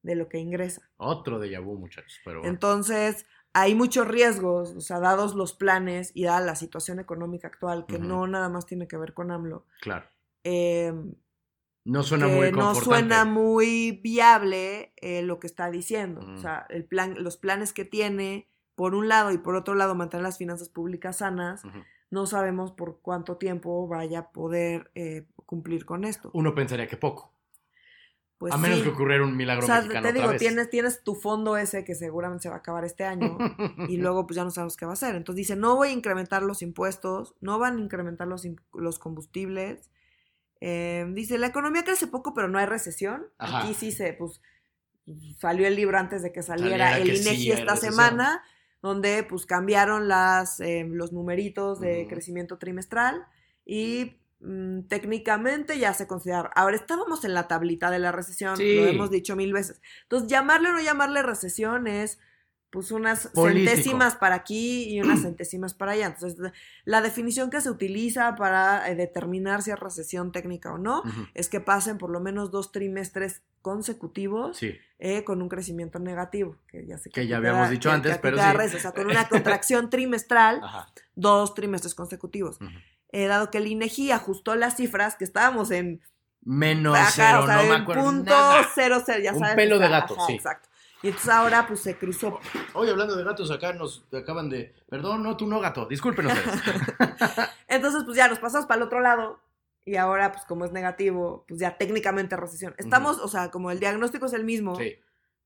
de 0.03 0.14
lo 0.14 0.31
que 0.31 0.38
ingresa. 0.38 0.90
Otro 0.96 1.38
de 1.38 1.59
vu, 1.59 1.77
muchachos. 1.77 2.18
Pero 2.25 2.38
bueno. 2.38 2.51
Entonces, 2.51 3.27
hay 3.53 3.75
muchos 3.75 4.09
riesgos, 4.09 4.70
o 4.75 4.81
sea, 4.81 5.01
dados 5.01 5.35
los 5.35 5.53
planes 5.53 6.12
y 6.14 6.25
dada 6.25 6.40
la 6.40 6.57
situación 6.57 6.99
económica 6.99 7.49
actual, 7.49 7.85
que 7.87 7.99
no 7.99 8.27
nada 8.27 8.49
más 8.49 8.64
tiene 8.64 8.88
que 8.88 8.96
ver 8.96 9.12
con 9.12 9.31
AMLO, 9.31 9.66
claro. 9.83 10.07
eh, 10.44 10.94
No 11.85 12.03
suena 12.03 12.27
que 12.27 12.35
muy 12.37 12.53
no 12.53 12.75
suena 12.75 13.27
muy 13.27 14.01
viable 14.03 14.94
eh, 14.96 15.20
lo 15.20 15.40
que 15.40 15.46
está 15.46 15.70
diciendo. 15.70 16.23
O 16.33 16.38
sea, 16.38 16.64
el 16.70 16.87
plan, 16.87 17.16
los 17.23 17.37
planes 17.37 17.75
que 17.75 17.85
tiene, 17.85 18.49
por 18.81 18.95
un 18.95 19.09
lado, 19.09 19.31
y 19.31 19.37
por 19.37 19.57
otro 19.57 19.75
lado, 19.75 19.95
mantener 19.95 20.25
las 20.25 20.38
finanzas 20.38 20.71
públicas 20.71 21.19
sanas, 21.19 21.61
no 22.09 22.25
sabemos 22.25 22.73
por 22.73 23.03
cuánto 23.03 23.37
tiempo 23.37 23.87
vaya 23.87 24.21
a 24.21 24.31
poder 24.33 24.90
eh, 24.95 25.27
cumplir 25.45 25.85
con 25.85 26.05
esto. 26.05 26.31
Uno 26.33 26.55
pensaría 26.55 26.88
que 26.88 26.97
poco. 26.97 27.31
Pues 28.38 28.55
a 28.55 28.57
menos 28.57 28.79
sí. 28.79 28.85
que 28.85 28.88
ocurriera 28.88 29.23
un 29.23 29.37
milagro 29.37 29.64
O 29.64 29.66
sea, 29.66 29.83
mexicano 29.83 30.05
te 30.05 30.09
otra 30.09 30.19
digo, 30.19 30.33
vez. 30.33 30.38
tienes, 30.38 30.71
tienes 30.71 31.05
tu 31.05 31.14
fondo 31.14 31.59
ese 31.59 31.85
que 31.85 31.95
seguramente 31.95 32.45
se 32.45 32.49
va 32.49 32.55
a 32.55 32.59
acabar 32.61 32.87
este 32.87 33.05
año. 33.05 33.37
y 33.87 33.99
luego 33.99 34.27
pues 34.27 34.37
ya 34.37 34.45
no 34.45 34.51
sabemos 34.51 34.79
qué 34.79 34.87
va 34.87 34.93
a 34.93 34.95
hacer. 34.95 35.14
Entonces 35.14 35.37
dice, 35.37 35.57
no 35.57 35.77
voy 35.77 35.88
a 35.88 35.93
incrementar 35.93 36.43
los 36.43 36.62
impuestos, 36.62 37.35
no 37.43 37.59
van 37.59 37.77
a 37.77 37.81
incrementar 37.83 38.29
los, 38.29 38.49
los 38.73 38.99
combustibles. 38.99 39.90
Eh, 40.62 41.05
dice, 41.12 41.37
la 41.37 41.49
economía 41.49 41.85
crece 41.85 42.07
poco, 42.07 42.33
pero 42.33 42.49
no 42.49 42.59
hay 42.59 42.64
recesión. 42.64 43.27
Ajá. 43.37 43.59
Aquí 43.59 43.75
sí 43.75 43.93
se, 43.93 44.14
pues, 44.14 44.40
salió 45.38 45.66
el 45.66 45.77
libro 45.77 45.99
antes 45.99 46.23
de 46.23 46.33
que 46.33 46.43
saliera 46.43 46.93
Saliera 46.93 46.97
el 46.97 47.11
que 47.11 47.29
INEGI 47.29 47.53
esta 47.53 47.75
recesión. 47.75 47.97
Donde 48.83 49.25
pues 49.25 49.47
cambiaron 49.47 50.09
las, 50.09 50.61
eh, 50.61 50.87
los 50.88 51.12
numeritos 51.12 51.81
de 51.81 52.07
crecimiento 52.09 52.59
trimestral 52.59 53.27
y 53.66 54.16
mm, 54.40 54.83
técnicamente 54.88 55.79
ya 55.79 55.93
se 55.95 56.07
considera. 56.07 56.51
Ahora 56.55 56.77
estábamos 56.77 57.25
en 57.25 57.35
la 57.35 57.47
tablita 57.47 57.90
de 57.90 57.99
la 57.99 58.11
recesión, 58.12 58.57
Sí. 58.57 58.77
lo 58.77 58.87
hemos 58.87 59.11
dicho 59.11 59.37
mil 59.37 59.53
veces. 59.53 59.81
Entonces, 60.05 60.29
llamarle 60.31 60.71
o 60.71 60.73
no 60.73 60.81
llamarle 60.81 61.23
recesión 61.23 61.87
es 61.87 62.19
pues 62.71 62.93
unas 62.93 63.27
Político. 63.29 63.69
centésimas 63.71 64.15
para 64.15 64.37
aquí 64.37 64.85
y 64.89 65.01
unas 65.01 65.21
centésimas 65.23 65.75
para 65.75 65.93
allá. 65.93 66.07
Entonces, 66.07 66.39
la- 66.85 67.01
definición 67.01 67.51
que 67.51 67.61
se 67.61 67.69
utiliza 67.71 68.37
para 68.37 68.89
eh, 68.89 68.95
determinar 68.95 69.63
si 69.63 69.71
es 69.73 69.79
recesión 69.81 70.31
técnica 70.33 70.73
o 70.73 70.79
no 70.79 71.03
es 71.35 71.49
que 71.49 71.61
pasen 71.61 71.99
por 71.99 72.11
lo 72.11 72.21
menos 72.21 72.51
dos 72.51 72.71
trimestres 72.73 73.43
consecutivos 73.63 74.57
Sí. 74.57 74.77
eh, 74.99 75.25
con 75.25 75.43
un 75.43 75.49
crecimiento 75.49 75.99
negativo, 75.99 76.57
que 76.69 76.87
ya 76.87 76.97
sé 76.99 77.11
Que 77.11 77.23
ti 77.23 77.29
ya 77.29 77.39
habíamos 77.39 77.67
da- 77.67 77.71
dicho 77.71 77.89
que- 77.91 77.95
antes, 77.95 78.13
que 78.15 78.19
pero 78.23 78.37
sí. 78.39 78.45
risa, 78.57 78.77
o 78.77 78.81
sea, 78.81 78.93
con 78.93 79.07
una 79.07 79.29
contracción 79.29 79.91
trimestral, 79.91 80.61
Ajá. 80.63 80.89
dos 81.15 81.55
trimestres 81.55 81.95
consecutivos. 81.95 82.59
Eh, 83.13 83.27
dado 83.27 83.51
que 83.51 83.59
el 83.59 83.67
INEGI 83.67 84.13
ajustó 84.13 84.55
las 84.55 84.77
cifras, 84.77 85.17
que 85.17 85.25
estábamos 85.25 85.71
en 85.73 86.01
Menos 86.43 86.97
ajá, 86.97 87.11
cero, 87.15 87.41
o 87.43 87.47
sea, 87.47 87.57
no 87.57 87.69
me 87.69 87.75
acuerdo. 87.75 88.03
punto 88.05 88.31
nada. 88.31 88.67
cero 88.75 89.03
cero, 89.05 89.21
ya 89.23 89.33
Un 89.35 89.41
sabes. 89.41 89.57
pelo 89.57 89.79
de 89.79 89.89
gato, 89.89 90.15
ajá, 90.17 90.27
sí. 90.27 90.33
Exacto. 90.35 90.70
Y 91.03 91.09
entonces 91.09 91.31
ahora 91.31 91.67
pues 91.67 91.81
se 91.81 91.97
cruzó. 91.97 92.41
Oye, 92.75 92.91
hablando 92.91 93.17
de 93.17 93.25
gatos, 93.25 93.51
acá 93.51 93.73
nos 93.73 94.05
acaban 94.13 94.51
de. 94.51 94.75
Perdón, 94.89 95.23
no, 95.23 95.37
tú 95.37 95.47
no, 95.47 95.61
gato. 95.61 95.87
Disculpen 95.87 96.27
ustedes. 96.27 96.61
Entonces 97.69 98.05
pues 98.05 98.17
ya 98.17 98.29
nos 98.29 98.39
pasamos 98.39 98.67
para 98.67 98.79
el 98.81 98.87
otro 98.87 99.01
lado 99.01 99.41
y 99.85 99.97
ahora 99.97 100.31
pues 100.33 100.45
como 100.45 100.65
es 100.65 100.73
negativo, 100.73 101.45
pues 101.49 101.59
ya 101.61 101.79
técnicamente 101.79 102.37
recesión. 102.37 102.75
Estamos, 102.77 103.19
o 103.19 103.29
sea, 103.29 103.51
como 103.51 103.71
el 103.71 103.81
diagnóstico 103.81 104.27
es 104.27 104.35
el 104.35 104.45
mismo, 104.45 104.77
Sí. 104.77 104.97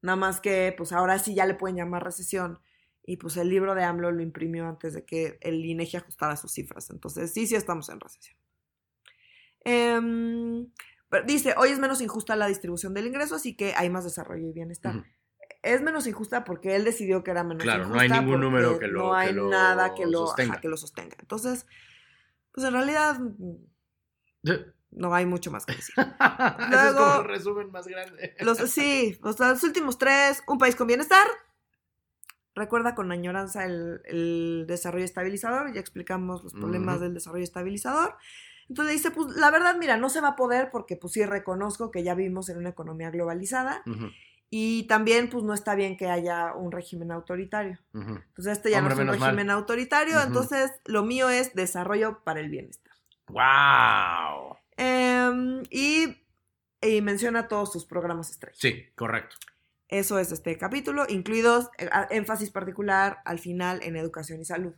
nada 0.03 0.17
más 0.17 0.41
que 0.41 0.75
pues 0.77 0.93
ahora 0.93 1.19
sí 1.19 1.35
ya 1.35 1.47
le 1.47 1.55
pueden 1.55 1.77
llamar 1.77 2.03
recesión. 2.03 2.59
Y 3.07 3.19
pues 3.19 3.37
el 3.37 3.49
libro 3.51 3.75
de 3.75 3.85
AMLO 3.85 4.11
lo 4.13 4.23
imprimió 4.23 4.67
antes 4.67 4.95
de 4.95 5.05
que 5.05 5.39
el 5.43 5.65
INEGI 5.65 5.99
ajustara 5.99 6.37
sus 6.37 6.53
cifras. 6.53 6.89
Entonces 6.91 7.33
sí, 7.33 7.47
sí 7.47 7.55
estamos 7.55 7.89
en 7.91 8.01
recesión. 8.01 8.37
Em, 9.61 10.71
pero 11.09 11.25
dice, 11.27 11.55
hoy 11.57 11.71
es 11.71 11.79
menos 11.79 12.01
injusta 12.01 12.35
la 12.35 12.47
distribución 12.49 12.95
del 12.95 13.07
ingreso, 13.07 13.37
así 13.37 13.57
que 13.57 13.75
hay 13.77 13.89
más 13.91 14.05
desarrollo 14.05 14.49
y 14.49 14.53
bienestar. 14.53 15.05
Es 15.65 15.81
menos 15.83 16.07
injusta 16.07 16.45
porque 16.45 16.77
él 16.77 16.85
decidió 16.85 17.25
que 17.25 17.31
era 17.31 17.43
menos 17.43 17.63
Claro, 17.63 17.85
injusta. 17.85 17.97
no 18.07 18.15
hay 18.15 18.21
ningún 18.21 18.41
número 18.41 18.79
que 18.79 18.87
lo- 18.87 19.05
No 19.05 19.11
que 19.13 19.17
hay 19.17 19.33
lo 19.33 19.49
nada 19.49 19.95
que 19.95 20.07
lo, 20.07 20.27
sostenga. 20.27 20.53
ajá, 20.55 20.61
que 20.61 20.69
lo 20.69 20.77
sostenga. 20.77 21.17
Entonces, 21.21 21.67
pues 22.53 22.67
en 22.67 22.73
realidad 22.75 23.19
mm, 23.19 23.55
no 24.93 25.15
hay 25.15 25.27
mucho 25.27 25.51
más 25.51 25.67
que 25.67 25.75
decir. 25.75 25.95
Ese 25.99 26.07
es 26.61 26.71
Luego- 26.71 26.99
como 26.99 27.21
el 27.23 27.25
resumen 27.29 27.71
más 27.73 27.87
grande. 27.87 28.35
Los, 28.41 28.59
sí, 28.71 29.19
los 29.23 29.63
últimos 29.65 29.99
tres, 29.99 30.43
un 30.47 30.59
país 30.59 30.77
con 30.77 30.87
bienestar. 30.87 31.27
Recuerda 32.57 32.95
con 32.95 33.11
añoranza 33.11 33.65
el, 33.65 34.01
el 34.05 34.65
desarrollo 34.69 35.05
estabilizador, 35.05 35.73
ya 35.73 35.81
explicamos 35.81 36.45
los 36.45 36.53
problemas 36.53 37.01
del 37.01 37.13
desarrollo 37.13 37.43
estabilizador. 37.43 38.15
Entonces 38.69 38.95
dice, 38.95 39.11
pues 39.11 39.35
la 39.35 39.51
verdad, 39.51 39.77
mira, 39.77 39.97
no 39.97 40.09
se 40.09 40.21
va 40.21 40.29
a 40.29 40.37
poder 40.37 40.71
porque 40.71 40.95
pues 40.97 41.15
sí 41.15 41.25
reconozco 41.27 41.91
que 41.91 42.05
ya 42.05 42.15
vivimos 42.15 42.49
en 42.51 42.59
una 42.59 42.69
economía 42.69 43.11
globalizada 43.11 43.83
Ujú, 43.87 44.07
y 44.51 44.85
también 44.87 45.31
pues 45.31 45.43
no 45.45 45.53
está 45.55 45.75
bien 45.75 45.97
que 45.97 46.09
haya 46.09 46.55
un 46.55 46.71
régimen 46.73 47.11
autoritario. 47.13 47.79
Entonces 47.93 48.59
este 48.59 48.71
ya 48.71 48.79
Hombre, 48.79 48.95
no 48.95 49.01
es 49.03 49.09
un 49.17 49.21
mal. 49.21 49.31
régimen 49.31 49.51
autoritario, 49.51 50.21
entonces 50.21 50.73
lo 50.85 51.03
mío 51.03 51.29
es 51.29 51.55
desarrollo 51.55 52.23
para 52.25 52.41
el 52.41 52.51
bienestar. 52.51 52.95
¡Wow! 53.29 54.57
Em, 54.77 55.63
y, 55.71 56.17
y 56.83 57.01
menciona 57.01 57.49
todos 57.49 57.73
sus 57.73 57.85
programas 57.85 58.31
estrella. 58.31 58.57
Sí, 58.59 58.85
correcto. 58.95 59.37
Eso 59.89 60.19
es 60.19 60.33
este 60.33 60.57
capítulo, 60.57 61.05
incluidos 61.09 61.69
eh, 61.79 61.89
énfasis 62.11 62.51
particular 62.51 63.19
al 63.25 63.39
final 63.39 63.81
en 63.83 63.97
educación 63.97 64.41
y 64.41 64.45
salud, 64.45 64.73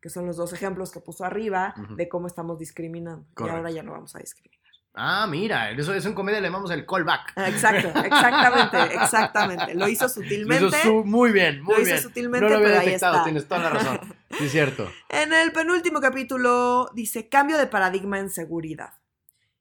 que 0.00 0.08
son 0.08 0.24
los 0.26 0.36
dos 0.36 0.52
ejemplos 0.52 0.92
que 0.92 1.00
puso 1.00 1.24
arriba 1.24 1.74
de 1.96 2.08
cómo 2.08 2.26
estamos 2.26 2.58
discriminando. 2.58 3.26
Correcto. 3.34 3.56
Y 3.56 3.58
ahora 3.58 3.70
ya 3.70 3.82
no 3.82 3.92
vamos 3.92 4.14
a 4.14 4.20
discriminar. 4.20 4.61
Ah, 4.94 5.26
mira, 5.26 5.70
eso, 5.70 5.94
eso 5.94 6.08
en 6.08 6.14
comedia 6.14 6.38
le 6.40 6.48
llamamos 6.48 6.70
el 6.70 6.84
callback. 6.84 7.32
Exacto, 7.36 7.88
exactamente, 8.04 8.94
exactamente. 8.94 9.74
Lo 9.74 9.88
hizo 9.88 10.04
Lo 10.04 10.08
sutilmente. 10.10 10.66
hizo 10.66 10.82
su- 10.82 11.04
muy 11.04 11.32
bien, 11.32 11.62
muy 11.62 11.76
lo 11.76 11.80
hizo 11.82 11.96
sutilmente, 12.02 12.44
no 12.44 12.50
lo 12.50 12.56
había 12.56 12.66
pero 12.68 12.80
ahí 12.80 12.86
detectado, 12.86 13.14
está. 13.14 13.24
tienes 13.24 13.48
toda 13.48 13.60
la 13.62 13.70
razón. 13.70 14.00
Sí, 14.38 14.44
es 14.46 14.52
cierto. 14.52 14.90
En 15.10 15.32
el 15.34 15.52
penúltimo 15.52 16.00
capítulo 16.00 16.90
dice 16.94 17.28
cambio 17.28 17.58
de 17.58 17.66
paradigma 17.66 18.18
en 18.18 18.30
seguridad. 18.30 18.94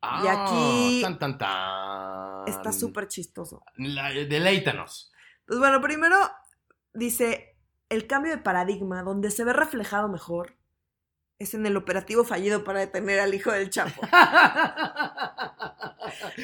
Ah, 0.01 0.21
Y 0.23 0.27
aquí 0.27 1.01
Tan, 1.03 1.19
tan, 1.19 1.37
tan. 1.37 2.47
Está 2.47 2.71
súper 2.71 3.07
chistoso. 3.09 3.63
La- 3.75 4.09
Deleítanos. 4.11 5.11
Pues 5.45 5.59
bueno, 5.59 5.81
primero 5.81 6.17
dice 6.93 7.57
el 7.89 8.07
cambio 8.07 8.31
de 8.31 8.37
paradigma 8.37 9.03
donde 9.03 9.29
se 9.31 9.43
ve 9.43 9.51
reflejado 9.53 10.07
mejor 10.07 10.55
es 11.41 11.53
en 11.53 11.65
el 11.65 11.75
operativo 11.77 12.23
fallido 12.23 12.63
para 12.63 12.79
detener 12.79 13.19
al 13.19 13.33
hijo 13.33 13.51
del 13.51 13.69
Chapo. 13.69 14.01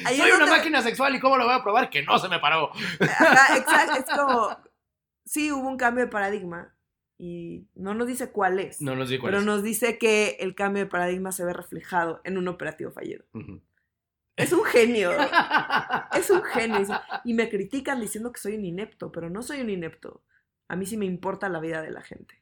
Ahí 0.04 0.16
Soy 0.18 0.30
una 0.30 0.46
máquina 0.46 0.82
sexual 0.82 1.14
y 1.14 1.20
¿cómo 1.20 1.36
lo 1.36 1.44
voy 1.44 1.54
a 1.54 1.62
probar? 1.62 1.90
Que 1.90 2.02
no 2.02 2.18
se 2.18 2.28
me 2.28 2.38
paró. 2.38 2.70
Ajá, 3.00 3.56
exacto, 3.56 3.98
es 3.98 4.04
como 4.16 4.56
sí 5.24 5.52
hubo 5.52 5.68
un 5.68 5.76
cambio 5.76 6.04
de 6.06 6.10
paradigma 6.10 6.74
y 7.18 7.68
no 7.74 7.94
nos 7.94 8.06
dice 8.06 8.30
cuál 8.30 8.58
es, 8.60 8.80
No 8.80 8.94
nos 8.96 9.08
di 9.08 9.18
cuál 9.18 9.30
pero 9.32 9.40
es. 9.40 9.46
nos 9.46 9.62
dice 9.62 9.98
que 9.98 10.36
el 10.40 10.54
cambio 10.54 10.84
de 10.84 10.88
paradigma 10.90 11.32
se 11.32 11.44
ve 11.44 11.52
reflejado 11.52 12.20
en 12.24 12.38
un 12.38 12.48
operativo 12.48 12.90
fallido. 12.92 13.24
Es 14.36 14.52
un 14.52 14.64
genio. 14.64 15.10
Es 16.12 16.30
un 16.30 16.42
genio. 16.42 16.78
Dice, 16.78 16.94
Y 17.24 17.34
me 17.34 17.48
critican 17.48 18.00
diciendo 18.00 18.32
que 18.32 18.40
soy 18.40 18.54
un 18.54 18.64
inepto, 18.64 19.12
pero 19.12 19.28
no 19.30 19.42
soy 19.42 19.60
un 19.60 19.70
inepto. 19.70 20.22
A 20.68 20.76
mí 20.76 20.84
sí 20.86 20.96
me 20.96 21.06
importa 21.06 21.48
la 21.48 21.60
vida 21.60 21.80
de 21.82 21.90
la 21.90 22.02
gente. 22.02 22.40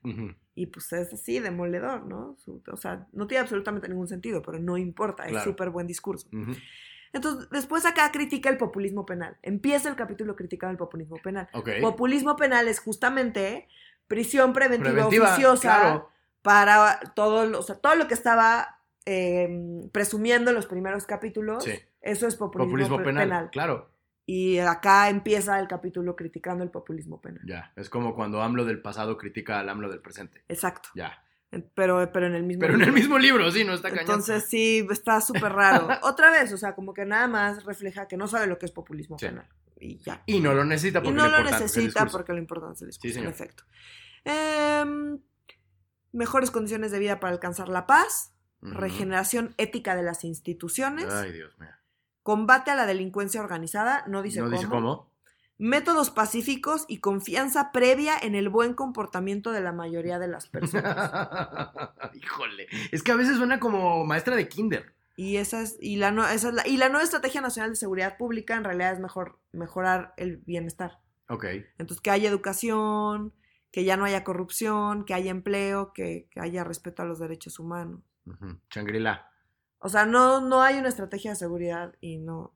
Y 0.54 0.66
pues 0.66 0.92
es 0.92 1.12
así, 1.12 1.38
demoledor, 1.38 2.04
¿no? 2.06 2.36
O 2.72 2.76
sea, 2.76 3.06
no 3.12 3.26
tiene 3.26 3.42
absolutamente 3.42 3.88
ningún 3.88 4.08
sentido, 4.08 4.42
pero 4.42 4.58
no 4.58 4.76
importa, 4.76 5.26
es 5.26 5.42
súper 5.44 5.70
buen 5.70 5.86
discurso. 5.86 6.28
Entonces, 7.12 7.48
después 7.50 7.86
acá 7.86 8.10
critica 8.12 8.50
el 8.50 8.58
populismo 8.58 9.06
penal. 9.06 9.36
Empieza 9.42 9.88
el 9.88 9.96
capítulo 9.96 10.34
criticando 10.36 10.72
el 10.72 10.76
populismo 10.78 11.16
penal. 11.22 11.48
Ok. 11.52 11.70
Populismo 11.80 12.36
penal 12.36 12.68
es 12.68 12.80
justamente 12.80 13.68
prisión 14.08 14.52
preventiva, 14.52 14.92
Preventiva, 14.92 15.28
oficiosa 15.32 15.62
claro. 15.80 16.10
para 16.42 17.00
todo 17.14 17.46
lo, 17.46 17.60
o 17.60 17.62
sea, 17.62 17.76
todo 17.76 17.94
lo 17.94 18.06
que 18.08 18.14
estaba 18.14 18.80
eh, 19.06 19.88
presumiendo 19.92 20.50
en 20.50 20.56
los 20.56 20.66
primeros 20.66 21.06
capítulos. 21.06 21.64
Sí. 21.64 21.72
Eso 22.02 22.26
es 22.26 22.36
populismo, 22.36 22.68
Populismo 22.70 22.96
pe- 22.98 23.04
penal, 23.04 23.24
penal. 23.24 23.50
claro. 23.50 23.90
Y 24.28 24.58
acá 24.58 25.08
empieza 25.08 25.58
el 25.60 25.68
capítulo 25.68 26.16
criticando 26.16 26.64
el 26.64 26.70
populismo 26.70 27.20
penal. 27.20 27.42
Ya, 27.46 27.72
es 27.76 27.88
como 27.88 28.14
cuando 28.16 28.42
AMLO 28.42 28.64
del 28.64 28.82
pasado 28.82 29.16
critica 29.16 29.60
al 29.60 29.68
AMLO 29.68 29.88
del 29.88 30.00
presente. 30.00 30.42
Exacto. 30.48 30.88
Ya. 30.96 31.22
Pero, 31.74 32.10
pero 32.12 32.26
en 32.26 32.34
el 32.34 32.42
mismo 32.42 32.60
Pero 32.60 32.74
en 32.74 32.82
el 32.82 32.92
mismo 32.92 33.18
libro, 33.18 33.50
sí, 33.52 33.64
no 33.64 33.72
está 33.72 33.88
cañón. 33.88 34.02
Entonces 34.02 34.44
sí, 34.48 34.84
está 34.90 35.20
súper 35.20 35.52
raro. 35.52 35.88
Otra 36.02 36.30
vez, 36.32 36.52
o 36.52 36.56
sea, 36.56 36.74
como 36.74 36.92
que 36.92 37.06
nada 37.06 37.28
más 37.28 37.64
refleja 37.64 38.08
que 38.08 38.16
no 38.16 38.26
sabe 38.26 38.48
lo 38.48 38.58
que 38.58 38.66
es 38.66 38.72
populismo 38.72 39.16
Sí. 39.16 39.26
penal. 39.26 39.48
Y 39.78 39.98
ya. 39.98 40.22
Y 40.26 40.40
no 40.40 40.54
lo 40.54 40.64
necesita 40.64 40.98
Y 40.98 41.02
porque 41.02 41.16
no 41.16 41.28
lo 41.28 41.44
necesita 41.44 42.06
porque 42.06 42.32
lo 42.32 42.38
importante 42.38 42.74
es 42.74 42.82
el 42.82 42.88
discurso, 42.88 43.14
Sí, 43.14 43.20
en 43.20 43.28
efecto. 43.28 43.64
Em, 44.24 45.20
mejores 46.12 46.50
condiciones 46.50 46.90
de 46.90 46.98
vida 46.98 47.20
para 47.20 47.32
alcanzar 47.32 47.68
la 47.68 47.86
paz, 47.86 48.32
regeneración 48.60 49.54
ética 49.58 49.94
de 49.94 50.02
las 50.02 50.24
instituciones, 50.24 51.12
Ay, 51.12 51.30
Dios 51.30 51.56
mío. 51.60 51.70
Combate 52.26 52.72
a 52.72 52.74
la 52.74 52.86
delincuencia 52.86 53.40
organizada, 53.40 54.02
no 54.08 54.20
dice, 54.20 54.40
¿No 54.40 54.46
cómo, 54.46 54.56
dice 54.56 54.68
cómo? 54.68 55.10
métodos 55.58 56.10
pacíficos 56.10 56.84
y 56.88 56.98
confianza 56.98 57.70
previa 57.70 58.18
en 58.20 58.34
el 58.34 58.48
buen 58.48 58.74
comportamiento 58.74 59.52
de 59.52 59.60
la 59.60 59.70
mayoría 59.70 60.18
de 60.18 60.26
las 60.26 60.48
personas. 60.48 60.92
Híjole. 62.14 62.66
Es 62.90 63.04
que 63.04 63.12
a 63.12 63.16
veces 63.16 63.36
suena 63.36 63.60
como 63.60 64.04
maestra 64.04 64.34
de 64.34 64.48
kinder. 64.48 64.92
Y 65.14 65.36
esa 65.36 65.60
es, 65.62 65.78
y 65.80 65.96
la, 65.98 66.10
no- 66.10 66.26
esa 66.28 66.48
es 66.48 66.54
la, 66.54 66.66
y 66.66 66.76
la 66.78 66.88
nueva 66.88 67.04
estrategia 67.04 67.40
nacional 67.40 67.70
de 67.70 67.76
seguridad 67.76 68.16
pública 68.18 68.56
en 68.56 68.64
realidad 68.64 68.92
es 68.92 68.98
mejor 68.98 69.38
mejorar 69.52 70.12
el 70.16 70.38
bienestar. 70.38 70.98
Ok. 71.28 71.44
Entonces, 71.78 72.00
que 72.00 72.10
haya 72.10 72.28
educación, 72.28 73.32
que 73.70 73.84
ya 73.84 73.96
no 73.96 74.04
haya 74.04 74.24
corrupción, 74.24 75.04
que 75.04 75.14
haya 75.14 75.30
empleo, 75.30 75.92
que, 75.92 76.26
que 76.32 76.40
haya 76.40 76.64
respeto 76.64 77.02
a 77.02 77.06
los 77.06 77.18
derechos 77.20 77.58
humanos. 77.60 78.00
Ujú. 78.26 78.58
Shangri-La. 78.70 79.30
O 79.86 79.88
sea, 79.88 80.04
no, 80.04 80.40
no 80.40 80.62
hay 80.62 80.78
una 80.80 80.88
estrategia 80.88 81.30
de 81.30 81.36
seguridad 81.36 81.94
y 82.00 82.16
no, 82.18 82.52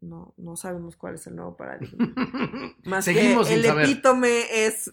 no, 0.00 0.32
no 0.38 0.56
sabemos 0.56 0.96
cuál 0.96 1.16
es 1.16 1.26
el 1.26 1.36
nuevo 1.36 1.54
paradigma. 1.54 2.14
Más 2.84 3.04
Seguimos 3.04 3.46
que 3.46 3.54
sin 3.54 3.62
el 3.62 3.66
saber. 3.66 3.84
epítome 3.84 4.64
es 4.64 4.88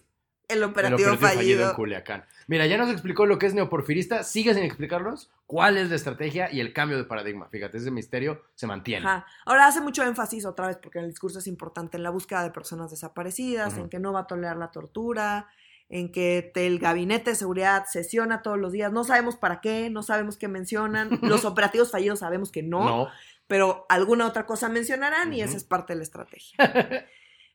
el 0.48 0.58
El 0.58 0.64
operativo, 0.64 1.12
operativo 1.14 1.26
fallido 1.26 1.70
en. 1.70 1.74
Culiacán. 1.76 2.24
Mira, 2.48 2.66
ya 2.66 2.76
nos 2.76 2.90
explicó 2.90 3.24
lo 3.24 3.38
que 3.38 3.46
es 3.46 3.54
neoporfirista. 3.54 4.24
Sigue 4.24 4.52
sin 4.52 4.62
explicarnos 4.62 5.30
cuál 5.46 5.78
es 5.78 5.88
la 5.88 5.96
estrategia 5.96 6.52
y 6.52 6.60
el 6.60 6.74
cambio 6.74 6.98
de 6.98 7.04
paradigma. 7.04 7.48
Fíjate, 7.48 7.78
ese 7.78 7.90
misterio 7.90 8.42
se 8.56 8.66
mantiene. 8.66 9.06
Ajá. 9.06 9.26
Ahora 9.46 9.66
hace 9.66 9.80
mucho 9.80 10.02
énfasis 10.04 10.44
otra 10.44 10.66
vez, 10.66 10.76
porque 10.76 10.98
el 10.98 11.08
discurso 11.08 11.38
es 11.38 11.46
importante 11.46 11.96
en 11.96 12.02
la 12.02 12.10
búsqueda 12.10 12.42
de 12.42 12.50
personas 12.50 12.90
desaparecidas, 12.90 13.78
en 13.78 13.88
que 13.88 13.98
no 13.98 14.12
va 14.12 14.20
a 14.20 14.26
tolerar 14.26 14.58
la 14.58 14.70
tortura, 14.70 15.48
en 15.90 16.12
que 16.12 16.52
el 16.54 16.78
gabinete 16.78 17.30
de 17.30 17.36
seguridad 17.36 17.84
sesiona 17.86 18.42
todos 18.42 18.56
los 18.58 18.72
días. 18.72 18.92
No 18.92 19.04
sabemos 19.04 19.36
para 19.36 19.60
qué, 19.60 19.90
no 19.90 20.02
sabemos 20.02 20.38
qué 20.38 20.48
mencionan. 20.48 21.10
Los 21.22 21.44
operativos 21.44 21.90
fallidos 21.90 22.20
sabemos 22.20 22.50
que 22.52 22.62
no, 22.62 22.84
No. 22.84 23.08
pero 23.48 23.84
alguna 23.88 24.26
otra 24.26 24.46
cosa 24.46 24.68
mencionarán 24.68 25.32
y 25.34 25.42
esa 25.42 25.56
es 25.56 25.64
parte 25.64 25.92
de 25.92 25.98
la 25.98 26.02
estrategia. 26.04 26.56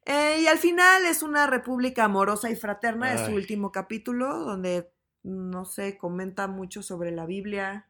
Eh, 0.08 0.42
y 0.42 0.46
al 0.46 0.60
final 0.60 1.04
es 1.08 1.24
una 1.24 1.48
república 1.48 2.04
amorosa 2.04 2.52
y 2.52 2.56
fraterna, 2.56 3.12
es 3.16 3.22
su 3.26 3.32
último 3.32 3.72
capítulo, 3.72 4.38
donde, 4.38 4.92
no 5.24 5.66
sé, 5.66 5.98
comenta 5.98 6.46
mucho 6.46 6.84
sobre 6.84 7.10
la 7.10 7.26
Biblia 7.26 7.88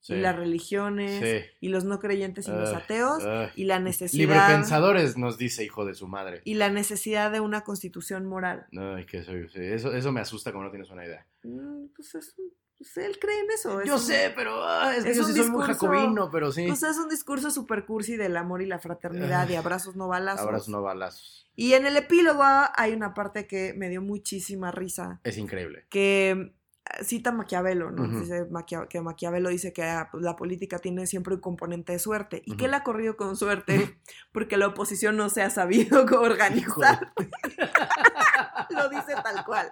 Sí. 0.00 0.14
y 0.14 0.20
las 0.20 0.36
religiones 0.36 1.20
Sí. 1.20 1.50
y 1.60 1.68
los 1.68 1.84
no 1.84 1.98
creyentes 1.98 2.46
y 2.48 2.50
los 2.52 2.70
Ay, 2.70 2.74
ateos 2.76 3.24
ay. 3.24 3.48
y 3.56 3.64
la 3.64 3.78
necesidad 3.80 4.20
Librepensadores 4.20 5.16
nos 5.18 5.38
dice 5.38 5.64
hijo 5.64 5.84
de 5.84 5.94
su 5.94 6.06
madre. 6.08 6.40
y 6.44 6.54
la 6.54 6.68
necesidad 6.70 7.30
de 7.32 7.40
una 7.40 7.62
constitución 7.62 8.24
moral. 8.26 8.66
Ay, 8.78 9.04
que 9.06 9.22
sí, 9.24 9.32
eso, 9.54 9.92
eso 9.94 10.12
me 10.12 10.20
asusta 10.20 10.52
como 10.52 10.64
no 10.64 10.70
tienes 10.70 10.90
una 10.90 11.04
idea. 11.04 11.26
Mm, 11.42 11.86
Pues, 11.96 12.14
es 12.14 12.34
un- 12.38 12.52
pues 12.78 12.96
él 12.98 13.18
cree 13.18 13.40
en 13.40 13.50
eso. 13.50 13.80
es 13.80 13.88
Yo 13.88 13.94
un- 13.94 14.00
sé, 14.00 14.32
pero 14.36 14.62
ah, 14.64 14.94
es 14.96 15.04
que 15.04 15.10
es 15.10 15.16
yo 15.16 15.24
sí 15.24 15.32
soy 15.32 15.50
muy 15.50 15.66
discurso- 15.66 15.88
jacobino, 15.88 16.30
pero 16.30 16.52
sí. 16.52 16.66
Pues 16.68 16.82
es 16.84 16.96
un 16.96 17.08
discurso 17.08 17.50
super 17.50 17.84
cursi 17.84 18.16
del 18.16 18.36
amor 18.36 18.62
y 18.62 18.66
la 18.66 18.78
fraternidad 18.78 19.48
y 19.48 19.56
abrazos 19.56 19.96
no 19.96 20.06
balazos. 20.08 20.46
Abrazos 20.46 20.68
no 20.68 20.80
balazos. 20.80 21.50
Y 21.56 21.72
en 21.72 21.86
el 21.86 21.96
epílogo 21.96 22.44
hay 22.76 22.92
una 22.92 23.14
parte 23.14 23.48
que 23.48 23.74
me 23.76 23.88
dio 23.88 24.00
muchísima 24.00 24.70
risa, 24.70 25.20
Es 25.24 25.38
increíble. 25.38 25.86
que 25.90 26.54
cita 27.02 27.32
Maquiavelo, 27.32 27.90
¿no? 27.90 28.06
Dice 28.20 28.46
Maquia- 28.50 28.86
que 28.88 29.00
Maquiavelo 29.00 29.48
dice 29.50 29.72
que 29.72 29.82
ah, 29.84 30.08
pues, 30.10 30.22
la 30.24 30.36
política 30.36 30.78
tiene 30.78 31.06
siempre 31.06 31.34
un 31.34 31.40
componente 31.40 31.92
de 31.92 31.98
suerte 31.98 32.42
y 32.44 32.52
que 32.56 32.64
Ujú. 32.64 32.66
él 32.66 32.74
ha 32.74 32.82
corrido 32.82 33.16
con 33.16 33.36
suerte 33.36 33.98
porque 34.32 34.56
la 34.56 34.68
oposición 34.68 35.16
no 35.16 35.28
se 35.28 35.42
ha 35.42 35.50
sabido 35.50 36.04
organizar. 36.20 37.12
Lo 38.70 38.88
dice 38.88 39.14
tal 39.22 39.44
cual. 39.44 39.70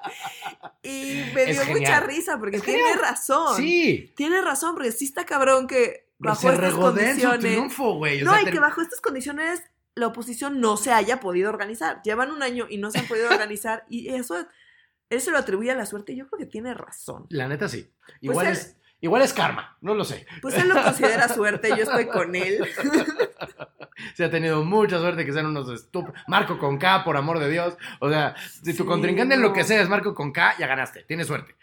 Y 0.82 1.22
me 1.34 1.50
Es 1.50 1.64
dio 1.66 1.74
mucha 1.78 2.00
risa 2.00 2.38
porque 2.38 2.56
Es 2.58 2.62
tiene 2.62 2.80
genial. 2.82 2.98
razón. 3.00 3.56
Sí. 3.56 4.12
Tiene 4.16 4.40
razón, 4.40 4.74
porque 4.74 4.92
sí 4.92 5.04
está 5.04 5.24
cabrón 5.26 5.66
que 5.66 6.08
Pero 6.18 6.30
bajo 6.30 6.40
se 6.48 6.54
estas 6.54 6.74
condiciones. 6.74 7.40
triunfo, 7.40 7.94
güey. 7.96 8.22
O 8.22 8.24
No, 8.24 8.32
sea, 8.32 8.42
y 8.42 8.46
que 8.50 8.58
bajo 8.60 8.80
estas 8.80 9.00
condiciones 9.00 9.62
la 9.94 10.08
oposición 10.08 10.60
no 10.60 10.76
se 10.76 10.92
haya 10.92 11.20
podido 11.20 11.48
organizar. 11.48 12.02
Llevan 12.02 12.30
un 12.30 12.42
año 12.42 12.66
y 12.68 12.78
no 12.78 12.90
se 12.90 12.98
han 12.98 13.06
podido 13.06 13.28
organizar 13.30 13.84
y 13.88 14.08
eso, 14.08 14.46
eso 15.10 15.30
lo 15.30 15.38
atribuye 15.38 15.70
a 15.70 15.74
la 15.76 15.86
suerte 15.86 16.12
y 16.12 16.16
yo 16.16 16.26
creo 16.28 16.38
que 16.38 16.46
tiene 16.46 16.74
razón. 16.74 17.26
La 17.30 17.48
neta 17.48 17.68
sí. 17.68 17.92
Igual, 18.20 18.46
él- 18.46 18.52
es, 18.52 18.76
igual 19.00 19.22
es 19.22 19.32
karma, 19.32 19.76
no 19.80 19.94
lo 19.94 20.04
sé. 20.04 20.26
Pues 20.42 20.56
él 20.56 20.68
lo 20.68 20.74
considera 20.82 21.28
suerte, 21.28 21.68
yo 21.70 21.82
estoy 21.84 22.06
con 22.06 22.34
él. 22.34 22.66
Se 24.14 24.24
ha 24.24 24.30
tenido 24.30 24.62
mucha 24.64 24.98
suerte 24.98 25.24
que 25.24 25.32
sean 25.32 25.46
unos 25.46 25.70
estúpidos. 25.70 26.18
Marco 26.26 26.58
con 26.58 26.78
K, 26.78 27.02
por 27.04 27.16
amor 27.16 27.38
de 27.38 27.48
Dios. 27.48 27.76
O 28.00 28.10
sea, 28.10 28.34
si 28.62 28.74
tu 28.76 28.82
Sí, 28.82 28.88
contrincante 28.88 29.34
en 29.34 29.42
lo 29.42 29.52
que 29.52 29.60
no. 29.60 29.66
sea 29.66 29.80
es 29.82 29.88
Marco 29.88 30.14
con 30.14 30.32
K, 30.32 30.54
ya 30.58 30.66
ganaste. 30.66 31.02
Tienes 31.04 31.26
suerte. 31.26 31.56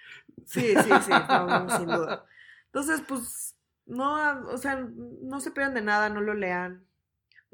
Sí, 0.45 0.73
sí, 0.83 0.89
sí, 1.05 1.11
no, 1.29 1.47
no, 1.65 1.77
sin 1.77 1.85
duda. 1.87 2.25
Entonces, 2.65 3.01
pues, 3.07 3.55
no, 3.85 4.47
o 4.49 4.57
sea, 4.57 4.83
no 5.21 5.39
se 5.39 5.51
pierdan 5.51 5.75
de 5.75 5.81
nada, 5.81 6.09
no 6.09 6.21
lo 6.21 6.33
lean. 6.33 6.85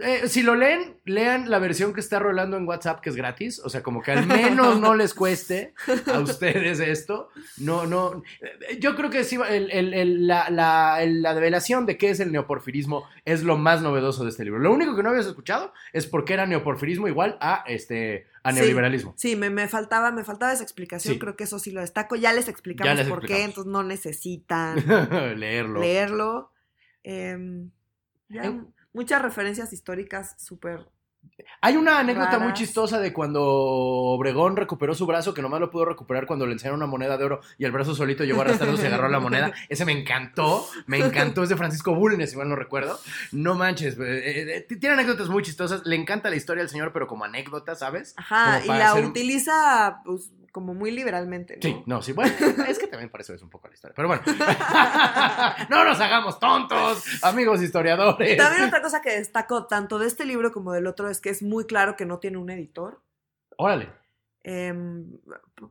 Eh, 0.01 0.29
si 0.29 0.43
lo 0.43 0.55
leen, 0.55 0.95
lean 1.03 1.49
la 1.49 1.59
versión 1.59 1.93
que 1.93 1.99
está 1.99 2.19
rolando 2.19 2.55
en 2.55 2.65
WhatsApp, 2.65 3.01
que 3.01 3.09
es 3.09 3.17
gratis. 3.17 3.59
O 3.63 3.69
sea, 3.69 3.83
como 3.83 4.01
que 4.01 4.11
al 4.13 4.25
menos 4.27 4.79
no 4.79 4.95
les 4.95 5.13
cueste 5.13 5.73
a 6.11 6.19
ustedes 6.19 6.79
esto. 6.79 7.29
No, 7.57 7.85
no. 7.85 8.23
eh, 8.41 8.77
Yo 8.79 8.95
creo 8.95 9.09
que 9.09 9.23
sí, 9.25 9.37
el- 9.49 9.69
el- 9.71 9.93
el- 9.93 10.25
la, 10.27 10.49
la- 10.49 11.03
el- 11.03 11.21
la 11.21 11.33
develación 11.35 11.85
de 11.85 11.97
qué 11.97 12.11
es 12.11 12.19
el 12.21 12.31
neoporfirismo 12.31 13.03
es 13.25 13.43
lo 13.43 13.57
más 13.57 13.81
novedoso 13.81 14.23
de 14.23 14.29
este 14.29 14.45
libro. 14.45 14.59
Lo 14.59 14.71
único 14.71 14.95
que 14.95 15.03
no 15.03 15.09
habías 15.09 15.25
escuchado 15.27 15.73
es 15.91 16.07
por 16.07 16.23
qué 16.23 16.33
era 16.35 16.45
neoporfirismo 16.45 17.07
igual 17.09 17.37
a, 17.41 17.65
este, 17.67 18.25
a 18.43 18.53
neoliberalismo. 18.53 19.13
Sí, 19.17 19.35
me, 19.35 19.49
me 19.49 19.67
faltaba, 19.67 20.11
me 20.13 20.23
faltaba 20.23 20.53
esa 20.53 20.63
explicación, 20.63 21.15
Sí. 21.15 21.19
creo 21.19 21.35
que 21.35 21.43
eso 21.43 21.59
sí 21.59 21.71
lo 21.71 21.81
destaco. 21.81 22.15
Ya 22.15 22.31
les 22.31 22.47
explicamos 22.47 22.89
Ya 22.89 22.95
les 22.95 23.07
por 23.09 23.25
qué, 23.25 23.43
entonces 23.43 23.69
no 23.69 23.83
necesitan 23.83 24.75
Leerlo. 25.37 25.81
leerlo. 25.81 26.51
Em, 27.03 27.69
ya, 28.29 28.43
Em. 28.45 28.65
Muchas 28.99 29.21
referencias 29.21 29.71
históricas 29.71 30.35
súper 30.37 30.85
Hay 31.61 31.77
una 31.77 31.99
anécdota 31.99 32.37
muy 32.39 32.51
chistosa 32.53 32.99
de 32.99 33.13
cuando 33.13 33.41
Obregón 33.45 34.57
recuperó 34.57 34.93
su 34.93 35.05
brazo, 35.05 35.33
que 35.33 35.41
nomás 35.41 35.61
lo 35.61 35.69
pudo 35.69 35.85
recuperar 35.85 36.25
cuando 36.25 36.45
le 36.45 36.51
enseñaron 36.53 36.79
una 36.79 36.85
moneda 36.87 37.17
de 37.17 37.23
oro 37.23 37.39
y 37.57 37.63
el 37.63 37.71
brazo 37.71 37.95
solito 37.95 38.25
llegó 38.25 38.41
arrastrando 38.41 38.81
y 38.81 38.85
agarró 38.85 39.07
la 39.07 39.19
moneda. 39.21 39.51
Ese 39.69 39.85
me 39.85 39.93
encantó, 39.93 40.65
me 40.85 40.97
encantó. 40.97 41.43
Es 41.43 41.49
de 41.49 41.55
Francisco 41.55 41.95
Bulnes, 41.95 42.31
si 42.31 42.37
mal 42.37 42.49
no 42.49 42.55
recuerdo. 42.57 42.99
No 43.31 43.55
manches, 43.55 43.97
eh, 43.99 44.65
eh, 44.69 44.75
tiene 44.77 44.95
anécdotas 44.95 45.29
muy 45.29 45.43
chistosas. 45.43 45.85
Le 45.85 45.95
encanta 45.95 46.29
la 46.29 46.35
historia 46.35 46.61
al 46.63 46.69
señor, 46.69 46.91
pero 46.91 47.07
como 47.07 47.23
anécdota, 47.23 47.75
¿sabes? 47.75 48.13
Ajá, 48.17 48.61
y 48.63 48.67
la 48.67 48.91
hacer- 48.91 49.05
utiliza 49.05 50.01
pues 50.03 50.31
como 50.51 50.73
muy 50.73 50.91
liberalmente, 50.91 51.55
¿no? 51.55 51.61
Sí, 51.61 51.83
no, 51.85 52.01
sí, 52.01 52.11
bueno, 52.13 52.33
es 52.67 52.79
que 52.79 52.87
también 52.87 53.09
parece 53.09 53.33
es 53.35 53.41
un 53.41 53.49
poco 53.49 53.67
la 53.67 53.73
historia, 53.73 53.93
pero 53.95 54.07
bueno. 54.07 54.21
no 55.69 55.83
nos 55.85 55.99
hagamos 55.99 56.39
tontos, 56.39 57.23
amigos 57.23 57.61
historiadores. 57.61 58.37
También 58.37 58.63
otra 58.67 58.81
cosa 58.81 59.01
que 59.01 59.11
destaco 59.11 59.67
tanto 59.67 59.99
de 59.99 60.07
este 60.07 60.25
libro 60.25 60.51
como 60.51 60.71
del 60.73 60.87
otro 60.87 61.09
es 61.09 61.21
que 61.21 61.29
es 61.29 61.41
muy 61.41 61.65
claro 61.65 61.95
que 61.95 62.05
no 62.05 62.19
tiene 62.19 62.37
un 62.37 62.49
editor. 62.49 63.01
Órale. 63.57 63.91
em, 64.43 65.05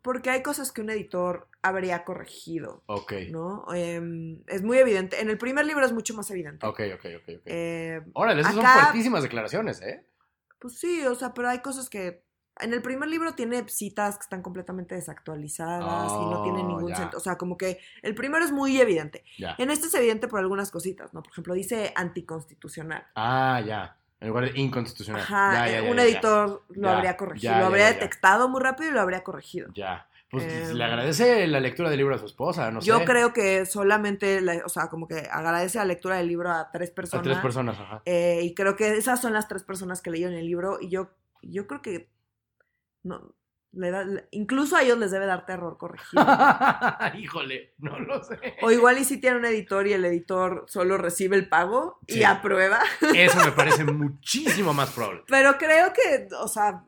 porque 0.02 0.30
hay 0.30 0.42
cosas 0.42 0.72
que 0.72 0.80
un 0.82 0.90
editor 0.90 1.48
habría 1.62 2.04
corregido, 2.04 2.82
Ok, 2.86 3.12
¿no? 3.30 3.64
Em, 3.74 4.40
es 4.46 4.62
muy 4.62 4.78
evidente. 4.78 5.20
En 5.20 5.30
el 5.30 5.38
primer 5.38 5.64
libro 5.64 5.84
es 5.86 5.92
mucho 5.92 6.14
más 6.14 6.30
evidente. 6.30 6.66
ok, 6.66 6.80
ok, 6.94 7.04
ok. 7.16 7.28
ok. 7.36 7.42
Eh, 7.46 8.00
Órale, 8.12 8.42
esas 8.42 8.54
son 8.54 8.66
acá- 8.66 8.80
fuertísimas 8.82 9.22
declaraciones, 9.22 9.80
¿eh? 9.82 10.04
Pues 10.60 10.78
sí, 10.78 11.04
o 11.06 11.14
sea, 11.14 11.32
pero 11.34 11.48
hay 11.48 11.60
cosas 11.60 11.88
que. 11.88 12.22
En 12.60 12.72
el 12.72 12.82
primer 12.82 13.08
libro 13.08 13.32
tiene 13.34 13.68
citas 13.68 14.16
que 14.18 14.22
están 14.22 14.42
completamente 14.42 14.94
desactualizadas 14.94 16.12
y 16.20 16.26
no 16.26 16.42
tienen 16.42 16.66
Oh, 16.66 16.68
ningún 16.68 16.94
sentido. 16.96 17.18
O 17.18 17.20
sea, 17.22 17.36
como 17.36 17.56
que 17.56 17.78
el 18.02 18.14
primero 18.14 18.44
es 18.44 18.52
muy 18.52 18.80
evidente. 18.80 19.24
En 19.58 19.70
este 19.70 19.86
es 19.86 19.94
evidente 19.94 20.28
por 20.28 20.40
algunas 20.40 20.70
cositas, 20.70 21.12
¿no? 21.14 21.22
Por 21.22 21.32
ejemplo, 21.32 21.54
dice 21.54 21.92
anticonstitucional. 21.96 23.06
Ah, 23.14 23.60
ya. 23.66 23.96
En 24.20 24.28
lugar 24.28 24.52
de 24.52 24.60
inconstitucional. 24.60 25.22
Ajá, 25.22 25.52
Ya, 25.54 25.72
ya, 25.72 25.78
eh, 25.78 25.84
ya, 25.84 25.90
un 25.90 25.96
ya, 25.96 26.02
editor 26.02 26.64
lo 26.70 26.90
habría 26.90 27.16
corregido, 27.16 27.56
lo 27.58 27.66
habría 27.66 27.86
detectado 27.92 28.48
muy 28.48 28.60
rápido 28.60 28.90
y 28.90 28.92
lo 28.94 29.00
habría 29.00 29.22
corregido. 29.22 29.68
Ya. 29.74 30.08
Pues 30.30 30.44
Em, 30.44 30.76
le 30.76 30.84
agradece 30.84 31.46
la 31.46 31.58
lectura 31.60 31.88
del 31.88 31.98
libro 31.98 32.14
a 32.14 32.18
su 32.18 32.26
esposa, 32.26 32.70
no 32.70 32.80
Yo 32.80 32.98
sé. 32.98 33.04
creo 33.06 33.32
que 33.32 33.64
solamente, 33.64 34.40
la- 34.42 34.60
o 34.66 34.68
sea, 34.68 34.88
como 34.88 35.08
que 35.08 35.26
agradece 35.30 35.78
la 35.78 35.86
lectura 35.86 36.16
del 36.16 36.26
libro 36.28 36.50
a 36.50 36.70
tres 36.70 36.90
A 36.90 36.94
personas. 36.94 37.24
tres 37.24 37.38
personas, 37.38 37.78
ajá. 37.80 38.02
eh, 38.04 38.40
y 38.42 38.54
creo 38.54 38.76
que 38.76 38.96
esas 38.98 39.22
son 39.22 39.32
las 39.32 39.48
tres 39.48 39.62
personas 39.62 40.02
que 40.02 40.10
leyeron 40.10 40.34
el 40.34 40.44
libro. 40.44 40.78
Y 40.82 40.90
yo, 40.90 41.10
yo 41.40 41.66
creo 41.66 41.80
que 41.80 42.10
no, 43.08 43.34
le 43.72 43.90
da, 43.90 44.06
incluso 44.30 44.76
a 44.76 44.82
ellos 44.82 44.98
les 44.98 45.10
debe 45.10 45.26
dar 45.26 45.44
terror 45.46 45.76
corregido. 45.78 46.22
Híjole, 47.18 47.74
no 47.78 47.98
lo 47.98 48.22
sé. 48.24 48.38
o 48.62 48.70
igual 48.70 48.98
y 48.98 49.04
si 49.04 49.20
tiene 49.20 49.36
un 49.38 49.44
editor 49.44 49.86
y 49.86 49.92
el 49.92 50.04
editor 50.04 50.64
solo 50.68 50.96
recibe 50.98 51.36
el 51.36 51.48
pago 51.48 51.98
y 52.06 52.22
aprueba. 52.22 52.80
Eso 53.14 53.44
me 53.44 53.52
parece 53.52 53.84
muchísimo 53.92 54.72
más 54.74 54.90
probable. 54.92 55.22
Pero 55.28 55.56
creo 55.58 55.92
que, 55.92 56.28
o 56.40 56.48
sea, 56.48 56.84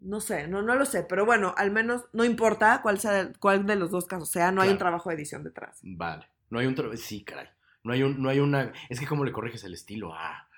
no 0.00 0.20
sé, 0.20 0.48
no, 0.48 0.62
no 0.62 0.74
lo 0.76 0.84
sé. 0.86 1.02
Pero 1.02 1.24
bueno, 1.26 1.54
al 1.56 1.70
menos 1.70 2.04
no 2.12 2.24
importa 2.24 2.80
cuál 2.82 2.98
sea 3.00 3.32
cuál 3.40 3.66
de 3.66 3.76
los 3.76 3.90
dos 3.90 4.06
casos 4.06 4.30
sea, 4.30 4.50
no 4.52 4.62
hay 4.62 4.70
un 4.70 4.78
trabajo 4.78 5.08
de 5.10 5.16
edición 5.16 5.44
detrás. 5.44 5.78
Vale. 5.82 6.26
No 6.50 6.58
hay 6.58 6.66
un... 6.66 6.74
tro- 6.76 6.94
Sí, 6.96 7.24
caray. 7.24 7.48
No 7.82 7.92
hay, 7.92 8.02
un, 8.02 8.22
no 8.22 8.28
hay 8.30 8.38
una... 8.40 8.72
Es 8.88 8.98
que 9.00 9.06
cómo 9.06 9.24
le 9.24 9.32
corriges 9.32 9.62
el 9.64 9.74
estilo 9.74 10.14
a 10.14 10.48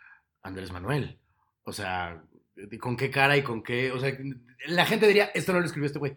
Andrés 0.42 0.70
Manuel. 0.72 1.18
O 1.64 1.72
sea, 1.72 2.22
¿con 2.80 2.96
qué 2.96 3.11
cara 3.11 3.36
y 3.36 3.42
con 3.42 3.62
qué...? 3.62 3.92
O 3.92 3.98
sea, 4.00 4.16
la 4.66 4.86
gente 4.86 5.07
diría, 5.07 5.30
esto 5.34 5.52
no 5.52 5.61
lo 5.61 5.66
escribió 5.66 5.86
este 5.86 5.98
güey. 5.98 6.16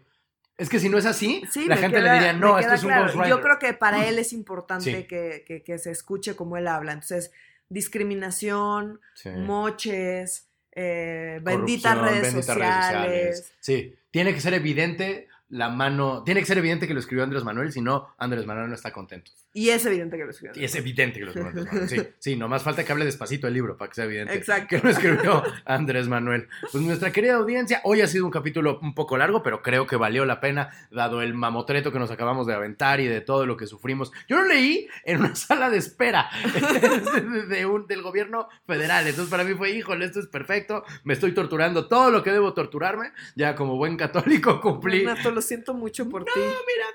Es 0.56 0.68
que 0.68 0.78
si 0.78 0.88
no 0.90 0.98
es 0.98 1.06
así, 1.06 1.42
Sí, 1.50 1.66
la 1.66 1.76
gente 1.76 1.98
queda- 1.98 2.12
le 2.12 2.18
diría, 2.18 2.32
no, 2.34 2.58
esto 2.58 2.74
es 2.74 2.82
un 2.82 2.88
claro. 2.88 3.04
ghostwriter. 3.04 3.30
Yo 3.30 3.40
creo 3.40 3.58
que 3.58 3.72
para 3.72 4.06
él 4.06 4.18
es 4.18 4.32
importante 4.34 4.94
Sí. 4.94 5.04
que, 5.04 5.44
que- 5.46 5.62
que 5.62 5.78
se 5.78 5.90
escuche 5.90 6.36
como 6.36 6.56
él 6.58 6.66
habla. 6.68 6.92
Entonces, 6.92 7.30
discriminación, 7.68 9.00
Sí. 9.14 9.30
moches, 9.30 10.48
eh, 10.72 11.40
benditas 11.42 11.98
redes 11.98 12.22
benditas 12.22 12.46
sociales. 12.46 13.52
Sí, 13.60 13.94
tiene 14.10 14.34
que 14.34 14.40
ser 14.40 14.54
evidente 14.54 15.28
la 15.50 15.68
mano, 15.68 16.22
tiene 16.24 16.40
que 16.40 16.46
ser 16.46 16.58
evidente 16.58 16.86
que 16.86 16.94
lo 16.94 17.00
escribió 17.00 17.24
Andrés 17.24 17.44
Manuel, 17.44 17.72
si 17.72 17.80
no, 17.80 18.14
Andrés 18.18 18.46
Manuel 18.46 18.68
no 18.68 18.74
está 18.74 18.92
contento. 18.92 19.30
Y 19.52 19.70
es 19.70 19.84
evidente 19.84 20.16
que 20.16 20.24
lo 20.24 20.30
escribió. 20.30 20.52
Y 20.60 20.64
es 20.64 20.74
evidente 20.76 21.18
que 21.18 21.24
lo 21.24 21.30
escribió 21.32 21.48
Andrés 21.50 21.66
Manuel. 21.66 21.88
Sí, 21.88 22.02
sí, 22.20 22.36
nomás 22.36 22.62
falta 22.62 22.84
que 22.84 22.92
hable 22.92 23.04
despacito 23.04 23.48
el 23.48 23.54
libro 23.54 23.76
para 23.76 23.88
que 23.88 23.96
sea 23.96 24.04
evidente 24.04 24.32
Exacto. 24.34 24.68
que 24.68 24.78
lo 24.78 24.90
escribió 24.90 25.42
Andrés 25.64 26.06
Manuel. 26.08 26.48
Pues 26.70 26.84
nuestra 26.84 27.10
querida 27.10 27.34
audiencia, 27.34 27.80
hoy 27.82 28.00
ha 28.00 28.06
sido 28.06 28.24
un 28.26 28.30
capítulo 28.30 28.78
un 28.80 28.94
poco 28.94 29.18
largo, 29.18 29.42
pero 29.42 29.60
creo 29.60 29.86
que 29.88 29.96
valió 29.96 30.24
la 30.24 30.40
pena, 30.40 30.70
dado 30.92 31.20
el 31.20 31.34
mamotreto 31.34 31.90
que 31.90 31.98
nos 31.98 32.12
acabamos 32.12 32.46
de 32.46 32.54
aventar 32.54 33.00
y 33.00 33.06
de 33.08 33.20
todo 33.20 33.44
lo 33.44 33.56
que 33.56 33.66
sufrimos. 33.66 34.12
Yo 34.28 34.36
lo 34.36 34.44
leí 34.44 34.86
en 35.04 35.18
una 35.18 35.34
sala 35.34 35.68
de 35.68 35.78
espera 35.78 36.30
de- 37.48 37.66
un- 37.66 37.86
del 37.86 38.02
gobierno 38.02 38.48
federal. 38.66 39.06
Entonces 39.06 39.30
para 39.30 39.44
mí 39.44 39.54
fue, 39.54 39.70
híjole, 39.70 40.04
esto 40.04 40.20
es 40.20 40.26
perfecto, 40.26 40.84
me 41.04 41.14
estoy 41.14 41.32
torturando 41.32 41.88
todo 41.88 42.10
lo 42.10 42.22
que 42.22 42.30
debo 42.30 42.54
torturarme. 42.54 43.10
Ya 43.34 43.54
como 43.54 43.76
buen 43.76 43.96
católico 43.96 44.60
cumplí. 44.60 45.04
Lo 45.40 45.46
siento 45.46 45.72
mucho 45.72 46.06
por 46.08 46.24
ti. 46.24 46.32
No, 46.36 46.42
mira, 46.42 46.86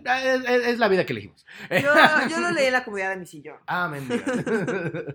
no, 0.00 0.40
no, 0.40 0.48
es, 0.48 0.78
la 0.78 0.86
vida 0.86 1.04
que 1.04 1.12
elegimos. 1.12 1.44
Yo, 1.70 1.92
yo 2.30 2.40
lo 2.40 2.52
leí 2.52 2.66
en 2.66 2.72
la 2.72 2.84
comunidad 2.84 3.10
de 3.10 3.16
mi 3.16 3.26
sillón. 3.26 3.56
Ah, 3.66 3.88
mendiga. 3.88 4.24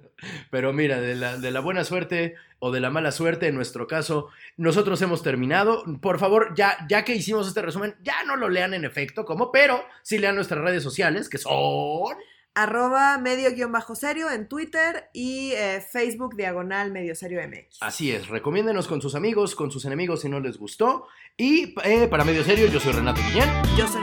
Pero 0.51 0.73
mira, 0.73 0.99
de 0.99 1.15
la, 1.15 1.37
de 1.37 1.51
la 1.51 1.61
buena 1.61 1.85
suerte 1.85 2.35
o 2.59 2.71
de 2.71 2.81
la 2.81 2.89
mala 2.89 3.13
suerte, 3.13 3.47
en 3.47 3.55
nuestro 3.55 3.87
caso, 3.87 4.29
nosotros 4.57 5.01
hemos 5.01 5.23
terminado. 5.23 5.83
Por 6.01 6.19
favor, 6.19 6.53
ya, 6.53 6.85
ya 6.89 7.05
que 7.05 7.15
hicimos 7.15 7.47
este 7.47 7.61
resumen, 7.61 7.95
ya 8.03 8.23
no 8.25 8.35
lo 8.35 8.49
lean 8.49 8.73
en 8.73 8.83
efecto, 8.83 9.23
como, 9.23 9.51
pero 9.51 9.85
sí 10.01 10.17
lean 10.17 10.35
nuestras 10.35 10.61
redes 10.61 10.83
sociales, 10.83 11.29
que 11.29 11.37
son... 11.37 12.17
arroba 12.55 13.17
medio 13.17 13.51
guion 13.51 13.71
bajo 13.71 13.95
serio 13.95 14.29
en 14.31 14.47
Twitter 14.47 15.09
y 15.13 15.51
eh, 15.53 15.81
Facebook 15.81 16.35
diagonal 16.35 16.91
medio 16.91 17.15
serio 17.15 17.41
MX. 17.47 17.77
Así 17.81 18.11
es, 18.11 18.27
recomiéndenos 18.27 18.87
con 18.87 19.01
sus 19.01 19.15
amigos, 19.15 19.55
con 19.55 19.71
sus 19.71 19.85
enemigos 19.85 20.21
si 20.21 20.29
no 20.29 20.39
les 20.39 20.57
gustó. 20.57 21.07
Y 21.37 21.75
eh, 21.83 22.07
para 22.07 22.23
medio 22.23 22.43
serio, 22.43 22.67
yo 22.67 22.79
soy 22.79 22.93
Renato 22.93 23.21
Guillén. 23.29 23.49
Yo 23.77 23.87
soy 23.87 24.01